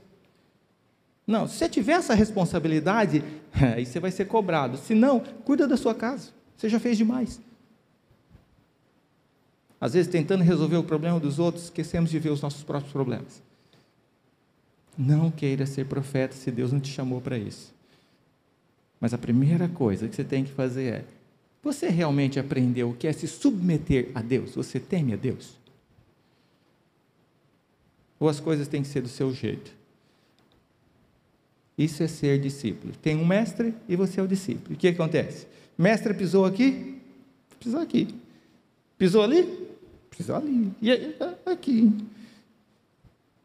Não, 1.28 1.48
se 1.48 1.58
você 1.58 1.70
tiver 1.70 1.94
essa 1.94 2.16
responsabilidade, 2.16 3.24
aí 3.54 3.86
você 3.86 4.00
vai 4.00 4.10
ser 4.10 4.26
cobrado. 4.26 4.78
Se 4.78 4.96
não, 4.96 5.20
cuida 5.20 5.68
da 5.68 5.78
sua 5.78 5.94
casa. 5.94 6.30
Você 6.58 6.68
já 6.68 6.80
fez 6.80 6.98
demais. 6.98 7.40
Às 9.80 9.94
vezes, 9.94 10.12
tentando 10.12 10.44
resolver 10.44 10.78
o 10.78 10.84
problema 10.84 11.20
dos 11.20 11.40
outros, 11.40 11.66
esquecemos 11.66 12.10
de 12.10 12.20
ver 12.20 12.30
os 12.32 12.42
nossos 12.42 12.64
próprios 12.64 12.92
problemas. 12.92 13.42
Não 14.98 15.32
queira 15.32 15.66
ser 15.66 15.86
profeta 15.86 16.36
se 16.36 16.52
Deus 16.52 16.72
não 16.72 16.80
te 16.80 16.92
chamou 16.92 17.22
para 17.22 17.38
isso. 17.38 17.74
Mas 19.00 19.14
a 19.14 19.18
primeira 19.18 19.68
coisa 19.68 20.08
que 20.08 20.16
você 20.16 20.24
tem 20.24 20.44
que 20.44 20.52
fazer 20.52 20.94
é: 20.94 21.06
você 21.64 21.90
realmente 21.90 22.40
aprendeu 22.40 22.90
o 22.90 22.96
que 22.96 23.08
é 23.08 23.14
se 23.14 23.28
submeter 23.28 24.10
a 24.16 24.22
Deus? 24.22 24.56
Você 24.56 24.80
teme 24.80 25.14
a 25.14 25.16
Deus? 25.16 25.58
Ou 28.20 28.28
as 28.28 28.40
coisas 28.40 28.68
têm 28.68 28.82
que 28.82 28.88
ser 28.88 29.02
do 29.02 29.08
seu 29.08 29.34
jeito? 29.34 29.72
Isso 31.78 32.04
é 32.04 32.08
ser 32.08 32.40
discípulo. 32.40 32.94
Tem 33.02 33.16
um 33.16 33.26
mestre 33.26 33.74
e 33.88 33.96
você 33.96 34.20
é 34.20 34.24
o 34.24 34.28
discípulo. 34.28 34.76
O 34.76 34.78
que 34.78 34.88
acontece? 34.88 35.48
Mestre 35.78 36.14
pisou 36.14 36.46
aqui, 36.46 37.00
pisou 37.60 37.80
aqui. 37.80 38.08
Pisou 38.98 39.24
ali, 39.24 39.68
pisou 40.10 40.36
ali. 40.36 40.72
E 40.82 40.92
aqui. 41.46 41.92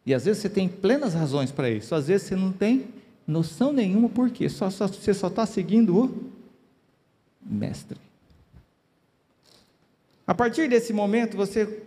E 0.04 0.14
às 0.14 0.24
vezes 0.24 0.42
você 0.42 0.48
tem 0.48 0.68
plenas 0.68 1.14
razões 1.14 1.50
para 1.50 1.70
isso. 1.70 1.94
Às 1.94 2.08
vezes 2.08 2.26
você 2.26 2.36
não 2.36 2.52
tem 2.52 2.88
noção 3.26 3.72
nenhuma 3.72 4.08
por 4.08 4.30
quê. 4.30 4.48
Só, 4.48 4.70
só, 4.70 4.86
você 4.86 5.12
só 5.14 5.28
está 5.28 5.46
seguindo 5.46 5.98
o 5.98 6.32
mestre. 7.42 8.05
A 10.26 10.34
partir 10.34 10.68
desse 10.68 10.92
momento, 10.92 11.36
você 11.36 11.82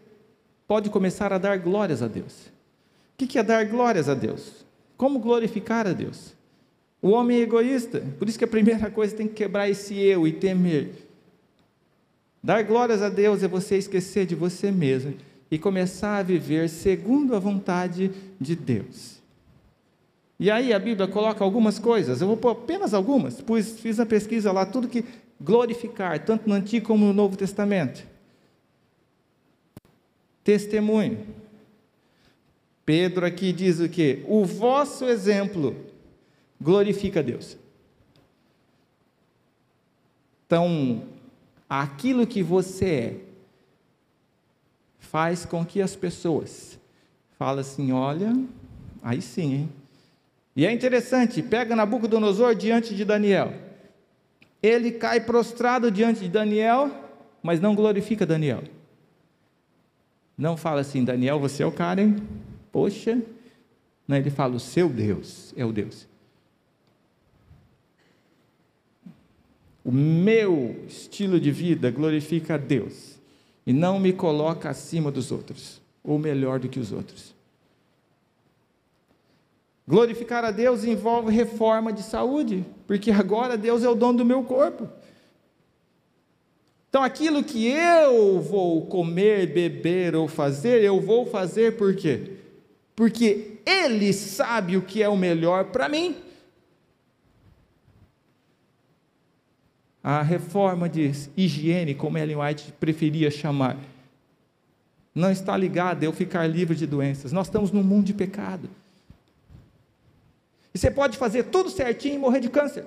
pode 0.67 0.89
começar 0.89 1.33
a 1.33 1.37
dar 1.37 1.57
glórias 1.57 2.01
a 2.01 2.07
Deus. 2.07 2.47
O 3.13 3.27
que 3.27 3.37
é 3.37 3.43
dar 3.43 3.65
glórias 3.65 4.07
a 4.07 4.13
Deus? 4.13 4.65
Como 4.95 5.19
glorificar 5.19 5.85
a 5.85 5.91
Deus? 5.91 6.33
O 7.01 7.09
homem 7.09 7.39
é 7.39 7.41
egoísta, 7.41 8.01
por 8.17 8.27
isso 8.27 8.37
que 8.37 8.45
a 8.45 8.47
primeira 8.47 8.89
coisa 8.89 9.15
tem 9.15 9.27
que 9.27 9.33
quebrar 9.33 9.69
esse 9.69 9.97
eu 9.97 10.27
e 10.27 10.31
temer. 10.31 10.91
Dar 12.41 12.63
glórias 12.63 13.01
a 13.01 13.09
Deus 13.09 13.43
é 13.43 13.47
você 13.47 13.77
esquecer 13.77 14.25
de 14.25 14.35
você 14.35 14.71
mesmo 14.71 15.13
e 15.51 15.57
começar 15.57 16.17
a 16.17 16.23
viver 16.23 16.69
segundo 16.69 17.35
a 17.35 17.39
vontade 17.39 18.11
de 18.39 18.55
Deus. 18.55 19.19
E 20.39 20.49
aí 20.49 20.71
a 20.71 20.79
Bíblia 20.79 21.07
coloca 21.07 21.43
algumas 21.43 21.79
coisas, 21.79 22.21
eu 22.21 22.27
vou 22.27 22.37
pôr 22.37 22.51
apenas 22.51 22.93
algumas, 22.93 23.41
pois 23.41 23.79
fiz 23.79 23.99
a 23.99 24.05
pesquisa 24.05 24.53
lá, 24.53 24.65
tudo 24.65 24.87
que 24.87 25.03
glorificar, 25.41 26.23
tanto 26.23 26.47
no 26.47 26.55
Antigo 26.55 26.87
como 26.87 27.05
no 27.05 27.13
Novo 27.13 27.35
Testamento. 27.35 28.08
Testemunho. 30.43 31.25
Pedro 32.85 33.25
aqui 33.25 33.53
diz 33.53 33.79
o 33.79 33.87
que? 33.87 34.23
O 34.27 34.45
vosso 34.45 35.05
exemplo 35.05 35.75
glorifica 36.59 37.21
Deus. 37.21 37.57
Então, 40.45 41.03
aquilo 41.69 42.25
que 42.25 42.41
você 42.41 42.85
é 42.85 43.15
faz 44.99 45.45
com 45.45 45.63
que 45.65 45.81
as 45.81 45.95
pessoas 45.95 46.79
falem 47.37 47.61
assim: 47.61 47.91
olha, 47.91 48.33
aí 49.03 49.21
sim, 49.21 49.53
hein? 49.53 49.69
E 50.55 50.65
é 50.65 50.71
interessante, 50.71 51.41
pega 51.41 51.75
Nabucodonosor 51.75 52.55
diante 52.55 52.95
de 52.95 53.05
Daniel. 53.05 53.53
Ele 54.61 54.91
cai 54.91 55.21
prostrado 55.21 55.89
diante 55.89 56.21
de 56.21 56.29
Daniel, 56.29 56.91
mas 57.41 57.61
não 57.61 57.75
glorifica 57.75 58.25
Daniel. 58.25 58.63
Não 60.39 60.55
fala 60.55 60.79
assim, 60.79 61.03
Daniel, 61.03 61.37
você 61.37 61.63
é 61.63 61.65
o 61.65 61.71
cara, 61.71 62.01
hein? 62.01 62.15
Poxa. 62.71 63.21
Não, 64.07 64.15
ele 64.15 64.29
fala, 64.29 64.55
o 64.55 64.59
seu 64.59 64.87
Deus 64.87 65.53
é 65.57 65.65
o 65.65 65.73
Deus. 65.73 66.07
O 69.83 69.91
meu 69.91 70.81
estilo 70.87 71.41
de 71.41 71.51
vida 71.51 71.91
glorifica 71.91 72.53
a 72.53 72.57
Deus 72.57 73.19
e 73.67 73.73
não 73.73 73.99
me 73.99 74.13
coloca 74.13 74.69
acima 74.69 75.11
dos 75.11 75.29
outros, 75.29 75.81
ou 76.01 76.17
melhor 76.17 76.57
do 76.57 76.69
que 76.69 76.79
os 76.79 76.93
outros. 76.93 77.35
Glorificar 79.85 80.45
a 80.45 80.51
Deus 80.51 80.85
envolve 80.85 81.33
reforma 81.33 81.91
de 81.91 82.01
saúde, 82.01 82.65
porque 82.87 83.11
agora 83.11 83.57
Deus 83.57 83.83
é 83.83 83.89
o 83.89 83.95
dono 83.95 84.19
do 84.19 84.25
meu 84.25 84.43
corpo. 84.43 84.87
Então, 86.89 87.03
aquilo 87.03 87.43
que 87.43 87.67
eu 87.67 88.41
vou 88.41 88.87
comer, 88.87 89.53
beber 89.53 90.15
ou 90.15 90.27
fazer, 90.27 90.83
eu 90.83 90.99
vou 90.99 91.25
fazer 91.25 91.77
por 91.77 91.95
quê? 91.95 92.37
Porque 92.95 93.59
Ele 93.65 94.11
sabe 94.11 94.75
o 94.75 94.81
que 94.81 95.03
é 95.03 95.07
o 95.07 95.15
melhor 95.15 95.65
para 95.65 95.87
mim. 95.87 96.15
A 100.03 100.23
reforma 100.23 100.89
de 100.89 101.11
higiene, 101.37 101.93
como 101.93 102.17
Ellen 102.17 102.37
White 102.37 102.73
preferia 102.79 103.29
chamar, 103.29 103.77
não 105.13 105.29
está 105.29 105.55
ligada 105.55 106.03
a 106.03 106.07
eu 106.07 106.13
ficar 106.13 106.47
livre 106.47 106.75
de 106.75 106.87
doenças. 106.87 107.31
Nós 107.31 107.47
estamos 107.47 107.71
num 107.71 107.83
mundo 107.83 108.05
de 108.05 108.13
pecado. 108.15 108.67
E 110.73 110.79
você 110.79 110.89
pode 110.89 111.17
fazer 111.17 111.43
tudo 111.43 111.69
certinho 111.69 112.15
e 112.15 112.17
morrer 112.17 112.39
de 112.39 112.49
câncer. 112.49 112.85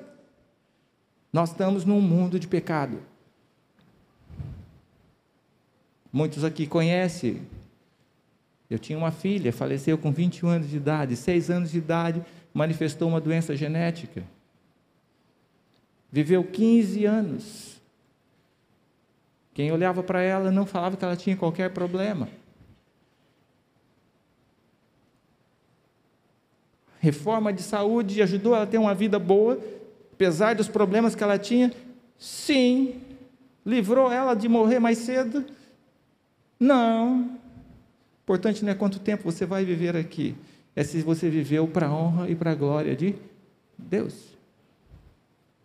Nós 1.32 1.50
estamos 1.50 1.84
num 1.84 2.00
mundo 2.00 2.38
de 2.40 2.48
pecado. 2.48 3.11
Muitos 6.12 6.44
aqui 6.44 6.66
conhecem. 6.66 7.42
Eu 8.68 8.78
tinha 8.78 8.98
uma 8.98 9.10
filha, 9.10 9.52
faleceu 9.52 9.96
com 9.96 10.12
21 10.12 10.48
anos 10.48 10.70
de 10.70 10.76
idade, 10.76 11.16
6 11.16 11.50
anos 11.50 11.70
de 11.70 11.78
idade, 11.78 12.22
manifestou 12.52 13.08
uma 13.08 13.20
doença 13.20 13.56
genética. 13.56 14.22
Viveu 16.10 16.44
15 16.44 17.04
anos. 17.04 17.80
Quem 19.54 19.72
olhava 19.72 20.02
para 20.02 20.22
ela 20.22 20.50
não 20.50 20.66
falava 20.66 20.96
que 20.96 21.04
ela 21.04 21.16
tinha 21.16 21.36
qualquer 21.36 21.70
problema. 21.70 22.28
reforma 27.02 27.52
de 27.52 27.62
saúde 27.62 28.22
ajudou 28.22 28.54
ela 28.54 28.62
a 28.62 28.66
ter 28.66 28.78
uma 28.78 28.94
vida 28.94 29.18
boa, 29.18 29.58
apesar 30.12 30.54
dos 30.54 30.68
problemas 30.68 31.16
que 31.16 31.24
ela 31.24 31.36
tinha? 31.36 31.72
Sim. 32.16 33.00
Livrou 33.66 34.10
ela 34.12 34.34
de 34.34 34.48
morrer 34.48 34.78
mais 34.78 34.98
cedo? 34.98 35.44
Não. 36.62 37.38
Importante 38.22 38.64
não 38.64 38.70
é 38.70 38.74
quanto 38.74 39.00
tempo 39.00 39.24
você 39.24 39.44
vai 39.44 39.64
viver 39.64 39.96
aqui, 39.96 40.36
é 40.76 40.84
se 40.84 41.02
você 41.02 41.28
viveu 41.28 41.66
para 41.66 41.88
a 41.88 41.92
honra 41.92 42.30
e 42.30 42.36
para 42.36 42.52
a 42.52 42.54
glória 42.54 42.94
de 42.94 43.16
Deus. 43.76 44.14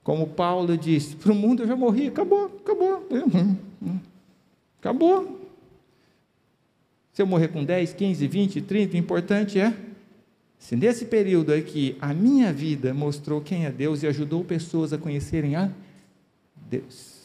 Como 0.03 0.25
Paulo 0.25 0.75
disse: 0.75 1.15
para 1.15 1.31
o 1.31 1.35
mundo 1.35 1.61
eu 1.61 1.67
já 1.67 1.75
morri, 1.75 2.07
acabou, 2.07 2.45
acabou. 2.45 3.07
Acabou. 4.79 5.39
Se 7.13 7.21
eu 7.21 7.27
morrer 7.27 7.49
com 7.49 7.63
10, 7.63 7.93
15, 7.93 8.27
20, 8.27 8.61
30, 8.61 8.95
o 8.95 8.97
importante 8.97 9.59
é 9.59 9.75
se 10.57 10.75
nesse 10.75 11.05
período 11.05 11.53
aqui 11.53 11.95
a 12.01 12.11
minha 12.11 12.51
vida 12.51 12.91
mostrou 12.91 13.39
quem 13.39 13.65
é 13.65 13.71
Deus 13.71 14.01
e 14.01 14.07
ajudou 14.07 14.43
pessoas 14.43 14.93
a 14.93 14.97
conhecerem 14.97 15.55
a 15.55 15.69
Deus. 16.55 17.16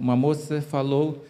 Uma 0.00 0.16
moça 0.16 0.62
falou 0.62 1.26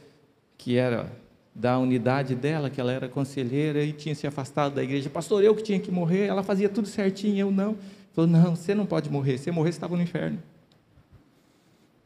que 0.57 0.77
era 0.77 1.11
da 1.53 1.77
unidade 1.77 2.37
dela, 2.37 2.71
que 2.71 2.81
ela 2.81 2.93
era 2.93 3.09
conselheira 3.09 3.83
e 3.83 3.93
tinha 3.93 4.15
se 4.15 4.29
afastado 4.29 4.77
da 4.77 4.83
igreja. 4.85 5.11
Pastor, 5.11 5.43
eu 5.43 5.57
que 5.57 5.63
tinha 5.65 5.81
que 5.81 5.91
morrer, 5.91 6.27
ela 6.27 6.45
fazia 6.45 6.69
tudo 6.69 6.87
certinho, 6.87 7.37
eu 7.37 7.51
não. 7.51 7.77
Falou: 8.13 8.31
Não, 8.31 8.55
você 8.55 8.73
não 8.73 8.87
pode 8.87 9.11
morrer. 9.11 9.39
Se 9.39 9.51
morrer, 9.51 9.73
você 9.73 9.77
estava 9.79 9.97
no 9.97 10.03
inferno. 10.05 10.41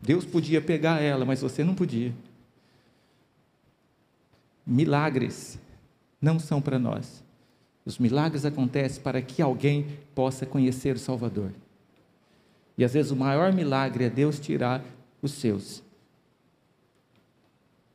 Deus 0.00 0.24
podia 0.24 0.62
pegar 0.62 1.02
ela, 1.02 1.26
mas 1.26 1.42
você 1.42 1.62
não 1.62 1.74
podia. 1.74 2.14
Milagres 4.66 5.58
não 6.18 6.38
são 6.38 6.62
para 6.62 6.78
nós. 6.78 7.22
Os 7.84 7.98
milagres 7.98 8.46
acontecem 8.46 9.02
para 9.02 9.20
que 9.20 9.42
alguém 9.42 9.86
possa 10.14 10.46
conhecer 10.46 10.96
o 10.96 10.98
Salvador. 10.98 11.52
E 12.78 12.84
às 12.84 12.94
vezes 12.94 13.12
o 13.12 13.16
maior 13.16 13.52
milagre 13.52 14.04
é 14.04 14.08
Deus 14.08 14.40
tirar 14.40 14.82
os 15.20 15.32
seus. 15.32 15.83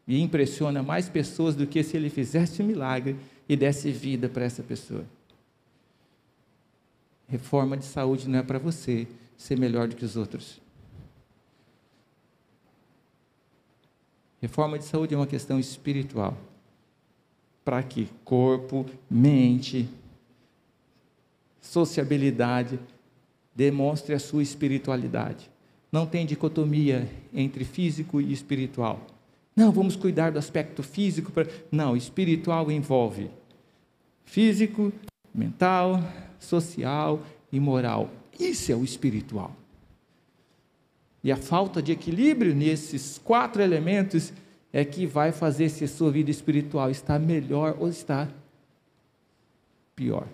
E 0.10 0.20
impressiona 0.20 0.84
mais 0.84 1.08
pessoas 1.08 1.56
do 1.56 1.68
que 1.68 1.84
se 1.84 1.96
ele 1.96 2.10
fizesse 2.10 2.64
um 2.64 2.66
milagre 2.66 3.16
e 3.48 3.56
desse 3.56 3.92
vida 3.92 4.28
para 4.28 4.44
essa 4.44 4.64
pessoa. 4.64 5.06
Reforma 7.28 7.78
de 7.78 7.86
saúde 7.86 8.28
não 8.28 8.40
é 8.40 8.44
para 8.44 8.58
você 8.58 9.08
ser 9.38 9.58
melhor 9.58 9.88
do 9.88 9.96
que 9.96 10.04
os 10.04 10.18
outros. 10.18 10.60
Reforma 14.42 14.80
de 14.80 14.86
saúde 14.86 15.14
é 15.14 15.18
uma 15.18 15.28
questão 15.28 15.60
espiritual 15.60 16.36
para 17.64 17.84
que 17.84 18.10
corpo, 18.26 18.84
mente, 19.08 19.88
sociabilidade 21.62 22.80
demonstre 23.54 24.16
a 24.16 24.20
sua 24.20 24.42
espiritualidade. 24.42 25.52
Não 25.92 26.08
tem 26.08 26.26
dicotomia 26.26 27.08
entre 27.32 27.64
físico 27.64 28.20
e 28.20 28.34
espiritual. 28.34 29.06
Não, 29.60 29.74
vamos 29.74 29.98
cuidar 29.98 30.32
do 30.32 30.40
aspecto 30.40 30.82
físico. 30.82 31.34
Pra... 31.34 31.46
Não, 31.70 31.98
espiritual 31.98 32.72
envolve 32.72 33.30
físico, 34.24 34.90
mental, 35.36 36.02
social 36.40 37.22
e 37.52 37.60
moral. 37.60 38.10
Isso 38.40 38.72
é 38.72 38.76
o 38.76 38.86
espiritual. 38.86 39.54
E 41.22 41.30
a 41.30 41.36
falta 41.36 41.82
de 41.82 41.92
equilíbrio 41.92 42.56
nesses 42.56 43.18
quatro 43.22 43.62
elementos 43.62 44.32
é 44.72 44.86
que 44.86 45.06
vai 45.06 45.34
fazer 45.34 45.68
se 45.68 45.84
a 45.84 45.90
sua 45.90 46.10
vida 46.10 46.32
espiritual 46.32 46.90
está 46.90 47.20
melhor 47.20 47.76
ou 47.80 47.90
está 47.90 48.30
pior. 49.94 50.26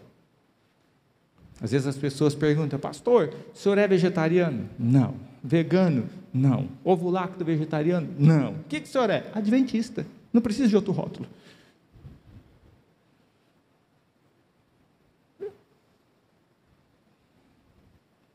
Às 1.60 1.72
vezes 1.72 1.88
as 1.88 1.98
pessoas 1.98 2.36
perguntam, 2.36 2.78
pastor, 2.78 3.34
o 3.52 3.58
senhor 3.58 3.80
é 3.80 3.88
vegetariano? 3.88 4.70
Não. 4.78 5.16
Vegano? 5.44 6.08
Não. 6.36 6.68
Ovo 6.84 7.10
lacto 7.10 7.46
vegetariano? 7.46 8.14
Não. 8.20 8.56
O 8.56 8.64
que, 8.66 8.82
que 8.82 8.90
o 8.90 8.92
senhor 8.92 9.10
é? 9.10 9.32
Adventista. 9.34 10.06
Não 10.34 10.42
precisa 10.42 10.68
de 10.68 10.76
outro 10.76 10.92
rótulo. 10.92 11.26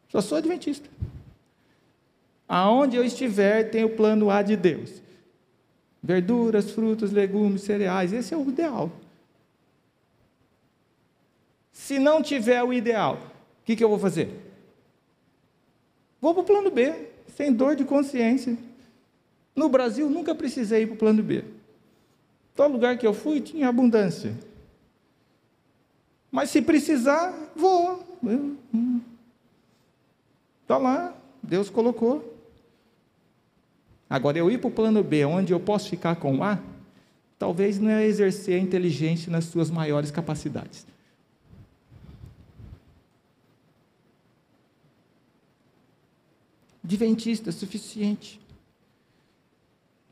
Só 0.09 0.23
sou 0.23 0.39
adventista. 0.39 0.89
Aonde 2.49 2.97
eu 2.97 3.05
estiver, 3.05 3.65
tem 3.65 3.85
o 3.85 3.95
plano 3.95 4.31
A 4.31 4.41
de 4.41 4.57
Deus. 4.57 5.03
Verduras, 6.03 6.71
frutas, 6.71 7.13
legumes, 7.13 7.61
cereais, 7.61 8.15
esse 8.15 8.33
é 8.33 8.37
o 8.37 8.49
ideal. 8.49 8.91
Se 11.71 11.99
não 11.99 12.23
tiver 12.23 12.63
o 12.63 12.73
ideal, 12.73 13.17
o 13.61 13.65
que, 13.67 13.77
que 13.77 13.85
eu 13.85 13.91
vou 13.91 13.99
fazer? 13.99 14.31
Vou 16.19 16.33
para 16.33 16.43
o 16.43 16.47
plano 16.47 16.71
B 16.71 17.10
sem 17.37 17.53
dor 17.53 17.77
de 17.77 17.85
consciência. 17.85 18.57
No 19.55 19.69
Brasil, 19.69 20.09
nunca 20.09 20.35
precisei 20.35 20.83
ir 20.83 20.87
para 20.87 20.95
o 20.95 20.99
plano 20.99 21.23
B. 21.23 21.45
Todo 22.55 22.73
lugar 22.73 22.99
que 22.99 23.07
eu 23.07 23.15
fui 23.15 23.41
tinha 23.41 23.69
abundância. 23.69 24.35
Mas 26.31 26.51
se 26.51 26.63
precisar, 26.63 27.35
vou. 27.57 28.05
Está 30.63 30.77
lá, 30.77 31.15
Deus 31.43 31.69
colocou. 31.69 32.39
Agora, 34.09 34.39
eu 34.39 34.51
ir 34.51 34.59
para 34.59 34.69
o 34.69 34.73
plano 34.73 35.03
B, 35.03 35.25
onde 35.25 35.53
eu 35.53 35.61
posso 35.61 35.89
ficar 35.89 36.17
com 36.17 36.39
o 36.39 36.45
A, 36.45 36.59
talvez 37.39 37.79
não 37.79 37.91
é 37.91 38.05
exercer 38.05 38.61
a 38.61 38.63
inteligência 38.63 39.31
nas 39.31 39.45
suas 39.45 39.71
maiores 39.71 40.11
capacidades. 40.11 40.87
Adventista 46.91 47.53
suficiente. 47.53 48.41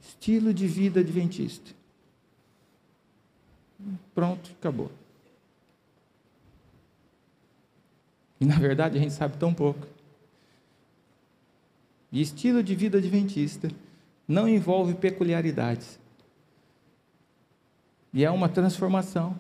Estilo 0.00 0.54
de 0.54 0.68
vida 0.68 1.00
adventista. 1.00 1.72
Pronto, 4.14 4.52
acabou. 4.52 4.88
E 8.40 8.44
na 8.44 8.56
verdade 8.60 8.96
a 8.96 9.00
gente 9.00 9.12
sabe 9.12 9.36
tão 9.36 9.52
pouco. 9.52 9.88
E 12.12 12.20
estilo 12.20 12.62
de 12.62 12.76
vida 12.76 12.98
adventista 12.98 13.68
não 14.28 14.46
envolve 14.46 14.94
peculiaridades. 14.94 15.98
E 18.14 18.24
é 18.24 18.30
uma 18.30 18.48
transformação. 18.48 19.36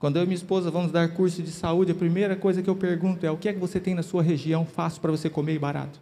Quando 0.00 0.16
eu 0.16 0.22
e 0.22 0.26
minha 0.26 0.34
esposa 0.34 0.70
vamos 0.70 0.90
dar 0.90 1.12
curso 1.12 1.42
de 1.42 1.50
saúde, 1.50 1.92
a 1.92 1.94
primeira 1.94 2.34
coisa 2.34 2.62
que 2.62 2.70
eu 2.70 2.74
pergunto 2.74 3.24
é: 3.24 3.30
o 3.30 3.36
que 3.36 3.50
é 3.50 3.52
que 3.52 3.58
você 3.58 3.78
tem 3.78 3.94
na 3.94 4.02
sua 4.02 4.22
região 4.22 4.64
fácil 4.64 5.00
para 5.02 5.10
você 5.10 5.28
comer 5.28 5.54
e 5.54 5.58
barato? 5.58 6.00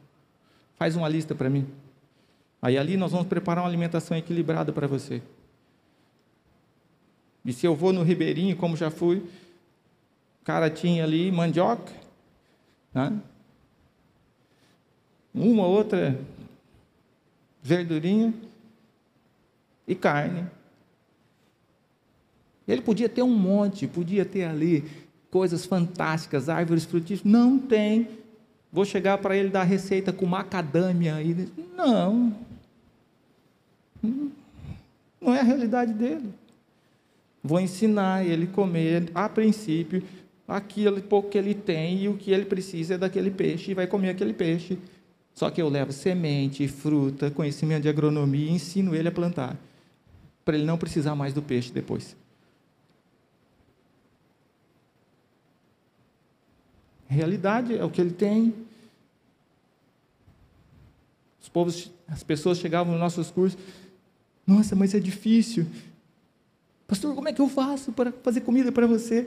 Faz 0.77 0.95
uma 0.95 1.09
lista 1.09 1.35
para 1.35 1.51
mim. 1.51 1.67
Aí 2.63 2.79
ali 2.79 2.97
nós 2.97 3.11
vamos 3.11 3.27
preparar 3.27 3.65
uma 3.65 3.69
alimentação 3.69 4.17
equilibrada 4.17 4.73
para 4.73 4.87
você. 4.87 5.21
E 7.45 7.53
se 7.53 7.67
eu 7.67 7.75
vou 7.75 7.93
no 7.93 8.05
Ribeirinho, 8.05 8.57
como 8.57 8.77
já 8.77 8.89
fui, 8.89 9.17
o 9.17 10.45
cara 10.45 10.71
tinha 10.71 11.03
ali 11.03 11.33
mandioca, 11.33 11.93
né? 12.95 13.21
uma 15.35 15.67
outra 15.67 16.21
verdurinha 17.63 18.33
e 19.89 19.95
carne. 19.95 20.47
Ele 22.69 22.83
podia 22.83 23.09
ter 23.09 23.23
um 23.23 23.35
monte, 23.35 23.87
podia 23.87 24.25
ter 24.25 24.45
ali 24.45 24.85
coisas 25.31 25.65
fantásticas, 25.65 26.49
árvores 26.51 26.85
frutíferas. 26.85 27.25
Não 27.25 27.59
tem. 27.59 28.09
Vou 28.71 28.85
chegar 28.85 29.17
para 29.19 29.35
ele 29.37 29.49
dar 29.49 29.63
receita 29.63 30.13
com 30.13 30.27
macadâmia. 30.27 31.23
E... 31.23 31.49
Não. 31.75 32.37
Não 35.21 35.35
é 35.35 35.41
a 35.41 35.43
realidade 35.43 35.95
dele. 35.95 36.29
Vou 37.43 37.59
ensinar 37.59 38.27
ele 38.27 38.45
a 38.45 38.55
comer, 38.55 39.11
a 39.15 39.29
princípio, 39.29 40.03
aquilo 40.47 41.01
pouco 41.01 41.31
que 41.31 41.39
ele 41.39 41.55
tem 41.55 42.03
e 42.03 42.09
o 42.09 42.17
que 42.17 42.31
ele 42.31 42.45
precisa 42.45 42.95
é 42.95 42.99
daquele 42.99 43.31
peixe 43.31 43.71
e 43.71 43.75
vai 43.75 43.87
comer 43.87 44.11
aquele 44.11 44.35
peixe. 44.35 44.79
Só 45.33 45.49
que 45.51 45.63
eu 45.63 45.69
levo 45.69 45.93
semente, 45.93 46.67
fruta, 46.69 47.31
conhecimento 47.31 47.83
de 47.83 47.89
agronomia 47.89 48.51
e 48.51 48.53
ensino 48.53 48.95
ele 48.95 49.09
a 49.09 49.13
plantar, 49.13 49.57
para 50.45 50.57
ele 50.57 50.67
não 50.67 50.77
precisar 50.77 51.15
mais 51.15 51.33
do 51.33 51.41
peixe 51.41 51.73
depois. 51.73 52.17
Realidade 57.09 57.75
é 57.77 57.83
o 57.83 57.91
que 57.91 58.01
ele 58.01 58.13
tem. 58.13 58.55
Os 61.41 61.49
povos, 61.49 61.91
as 62.07 62.23
pessoas 62.23 62.59
chegavam 62.59 62.93
nos 62.93 63.01
nossos 63.01 63.31
cursos, 63.31 63.59
nossa, 64.47 64.77
mas 64.77 64.95
é 64.95 65.01
difícil. 65.01 65.67
Pastor, 66.87 67.15
como 67.15 67.29
é 67.29 67.33
que 67.33 67.41
eu 67.41 67.49
faço 67.49 67.93
para 67.93 68.13
fazer 68.13 68.43
comida 68.43 68.71
para 68.71 68.87
você? 68.87 69.27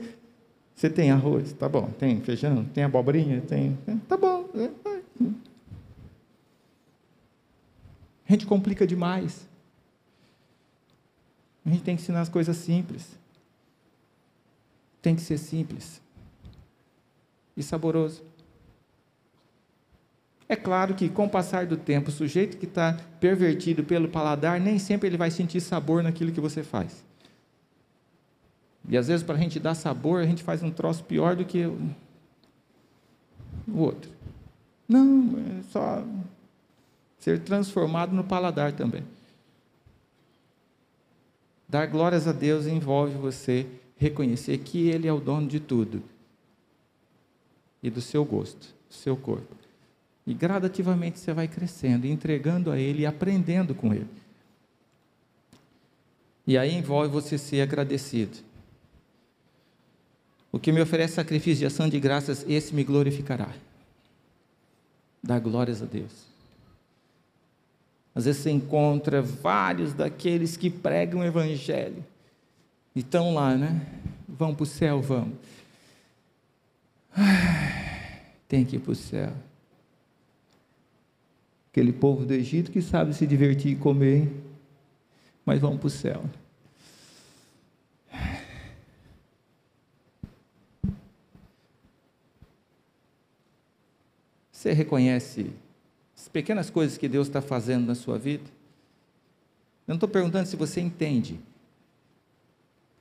Você 0.74 0.88
tem 0.88 1.10
arroz? 1.10 1.52
Tá 1.52 1.68
bom. 1.68 1.90
Tem 1.98 2.20
feijão? 2.20 2.64
Tem 2.66 2.84
abobrinha? 2.84 3.40
Tem. 3.40 3.76
Tá 4.08 4.16
bom. 4.16 4.48
É, 4.54 4.70
a 8.28 8.32
gente 8.32 8.46
complica 8.46 8.86
demais. 8.86 9.46
A 11.66 11.70
gente 11.70 11.82
tem 11.82 11.96
que 11.96 12.02
ensinar 12.02 12.20
as 12.20 12.28
coisas 12.28 12.56
simples. 12.56 13.06
Tem 15.00 15.14
que 15.14 15.22
ser 15.22 15.38
simples 15.38 16.00
e 17.56 17.62
saboroso. 17.62 18.22
É 20.48 20.56
claro 20.56 20.94
que, 20.94 21.08
com 21.08 21.24
o 21.24 21.30
passar 21.30 21.66
do 21.66 21.76
tempo, 21.76 22.10
o 22.10 22.12
sujeito 22.12 22.58
que 22.58 22.66
está 22.66 22.98
pervertido 23.18 23.84
pelo 23.84 24.08
paladar, 24.08 24.60
nem 24.60 24.78
sempre 24.78 25.08
ele 25.08 25.16
vai 25.16 25.30
sentir 25.30 25.60
sabor 25.60 26.02
naquilo 26.02 26.32
que 26.32 26.40
você 26.40 26.62
faz. 26.62 27.04
E 28.88 28.96
às 28.96 29.08
vezes, 29.08 29.24
para 29.24 29.36
a 29.36 29.38
gente 29.38 29.58
dar 29.58 29.74
sabor, 29.74 30.20
a 30.20 30.26
gente 30.26 30.42
faz 30.42 30.62
um 30.62 30.70
troço 30.70 31.04
pior 31.04 31.36
do 31.36 31.44
que 31.44 31.64
o 31.64 33.78
outro. 33.78 34.10
Não, 34.86 35.38
é 35.38 35.62
só 35.70 36.04
ser 37.18 37.40
transformado 37.40 38.14
no 38.14 38.24
paladar 38.24 38.72
também. 38.72 39.04
Dar 41.66 41.86
glórias 41.86 42.28
a 42.28 42.32
Deus 42.32 42.66
envolve 42.66 43.16
você 43.16 43.66
reconhecer 43.96 44.58
que 44.58 44.90
Ele 44.90 45.08
é 45.08 45.12
o 45.12 45.20
dono 45.20 45.46
de 45.46 45.60
tudo 45.60 46.02
e 47.82 47.90
do 47.90 48.00
seu 48.00 48.24
gosto, 48.24 48.74
do 48.88 48.94
seu 48.94 49.16
corpo. 49.16 49.56
E 50.26 50.32
gradativamente 50.32 51.18
você 51.18 51.32
vai 51.32 51.48
crescendo, 51.48 52.06
entregando 52.06 52.70
a 52.70 52.78
Ele 52.78 53.02
e 53.02 53.06
aprendendo 53.06 53.74
com 53.74 53.92
Ele. 53.92 54.08
E 56.46 56.56
aí 56.56 56.74
envolve 56.74 57.08
você 57.08 57.36
ser 57.36 57.60
agradecido. 57.60 58.38
O 60.50 60.58
que 60.58 60.70
me 60.70 60.80
oferece 60.80 61.14
sacrifício 61.14 61.60
de 61.60 61.66
ação 61.66 61.88
de 61.88 61.98
graças, 61.98 62.44
esse 62.48 62.74
me 62.74 62.84
glorificará. 62.84 63.48
Dá 65.22 65.38
glórias 65.38 65.82
a 65.82 65.86
Deus. 65.86 66.26
Às 68.14 68.26
vezes 68.26 68.42
você 68.42 68.50
encontra 68.50 69.22
vários 69.22 69.94
daqueles 69.94 70.56
que 70.56 70.68
pregam 70.68 71.20
o 71.20 71.24
Evangelho. 71.24 72.04
E 72.94 73.00
estão 73.00 73.32
lá, 73.32 73.56
né? 73.56 73.86
Vão 74.28 74.54
para 74.54 74.64
o 74.64 74.66
céu, 74.66 75.00
vamos. 75.00 75.34
Tem 78.48 78.64
que 78.64 78.76
ir 78.76 78.80
para 78.80 78.92
o 78.92 78.94
céu. 78.94 79.32
Aquele 81.70 81.92
povo 81.92 82.24
do 82.26 82.34
Egito 82.34 82.70
que 82.70 82.82
sabe 82.82 83.14
se 83.14 83.26
divertir 83.26 83.72
e 83.72 83.76
comer, 83.76 84.30
mas 85.44 85.60
vão 85.60 85.78
para 85.78 85.86
o 85.86 85.90
céu. 85.90 86.24
Você 94.50 94.72
reconhece 94.72 95.50
as 96.16 96.28
pequenas 96.28 96.70
coisas 96.70 96.96
que 96.96 97.08
Deus 97.08 97.26
está 97.26 97.42
fazendo 97.42 97.86
na 97.86 97.94
sua 97.94 98.18
vida? 98.18 98.44
Eu 99.88 99.92
não 99.92 99.96
estou 99.96 100.08
perguntando 100.08 100.46
se 100.46 100.54
você 100.54 100.80
entende. 100.80 101.40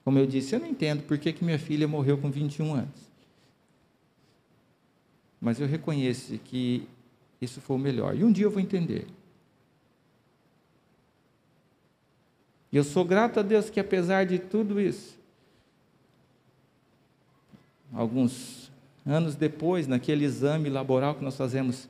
Como 0.03 0.17
eu 0.17 0.25
disse, 0.25 0.55
eu 0.55 0.59
não 0.59 0.67
entendo 0.67 1.03
por 1.03 1.19
que 1.19 1.35
minha 1.43 1.59
filha 1.59 1.87
morreu 1.87 2.17
com 2.17 2.31
21 2.31 2.73
anos 2.73 3.10
mas 5.41 5.59
eu 5.59 5.65
reconheço 5.65 6.37
que 6.37 6.87
isso 7.41 7.59
foi 7.59 7.75
o 7.75 7.79
melhor. 7.79 8.15
E 8.15 8.23
um 8.23 8.31
dia 8.31 8.45
eu 8.45 8.51
vou 8.51 8.61
entender. 8.61 9.07
E 12.71 12.77
eu 12.77 12.83
sou 12.83 13.03
grato 13.03 13.39
a 13.39 13.43
Deus 13.43 13.69
que, 13.69 13.79
apesar 13.79 14.25
de 14.25 14.37
tudo 14.37 14.79
isso, 14.79 15.17
alguns 17.91 18.71
anos 19.05 19.35
depois, 19.35 19.87
naquele 19.87 20.23
exame 20.23 20.69
laboral 20.69 21.15
que 21.15 21.23
nós 21.23 21.35
fazemos 21.35 21.89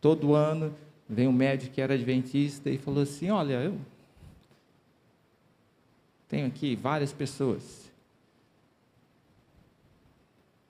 todo 0.00 0.34
ano, 0.34 0.74
vem 1.08 1.28
um 1.28 1.32
médico 1.32 1.74
que 1.74 1.80
era 1.80 1.94
adventista 1.94 2.68
e 2.68 2.76
falou 2.76 3.04
assim: 3.04 3.30
Olha, 3.30 3.62
eu 3.62 3.78
tenho 6.28 6.48
aqui 6.48 6.74
várias 6.74 7.12
pessoas. 7.12 7.88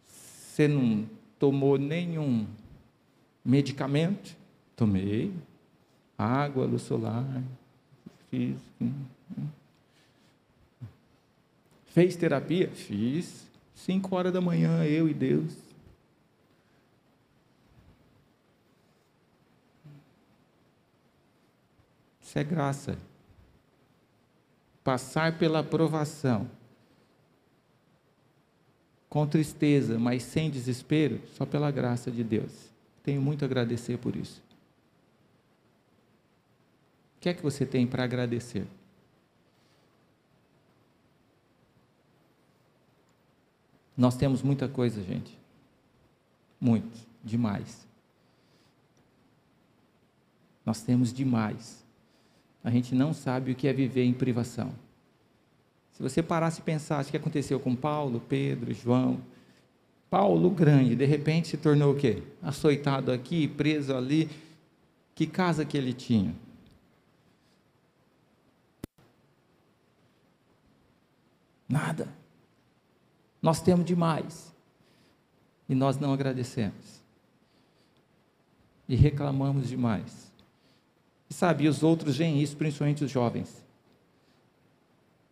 Você 0.07 0.69
não 0.69 1.09
tomou 1.41 1.79
nenhum 1.79 2.47
medicamento? 3.43 4.37
Tomei. 4.77 5.33
Água, 6.17 6.67
luz 6.67 6.83
solar, 6.83 7.43
fiz. 8.31 8.59
Hum, 8.81 8.93
hum. 9.39 9.47
Fez 11.87 12.15
terapia? 12.15 12.69
Fiz. 12.69 13.49
Cinco 13.75 14.15
horas 14.15 14.31
da 14.31 14.41
manhã, 14.41 14.85
eu 14.85 15.09
e 15.09 15.15
Deus. 15.15 15.57
Isso 22.21 22.39
é 22.39 22.45
graça. 22.45 22.99
Passar 24.85 25.39
pela 25.39 25.61
aprovação 25.61 26.60
com 29.11 29.27
tristeza, 29.27 29.99
mas 29.99 30.23
sem 30.23 30.49
desespero, 30.49 31.21
só 31.37 31.45
pela 31.45 31.71
graça 31.73 32.13
de 32.13 32.23
Deus. 32.23 32.71
Tenho 33.03 33.21
muito 33.21 33.45
a 33.45 33.47
agradecer 33.47 33.99
por 33.99 34.15
isso. 34.15 34.41
O 37.17 37.21
que 37.21 37.29
é 37.29 37.35
que 37.35 37.43
você 37.43 37.67
tem 37.67 37.89
para 37.89 38.05
agradecer? 38.05 38.67
Nós 43.97 44.17
temos 44.17 44.43
muita 44.43 44.69
coisa, 44.69 45.03
gente. 45.03 45.37
Muito, 46.61 46.97
demais. 47.23 47.87
Nós 50.65 50.83
temos 50.83 51.13
demais. 51.13 51.85
A 52.63 52.71
gente 52.71 52.95
não 52.95 53.13
sabe 53.13 53.51
o 53.51 53.55
que 53.57 53.67
é 53.67 53.73
viver 53.73 54.05
em 54.05 54.15
privação. 54.15 54.73
Se 55.93 56.03
você 56.03 56.23
parasse 56.23 56.61
e 56.61 56.65
pensasse 56.65 57.09
o 57.09 57.11
que 57.11 57.17
aconteceu 57.17 57.61
com 57.61 57.77
Paulo, 57.77 58.21
Pedro, 58.29 58.73
João, 58.73 59.21
Paulo 60.09 60.51
grande, 60.51 60.97
de 60.97 61.05
repente 61.05 61.49
se 61.49 61.57
tornou 61.57 61.93
o 61.93 61.97
quê? 61.97 62.23
Açoitado 62.43 63.13
aqui, 63.13 63.47
preso 63.47 63.95
ali. 63.95 64.29
Que 65.15 65.27
casa 65.27 65.65
que 65.65 65.77
ele 65.77 65.93
tinha? 65.93 66.35
Nada. 71.69 72.09
Nós 73.41 73.63
temos 73.63 73.87
demais. 73.87 74.53
E 75.69 75.75
nós 75.75 75.97
não 75.97 76.13
agradecemos. 76.13 77.01
E 78.89 78.97
reclamamos 78.97 79.69
demais. 79.69 80.33
E 81.31 81.35
sabe, 81.35 81.69
os 81.69 81.85
outros 81.85 82.17
veem 82.17 82.43
isso, 82.43 82.57
principalmente 82.57 83.05
os 83.05 83.11
jovens. 83.11 83.65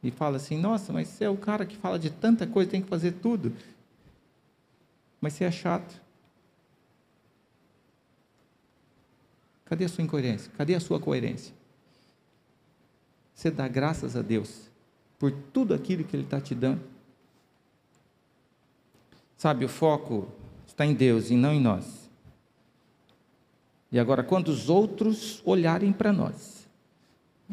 E 0.03 0.11
fala 0.11 0.37
assim: 0.37 0.59
nossa, 0.59 0.93
mas 0.93 1.09
você 1.09 1.25
é 1.25 1.31
o 1.31 1.37
cara 1.37 1.67
que 1.67 1.77
fala 1.77 1.99
de 1.99 2.11
tanta 2.11 2.47
coisa, 2.47 2.71
tem 2.71 2.83
que 2.83 2.89
fazer 2.89 3.13
tudo. 3.13 3.53
Mas 5.21 5.33
você 5.33 5.45
é 5.45 5.51
chato. 5.51 6.01
Cadê 9.65 9.85
a 9.85 9.89
sua 9.89 10.05
incoerência? 10.05 10.51
Cadê 10.57 10.75
a 10.75 10.81
sua 10.81 10.99
coerência? 10.99 11.55
Você 13.35 13.51
dá 13.51 13.69
graças 13.69 14.17
a 14.17 14.23
Deus 14.23 14.69
por 15.19 15.31
tudo 15.31 15.75
aquilo 15.75 16.05
que 16.05 16.17
Ele 16.17 16.25
está 16.25 16.41
te 16.41 16.55
dando. 16.55 16.81
Sabe, 19.37 19.65
o 19.65 19.69
foco 19.69 20.29
está 20.67 20.87
em 20.87 20.95
Deus 20.95 21.31
e 21.31 21.37
não 21.37 21.53
em 21.53 21.61
nós. 21.61 22.09
E 23.91 23.99
agora, 23.99 24.23
quando 24.23 24.49
os 24.49 24.69
outros 24.69 25.43
olharem 25.45 25.93
para 25.93 26.13
nós, 26.13 26.69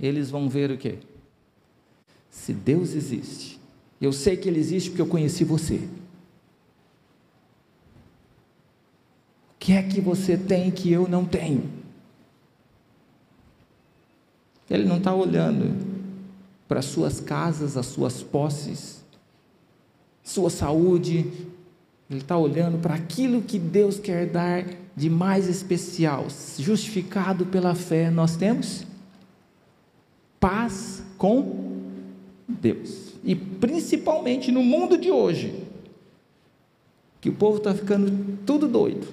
eles 0.01 0.29
vão 0.29 0.49
ver 0.49 0.71
o 0.71 0.77
quê? 0.77 0.99
Se 2.36 2.53
Deus 2.53 2.93
existe, 2.93 3.59
eu 3.99 4.11
sei 4.11 4.38
que 4.38 4.47
Ele 4.47 4.59
existe 4.59 4.89
porque 4.89 5.01
eu 5.01 5.07
conheci 5.07 5.43
você. 5.43 5.75
O 5.75 5.89
que 9.57 9.73
é 9.73 9.81
que 9.81 9.99
você 9.99 10.38
tem 10.38 10.69
que 10.69 10.91
eu 10.91 11.07
não 11.07 11.25
tenho? 11.25 11.67
Ele 14.69 14.83
não 14.83 14.97
está 14.97 15.15
olhando 15.15 15.75
para 16.67 16.83
suas 16.83 17.19
casas, 17.19 17.77
as 17.77 17.88
suas 17.88 18.21
posses, 18.21 19.03
sua 20.21 20.51
saúde. 20.51 21.31
Ele 22.07 22.19
está 22.19 22.38
olhando 22.38 22.79
para 22.79 22.93
aquilo 22.93 23.41
que 23.41 23.57
Deus 23.57 23.97
quer 23.97 24.27
dar 24.27 24.65
de 24.95 25.09
mais 25.09 25.47
especial, 25.47 26.27
justificado 26.59 27.45
pela 27.45 27.73
fé. 27.73 28.11
Nós 28.11 28.36
temos 28.36 28.86
paz 30.39 31.01
com 31.17 31.64
Deus. 32.47 33.13
E 33.23 33.35
principalmente 33.35 34.51
no 34.51 34.63
mundo 34.63 34.97
de 34.97 35.11
hoje, 35.11 35.63
que 37.19 37.29
o 37.29 37.33
povo 37.33 37.57
está 37.57 37.73
ficando 37.73 38.37
tudo 38.45 38.67
doido. 38.67 39.07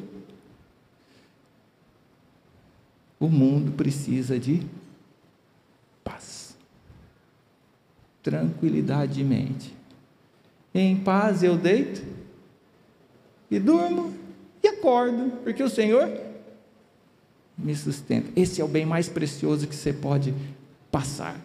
O 3.18 3.28
mundo 3.28 3.72
precisa 3.72 4.38
de 4.38 4.66
tranquilidade 8.22 9.14
de 9.14 9.24
mente. 9.24 9.74
Em 10.72 10.96
paz 10.96 11.42
eu 11.42 11.56
deito 11.56 12.02
e 13.50 13.58
durmo 13.58 14.14
e 14.62 14.68
acordo, 14.68 15.30
porque 15.42 15.62
o 15.62 15.68
Senhor 15.68 16.08
me 17.58 17.74
sustenta. 17.74 18.30
Esse 18.34 18.60
é 18.60 18.64
o 18.64 18.68
bem 18.68 18.86
mais 18.86 19.08
precioso 19.08 19.66
que 19.66 19.74
você 19.74 19.92
pode 19.92 20.32
passar 20.90 21.38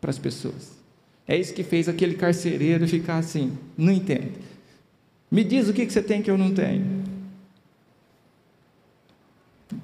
para 0.00 0.10
as 0.10 0.18
pessoas. 0.18 0.73
É 1.26 1.36
isso 1.36 1.54
que 1.54 1.62
fez 1.62 1.88
aquele 1.88 2.14
carcereiro 2.14 2.86
ficar 2.86 3.18
assim, 3.18 3.56
não 3.76 3.92
entende. 3.92 4.32
Me 5.30 5.42
diz 5.42 5.68
o 5.68 5.72
que 5.72 5.88
você 5.88 6.02
tem 6.02 6.22
que 6.22 6.30
eu 6.30 6.38
não 6.38 6.52
tenho. 6.52 7.04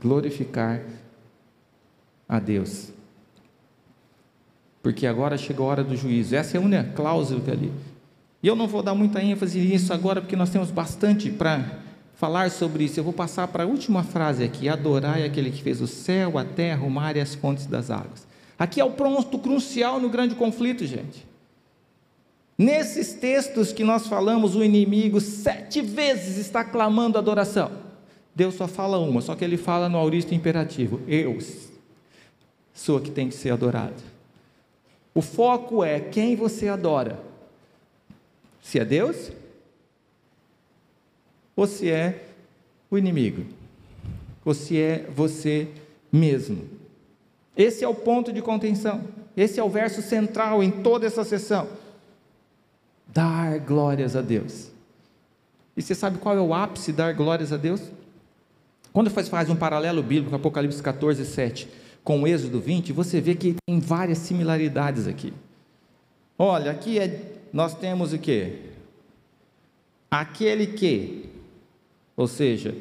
Glorificar 0.01 0.83
a 2.29 2.39
Deus 2.39 2.93
porque 4.83 5.07
agora 5.07 5.37
chegou 5.37 5.67
a 5.67 5.71
hora 5.71 5.85
do 5.85 5.97
juízo. 5.97 6.35
Essa 6.35 6.57
é 6.57 6.61
a 6.61 6.63
única 6.63 6.85
cláusula 6.95 7.41
que 7.41 7.51
ali. 7.51 7.73
E 8.43 8.49
eu 8.49 8.57
não 8.57 8.67
vou 8.67 8.83
dar 8.83 8.95
muita 8.95 9.23
ênfase 9.23 9.61
nisso 9.61 9.93
agora, 9.93 10.21
porque 10.21 10.37
nós 10.37 10.51
temos 10.51 10.71
bastante 10.71 11.31
para 11.31 11.79
falar 12.15 12.51
sobre 12.51 12.85
isso. 12.85 12.99
Eu 12.99 13.05
vou 13.05 13.13
passar 13.13 13.47
para 13.49 13.65
a 13.65 13.67
última 13.67 14.03
frase 14.03 14.43
aqui: 14.43 14.69
adorar 14.69 15.21
é 15.21 15.25
aquele 15.25 15.51
que 15.51 15.63
fez 15.63 15.81
o 15.81 15.87
céu, 15.87 16.39
a 16.39 16.45
terra, 16.45 16.85
o 16.85 16.91
mar 16.91 17.17
e 17.17 17.21
as 17.21 17.35
fontes 17.35 17.67
das 17.67 17.91
águas. 17.91 18.27
Aqui 18.59 18.81
é 18.81 18.85
o 18.85 18.91
ponto 18.91 19.39
crucial 19.39 20.01
no 20.01 20.09
grande 20.09 20.35
conflito, 20.35 20.87
gente. 20.87 21.27
Nesses 22.61 23.15
textos 23.15 23.73
que 23.73 23.83
nós 23.83 24.07
falamos, 24.07 24.55
o 24.55 24.63
inimigo 24.63 25.19
sete 25.19 25.81
vezes 25.81 26.37
está 26.37 26.63
clamando 26.63 27.17
adoração. 27.17 27.73
Deus 28.35 28.55
só 28.55 28.69
fala 28.69 28.99
uma, 28.99 29.23
só 29.23 29.35
que 29.35 29.43
ele 29.43 29.57
fala 29.57 29.89
no 29.89 29.97
auristo 29.97 30.35
imperativo: 30.35 31.01
Eu 31.09 31.39
sou 32.75 32.99
a 32.99 33.01
que 33.01 33.11
tem 33.11 33.31
que 33.31 33.35
ser 33.35 33.49
adorado. 33.49 34.03
O 35.15 35.23
foco 35.23 35.83
é 35.83 36.01
quem 36.01 36.37
você 36.37 36.69
adora. 36.69 37.19
Se 38.61 38.79
é 38.79 38.85
Deus 38.85 39.33
ou 41.57 41.67
se 41.67 41.91
é 41.91 42.27
o 42.91 42.99
inimigo, 42.99 43.47
ou 44.45 44.53
se 44.53 44.79
é 44.79 45.07
você 45.17 45.67
mesmo. 46.13 46.69
Esse 47.57 47.85
é 47.85 47.89
o 47.89 47.95
ponto 47.95 48.31
de 48.31 48.43
contenção. 48.43 49.03
Esse 49.35 49.59
é 49.59 49.65
o 49.65 49.71
verso 49.71 50.03
central 50.03 50.63
em 50.63 50.71
toda 50.71 51.07
essa 51.07 51.25
sessão. 51.25 51.80
Dar 53.13 53.59
glórias 53.59 54.15
a 54.17 54.21
Deus. 54.21 54.71
E 55.77 55.83
você 55.83 55.95
sabe 55.95 56.19
qual 56.19 56.37
é 56.37 56.41
o 56.41 56.55
ápice 56.55 56.93
dar 56.93 57.15
glórias 57.15 57.53
a 57.53 57.57
Deus? 57.57 57.81
Quando 58.93 59.11
faz, 59.11 59.49
um 59.49 59.57
paralelo 59.57 60.03
bíblico, 60.03 60.35
Apocalipse 60.35 60.83
14, 60.83 61.25
7 61.25 61.69
com 62.03 62.23
o 62.23 62.27
Êxodo 62.27 62.61
20, 62.61 62.93
você 62.93 63.21
vê 63.21 63.35
que 63.35 63.57
tem 63.67 63.79
várias 63.79 64.19
similaridades 64.19 65.07
aqui. 65.07 65.33
Olha, 66.39 66.71
aqui 66.71 66.99
é, 66.99 67.35
nós 67.53 67.75
temos 67.75 68.13
o 68.13 68.19
que? 68.19 68.59
Aquele 70.11 70.67
que, 70.67 71.27
ou 72.17 72.27
seja, 72.27 72.75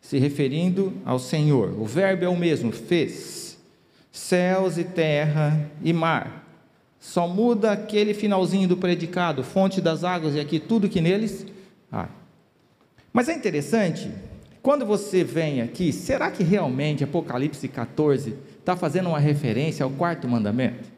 se 0.00 0.18
referindo 0.18 0.92
ao 1.04 1.18
Senhor, 1.18 1.70
o 1.80 1.86
verbo 1.86 2.24
é 2.24 2.28
o 2.28 2.36
mesmo, 2.36 2.72
fez 2.72 3.56
céus 4.12 4.76
e 4.78 4.84
terra 4.84 5.70
e 5.82 5.92
mar. 5.92 6.43
Só 7.04 7.28
muda 7.28 7.72
aquele 7.72 8.14
finalzinho 8.14 8.66
do 8.66 8.78
predicado, 8.78 9.44
fonte 9.44 9.78
das 9.78 10.02
águas, 10.04 10.34
e 10.34 10.40
aqui 10.40 10.58
tudo 10.58 10.88
que 10.88 11.02
neles. 11.02 11.44
Mas 13.12 13.28
é 13.28 13.34
interessante 13.34 14.10
quando 14.62 14.86
você 14.86 15.22
vem 15.22 15.60
aqui, 15.60 15.92
será 15.92 16.30
que 16.30 16.42
realmente 16.42 17.04
Apocalipse 17.04 17.68
14 17.68 18.34
está 18.58 18.74
fazendo 18.74 19.10
uma 19.10 19.18
referência 19.18 19.84
ao 19.84 19.90
quarto 19.90 20.26
mandamento? 20.26 20.88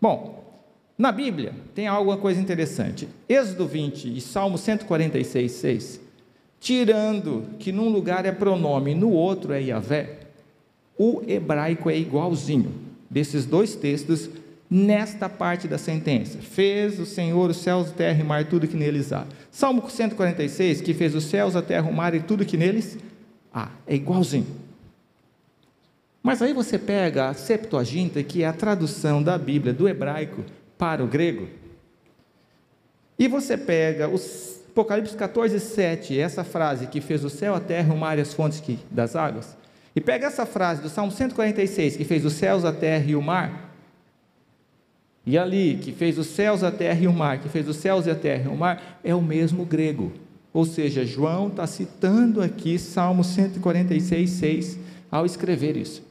Bom, 0.00 0.54
na 0.96 1.10
Bíblia 1.10 1.52
tem 1.74 1.88
alguma 1.88 2.16
coisa 2.16 2.40
interessante. 2.40 3.08
Êxodo 3.28 3.66
20 3.66 4.16
e 4.16 4.20
Salmo 4.20 4.56
146, 4.56 5.50
6. 5.50 6.00
Tirando 6.60 7.44
que 7.58 7.72
num 7.72 7.88
lugar 7.88 8.24
é 8.24 8.30
pronome 8.30 8.92
e 8.92 8.94
no 8.94 9.10
outro 9.10 9.52
é 9.52 9.60
Yahvé, 9.60 10.20
o 10.96 11.22
hebraico 11.26 11.90
é 11.90 11.98
igualzinho. 11.98 12.72
Desses 13.10 13.44
dois 13.44 13.74
textos, 13.74 14.30
nesta 14.70 15.28
parte 15.28 15.66
da 15.66 15.76
sentença. 15.76 16.38
Fez 16.38 17.00
o 17.00 17.06
Senhor 17.06 17.50
os 17.50 17.56
céus, 17.56 17.88
a 17.90 17.92
terra 17.92 18.20
e 18.20 18.22
mar, 18.22 18.44
tudo 18.44 18.68
que 18.68 18.76
neles 18.76 19.12
há. 19.12 19.26
Salmo 19.50 19.88
146, 19.88 20.80
que 20.80 20.94
fez 20.94 21.14
os 21.14 21.24
céus, 21.24 21.56
a 21.56 21.62
terra, 21.62 21.88
o 21.88 21.92
mar 21.92 22.14
e 22.14 22.20
tudo 22.20 22.44
que 22.44 22.56
neles 22.56 22.96
há. 23.52 23.70
É 23.86 23.94
igualzinho. 23.94 24.46
Mas 26.22 26.40
aí 26.40 26.52
você 26.52 26.78
pega 26.78 27.28
a 27.30 27.34
Septuaginta, 27.34 28.22
que 28.22 28.42
é 28.42 28.46
a 28.46 28.52
tradução 28.52 29.22
da 29.22 29.36
Bíblia 29.36 29.72
do 29.72 29.88
hebraico 29.88 30.44
para 30.78 31.02
o 31.02 31.06
grego, 31.06 31.48
e 33.18 33.28
você 33.28 33.56
pega 33.56 34.08
os 34.08 34.60
Apocalipse 34.70 35.16
14, 35.16 35.58
7, 35.58 36.18
essa 36.18 36.44
frase 36.44 36.86
que 36.86 37.00
fez 37.00 37.24
o 37.24 37.28
céu, 37.28 37.54
a 37.54 37.60
terra, 37.60 37.92
o 37.92 37.98
mar 37.98 38.16
e 38.16 38.20
as 38.20 38.32
fontes 38.32 38.62
das 38.90 39.16
águas, 39.16 39.56
E 39.94 40.00
pega 40.00 40.28
essa 40.28 40.46
frase 40.46 40.80
do 40.80 40.88
Salmo 40.88 41.10
146, 41.10 41.96
que 41.96 42.04
fez 42.04 42.24
os 42.24 42.34
céus, 42.34 42.64
a 42.64 42.72
terra 42.72 43.04
e 43.06 43.16
o 43.16 43.20
mar, 43.20 43.69
e 45.30 45.38
ali, 45.38 45.78
que 45.80 45.92
fez 45.92 46.18
os 46.18 46.26
céus, 46.26 46.64
a 46.64 46.72
terra 46.72 47.02
e 47.02 47.06
o 47.06 47.12
mar, 47.12 47.38
que 47.38 47.48
fez 47.48 47.68
os 47.68 47.76
céus 47.76 48.04
e 48.04 48.10
a 48.10 48.16
terra 48.16 48.50
e 48.50 48.52
o 48.52 48.56
mar, 48.56 48.98
é 49.04 49.14
o 49.14 49.22
mesmo 49.22 49.64
grego. 49.64 50.12
Ou 50.52 50.64
seja, 50.64 51.06
João 51.06 51.46
está 51.46 51.68
citando 51.68 52.42
aqui 52.42 52.76
Salmo 52.80 53.22
146, 53.22 54.28
6, 54.28 54.78
ao 55.08 55.24
escrever 55.24 55.76
isso. 55.76 56.02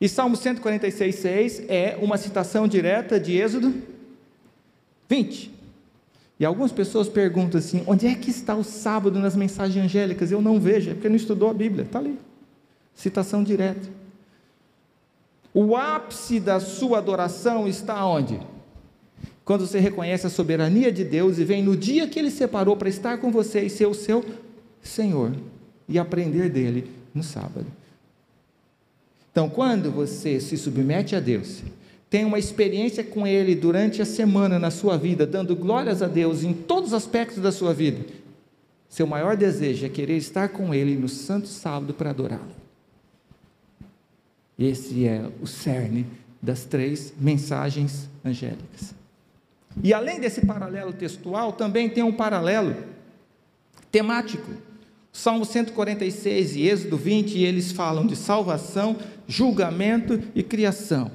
E 0.00 0.08
Salmo 0.08 0.34
146, 0.34 1.14
6 1.14 1.62
é 1.68 1.96
uma 2.02 2.18
citação 2.18 2.66
direta 2.66 3.20
de 3.20 3.36
Êxodo 3.36 3.72
20. 5.08 5.52
E 6.40 6.44
algumas 6.44 6.72
pessoas 6.72 7.08
perguntam 7.08 7.60
assim: 7.60 7.84
onde 7.86 8.08
é 8.08 8.14
que 8.16 8.28
está 8.28 8.56
o 8.56 8.64
sábado 8.64 9.20
nas 9.20 9.36
mensagens 9.36 9.84
angélicas? 9.84 10.32
Eu 10.32 10.42
não 10.42 10.58
vejo, 10.58 10.90
é 10.90 10.94
porque 10.94 11.08
não 11.08 11.14
estudou 11.14 11.48
a 11.48 11.54
Bíblia. 11.54 11.84
Está 11.84 12.00
ali. 12.00 12.18
Citação 12.92 13.44
direta. 13.44 13.88
O 15.54 15.76
ápice 15.76 16.40
da 16.40 16.58
sua 16.58 16.98
adoração 16.98 17.68
está 17.68 18.04
onde? 18.04 18.40
Quando 19.44 19.66
você 19.66 19.78
reconhece 19.78 20.26
a 20.26 20.30
soberania 20.30 20.90
de 20.90 21.04
Deus 21.04 21.38
e 21.38 21.44
vem 21.44 21.62
no 21.62 21.76
dia 21.76 22.08
que 22.08 22.18
Ele 22.18 22.30
separou 22.30 22.76
para 22.76 22.88
estar 22.88 23.18
com 23.18 23.30
você 23.30 23.60
e 23.60 23.70
ser 23.70 23.86
o 23.86 23.94
seu 23.94 24.24
Senhor 24.82 25.32
e 25.88 25.96
aprender 25.96 26.50
dele 26.50 26.90
no 27.14 27.22
sábado. 27.22 27.66
Então, 29.30 29.48
quando 29.48 29.92
você 29.92 30.40
se 30.40 30.56
submete 30.56 31.14
a 31.14 31.20
Deus, 31.20 31.62
tem 32.10 32.24
uma 32.24 32.38
experiência 32.38 33.04
com 33.04 33.26
Ele 33.26 33.54
durante 33.54 34.02
a 34.02 34.04
semana 34.04 34.58
na 34.58 34.72
sua 34.72 34.96
vida, 34.96 35.26
dando 35.26 35.54
glórias 35.54 36.02
a 36.02 36.08
Deus 36.08 36.42
em 36.42 36.52
todos 36.52 36.88
os 36.88 36.94
aspectos 36.94 37.42
da 37.42 37.52
sua 37.52 37.72
vida, 37.72 38.04
seu 38.88 39.06
maior 39.08 39.36
desejo 39.36 39.84
é 39.84 39.88
querer 39.88 40.16
estar 40.16 40.48
com 40.50 40.72
Ele 40.72 40.96
no 40.96 41.08
santo 41.08 41.48
sábado 41.48 41.92
para 41.92 42.10
adorá-lo. 42.10 42.63
Esse 44.58 45.06
é 45.06 45.28
o 45.40 45.46
cerne 45.46 46.06
das 46.40 46.64
três 46.64 47.12
mensagens 47.18 48.08
angélicas. 48.24 48.94
E 49.82 49.92
além 49.92 50.20
desse 50.20 50.44
paralelo 50.44 50.92
textual, 50.92 51.52
também 51.52 51.88
tem 51.88 52.02
um 52.02 52.12
paralelo 52.12 52.76
temático. 53.90 54.52
Salmo 55.12 55.44
146 55.44 56.56
e 56.56 56.62
Êxodo 56.62 56.96
20, 56.96 57.38
eles 57.38 57.72
falam 57.72 58.06
de 58.06 58.16
salvação, 58.16 58.96
julgamento 59.26 60.20
e 60.34 60.42
criação. 60.42 61.10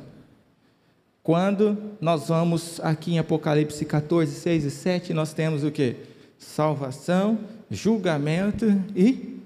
Quando 1.21 1.77
nós 2.01 2.29
vamos 2.29 2.79
aqui 2.79 3.13
em 3.13 3.19
Apocalipse 3.19 3.85
14, 3.85 4.33
6 4.33 4.63
e 4.65 4.71
7, 4.71 5.13
nós 5.13 5.33
temos 5.33 5.63
o 5.63 5.71
que? 5.71 5.95
Salvação, 6.37 7.39
julgamento 7.69 8.65
e 8.95 9.37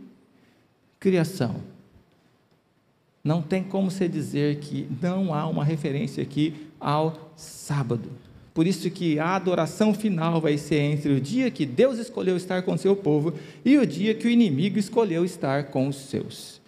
criação. 0.99 1.72
Não 3.23 3.41
tem 3.41 3.63
como 3.63 3.89
se 3.89 4.05
dizer 4.09 4.57
que 4.57 4.85
não 5.01 5.33
há 5.33 5.47
uma 5.47 5.63
referência 5.63 6.21
aqui 6.21 6.53
ao 6.77 7.31
sábado. 7.37 8.09
Por 8.53 8.67
isso 8.67 8.89
que 8.91 9.17
a 9.17 9.35
adoração 9.35 9.93
final 9.93 10.41
vai 10.41 10.57
ser 10.57 10.79
entre 10.79 11.13
o 11.13 11.21
dia 11.21 11.49
que 11.49 11.65
Deus 11.65 11.97
escolheu 11.97 12.35
estar 12.35 12.61
com 12.63 12.77
seu 12.77 12.97
povo 12.97 13.33
e 13.63 13.77
o 13.77 13.87
dia 13.87 14.13
que 14.13 14.27
o 14.27 14.29
inimigo 14.29 14.77
escolheu 14.77 15.23
estar 15.23 15.67
com 15.67 15.87
os 15.87 15.95
seus. 15.95 16.61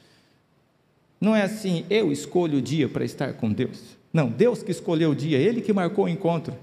Não 1.19 1.35
é 1.35 1.41
assim, 1.41 1.85
eu 1.89 2.09
escolho 2.09 2.59
o 2.59 2.61
dia 2.61 2.87
para 2.87 3.03
estar 3.03 3.33
com 3.33 3.51
Deus. 3.51 3.97
Não, 4.13 4.29
Deus 4.29 4.63
que 4.63 4.71
escolheu 4.71 5.11
o 5.11 5.15
dia, 5.15 5.37
Ele 5.37 5.61
que 5.61 5.73
marcou 5.73 6.05
o 6.05 6.09
encontro. 6.09 6.55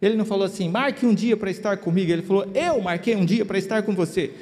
Ele 0.00 0.14
não 0.14 0.24
falou 0.24 0.44
assim, 0.44 0.68
marque 0.68 1.04
um 1.04 1.14
dia 1.14 1.36
para 1.36 1.50
estar 1.50 1.78
comigo. 1.78 2.12
Ele 2.12 2.22
falou, 2.22 2.46
eu 2.54 2.80
marquei 2.80 3.16
um 3.16 3.24
dia 3.24 3.44
para 3.44 3.58
estar 3.58 3.82
com 3.82 3.92
você. 3.92 4.32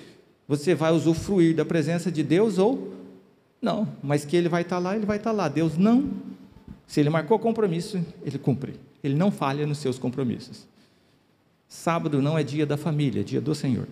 Você 0.46 0.74
vai 0.74 0.92
usufruir 0.92 1.56
da 1.56 1.64
presença 1.64 2.12
de 2.12 2.22
Deus 2.22 2.58
ou 2.58 2.92
não, 3.64 3.88
mas 4.02 4.24
que 4.24 4.36
ele 4.36 4.48
vai 4.48 4.62
estar 4.62 4.78
lá, 4.78 4.94
ele 4.94 5.06
vai 5.06 5.16
estar 5.16 5.32
lá. 5.32 5.48
Deus 5.48 5.76
não. 5.78 6.10
Se 6.86 7.00
ele 7.00 7.08
marcou 7.08 7.38
compromisso, 7.38 8.04
ele 8.22 8.38
cumpre. 8.38 8.74
Ele 9.02 9.14
não 9.14 9.30
falha 9.30 9.66
nos 9.66 9.78
seus 9.78 9.98
compromissos. 9.98 10.68
Sábado 11.66 12.20
não 12.20 12.38
é 12.38 12.42
dia 12.42 12.66
da 12.66 12.76
família, 12.76 13.22
é 13.22 13.24
dia 13.24 13.40
do 13.40 13.54
Senhor. 13.54 13.88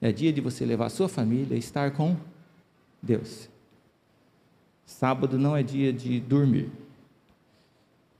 É 0.00 0.12
dia 0.12 0.32
de 0.32 0.40
você 0.40 0.66
levar 0.66 0.86
a 0.86 0.90
sua 0.90 1.08
família 1.08 1.54
e 1.56 1.58
estar 1.58 1.92
com 1.92 2.16
Deus. 3.02 3.48
Sábado 4.84 5.38
não 5.38 5.56
é 5.56 5.62
dia 5.62 5.92
de 5.92 6.20
dormir. 6.20 6.70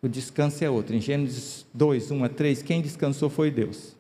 O 0.01 0.09
descanso 0.09 0.65
é 0.65 0.71
outro. 0.71 0.97
Em 0.97 1.01
Gênesis 1.01 1.67
2, 1.75 2.11
1 2.11 2.25
a 2.25 2.29
3, 2.29 2.63
quem 2.63 2.81
descansou 2.81 3.29
foi 3.29 3.51
Deus. 3.51 3.95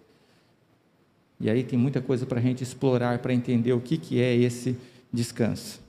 E 1.39 1.51
aí 1.51 1.63
tem 1.63 1.79
muita 1.79 2.01
coisa 2.01 2.25
para 2.25 2.39
a 2.39 2.43
gente 2.43 2.63
explorar, 2.63 3.19
para 3.19 3.35
entender 3.35 3.73
o 3.73 3.81
que, 3.81 3.99
que 3.99 4.21
é 4.21 4.35
esse 4.35 4.71
descanso 4.71 4.92
descanso. 5.13 5.81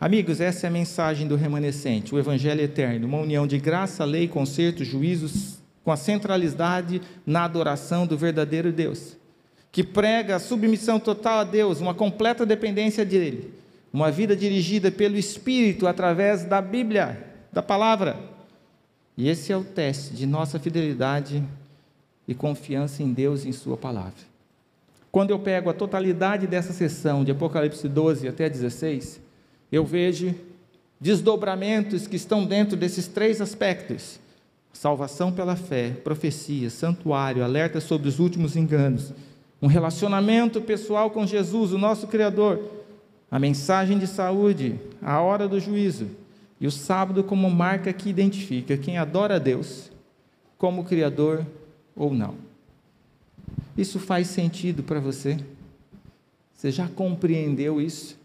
Amigos, 0.00 0.40
essa 0.40 0.66
é 0.66 0.68
a 0.68 0.72
mensagem 0.72 1.28
do 1.28 1.36
remanescente, 1.36 2.14
o 2.14 2.18
Evangelho 2.18 2.60
eterno, 2.60 3.06
uma 3.06 3.18
união 3.18 3.46
de 3.46 3.58
graça, 3.58 4.04
lei, 4.04 4.26
conserto, 4.28 4.84
juízos, 4.84 5.58
com 5.84 5.92
a 5.92 5.96
centralidade 5.96 7.00
na 7.24 7.44
adoração 7.44 8.06
do 8.06 8.18
verdadeiro 8.18 8.72
Deus, 8.72 9.16
que 9.70 9.84
prega 9.84 10.36
a 10.36 10.40
submissão 10.40 10.98
total 10.98 11.38
a 11.38 11.44
Deus, 11.44 11.80
uma 11.80 11.94
completa 11.94 12.44
dependência 12.44 13.04
dele, 13.04 13.54
uma 13.92 14.10
vida 14.10 14.34
dirigida 14.34 14.90
pelo 14.90 15.16
Espírito 15.16 15.86
através 15.86 16.44
da 16.44 16.60
Bíblia, 16.60 17.24
da 17.52 17.62
palavra. 17.62 18.18
E 19.16 19.28
esse 19.28 19.52
é 19.52 19.56
o 19.56 19.64
teste 19.64 20.12
de 20.12 20.26
nossa 20.26 20.58
fidelidade 20.58 21.42
e 22.26 22.34
confiança 22.34 23.02
em 23.02 23.12
Deus 23.12 23.44
e 23.44 23.48
em 23.48 23.52
Sua 23.52 23.76
palavra. 23.76 24.35
Quando 25.16 25.30
eu 25.30 25.38
pego 25.38 25.70
a 25.70 25.72
totalidade 25.72 26.46
dessa 26.46 26.74
sessão, 26.74 27.24
de 27.24 27.30
Apocalipse 27.32 27.88
12 27.88 28.28
até 28.28 28.50
16, 28.50 29.18
eu 29.72 29.82
vejo 29.82 30.34
desdobramentos 31.00 32.06
que 32.06 32.16
estão 32.16 32.44
dentro 32.44 32.76
desses 32.76 33.08
três 33.08 33.40
aspectos: 33.40 34.20
salvação 34.74 35.32
pela 35.32 35.56
fé, 35.56 35.92
profecia, 36.04 36.68
santuário, 36.68 37.42
alerta 37.42 37.80
sobre 37.80 38.08
os 38.08 38.18
últimos 38.18 38.56
enganos, 38.56 39.14
um 39.62 39.66
relacionamento 39.66 40.60
pessoal 40.60 41.08
com 41.08 41.26
Jesus, 41.26 41.72
o 41.72 41.78
nosso 41.78 42.06
Criador, 42.08 42.60
a 43.30 43.38
mensagem 43.38 43.98
de 43.98 44.06
saúde, 44.06 44.78
a 45.00 45.18
hora 45.22 45.48
do 45.48 45.58
juízo 45.58 46.08
e 46.60 46.66
o 46.66 46.70
sábado 46.70 47.24
como 47.24 47.50
marca 47.50 47.90
que 47.90 48.10
identifica 48.10 48.76
quem 48.76 48.98
adora 48.98 49.36
a 49.36 49.38
Deus 49.38 49.90
como 50.58 50.84
Criador 50.84 51.46
ou 51.96 52.12
não. 52.12 52.45
Isso 53.76 53.98
faz 53.98 54.28
sentido 54.28 54.82
para 54.82 54.98
você? 54.98 55.38
Você 56.54 56.70
já 56.70 56.88
compreendeu 56.88 57.80
isso? 57.80 58.18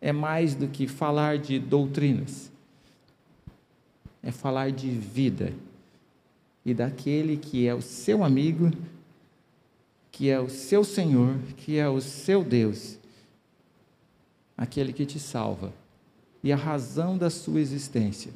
É 0.00 0.12
mais 0.12 0.54
do 0.54 0.68
que 0.68 0.86
falar 0.86 1.38
de 1.38 1.58
doutrinas, 1.58 2.52
é 4.22 4.30
falar 4.30 4.70
de 4.70 4.90
vida 4.90 5.52
e 6.64 6.72
daquele 6.72 7.36
que 7.36 7.66
é 7.66 7.74
o 7.74 7.82
seu 7.82 8.22
amigo, 8.22 8.70
que 10.12 10.30
é 10.30 10.38
o 10.38 10.48
seu 10.48 10.84
Senhor, 10.84 11.36
que 11.56 11.76
é 11.76 11.88
o 11.88 12.00
seu 12.00 12.44
Deus, 12.44 12.98
aquele 14.56 14.92
que 14.92 15.04
te 15.04 15.18
salva 15.18 15.72
e 16.42 16.52
a 16.52 16.56
razão 16.56 17.18
da 17.18 17.30
sua 17.30 17.58
existência. 17.58 18.30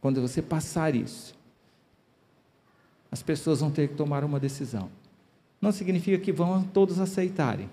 Quando 0.00 0.20
você 0.20 0.42
passar 0.42 0.94
isso, 0.96 1.34
as 3.12 3.22
pessoas 3.22 3.60
vão 3.60 3.70
ter 3.70 3.88
que 3.88 3.94
tomar 3.94 4.24
uma 4.24 4.40
decisão. 4.40 4.88
Não 5.60 5.70
significa 5.70 6.18
que 6.18 6.32
vão 6.32 6.64
todos 6.64 6.98
aceitarem, 6.98 7.68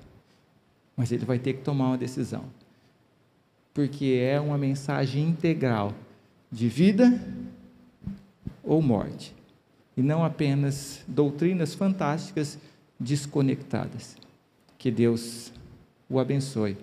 mas 0.97 1.13
ele 1.13 1.23
vai 1.23 1.39
ter 1.39 1.53
que 1.53 1.61
tomar 1.61 1.87
uma 1.87 1.97
decisão. 1.97 2.43
Porque 3.73 4.19
é 4.21 4.37
uma 4.39 4.57
mensagem 4.57 5.23
integral 5.23 5.93
de 6.51 6.67
vida 6.67 7.19
ou 8.61 8.81
morte, 8.81 9.33
e 9.95 10.01
não 10.01 10.25
apenas 10.25 11.03
doutrinas 11.07 11.73
fantásticas 11.73 12.59
desconectadas. 12.99 14.17
Que 14.77 14.91
Deus 14.91 15.53
o 16.09 16.19
abençoe 16.19 16.77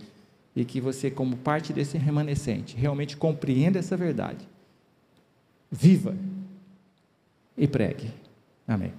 e 0.55 0.65
que 0.65 0.81
você, 0.81 1.11
como 1.11 1.37
parte 1.37 1.73
desse 1.73 1.99
remanescente, 1.99 2.75
realmente 2.75 3.17
compreenda 3.17 3.79
essa 3.79 3.97
verdade. 3.97 4.49
Viva 5.71 6.17
e 7.57 7.69
pregue. 7.69 8.26
Amém. 8.67 8.93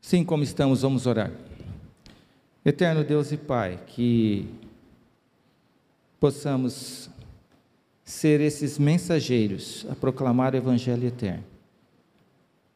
Sim, 0.00 0.24
como 0.24 0.42
estamos, 0.42 0.82
vamos 0.82 1.06
orar. 1.06 1.30
Eterno 2.64 3.04
Deus 3.04 3.32
e 3.32 3.36
Pai, 3.36 3.78
que 3.86 4.48
possamos 6.18 7.08
ser 8.04 8.40
esses 8.40 8.78
mensageiros 8.78 9.86
a 9.90 9.94
proclamar 9.94 10.54
o 10.54 10.56
Evangelho 10.56 11.06
eterno. 11.06 11.44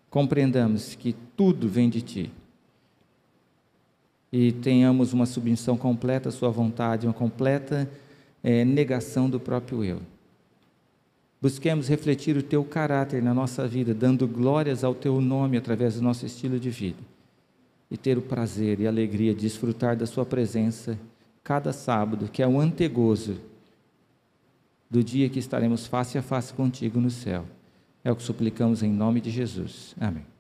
Compreendamos 0.09 0.95
que 0.95 1.13
tudo 1.37 1.69
vem 1.69 1.91
de 1.91 2.03
Ti 2.03 2.33
e 4.37 4.51
tenhamos 4.51 5.13
uma 5.13 5.27
submissão 5.27 5.77
completa 5.77 6.29
à 6.29 6.33
Sua 6.33 6.51
vontade, 6.51 7.07
uma 7.07 7.13
completa 7.13 7.89
é, 8.43 8.65
negação 8.65 9.31
do 9.31 9.39
próprio 9.39 9.85
eu. 9.85 10.01
Busquemos 11.41 11.87
refletir 11.87 12.37
o 12.37 12.43
teu 12.43 12.65
caráter 12.65 13.23
na 13.23 13.33
nossa 13.33 13.69
vida, 13.69 13.95
dando 13.95 14.27
glórias 14.27 14.83
ao 14.83 14.93
teu 14.93 15.21
nome 15.21 15.57
através 15.57 15.95
do 15.95 16.03
nosso 16.03 16.27
estilo 16.27 16.59
de 16.59 16.69
vida. 16.69 16.99
E 17.89 17.97
ter 17.97 18.19
o 18.19 18.23
prazer 18.23 18.81
e 18.81 18.87
a 18.89 18.91
alegria 18.91 19.33
de 19.33 19.43
desfrutar 19.43 19.97
da 19.97 20.05
sua 20.05 20.27
presença 20.27 20.99
cada 21.45 21.73
sábado, 21.73 22.29
que 22.29 22.43
é 22.43 22.49
o 22.49 22.59
antegozo 22.59 23.37
do 24.91 25.05
dia 25.05 25.29
que 25.29 25.39
estaremos 25.39 25.87
face 25.87 26.19
a 26.19 26.23
face 26.23 26.53
contigo 26.53 26.99
no 26.99 27.11
céu. 27.11 27.45
É 28.03 28.11
o 28.11 28.17
que 28.17 28.23
suplicamos 28.25 28.83
em 28.83 28.91
nome 28.91 29.21
de 29.21 29.31
Jesus. 29.31 29.95
Amém. 30.01 30.34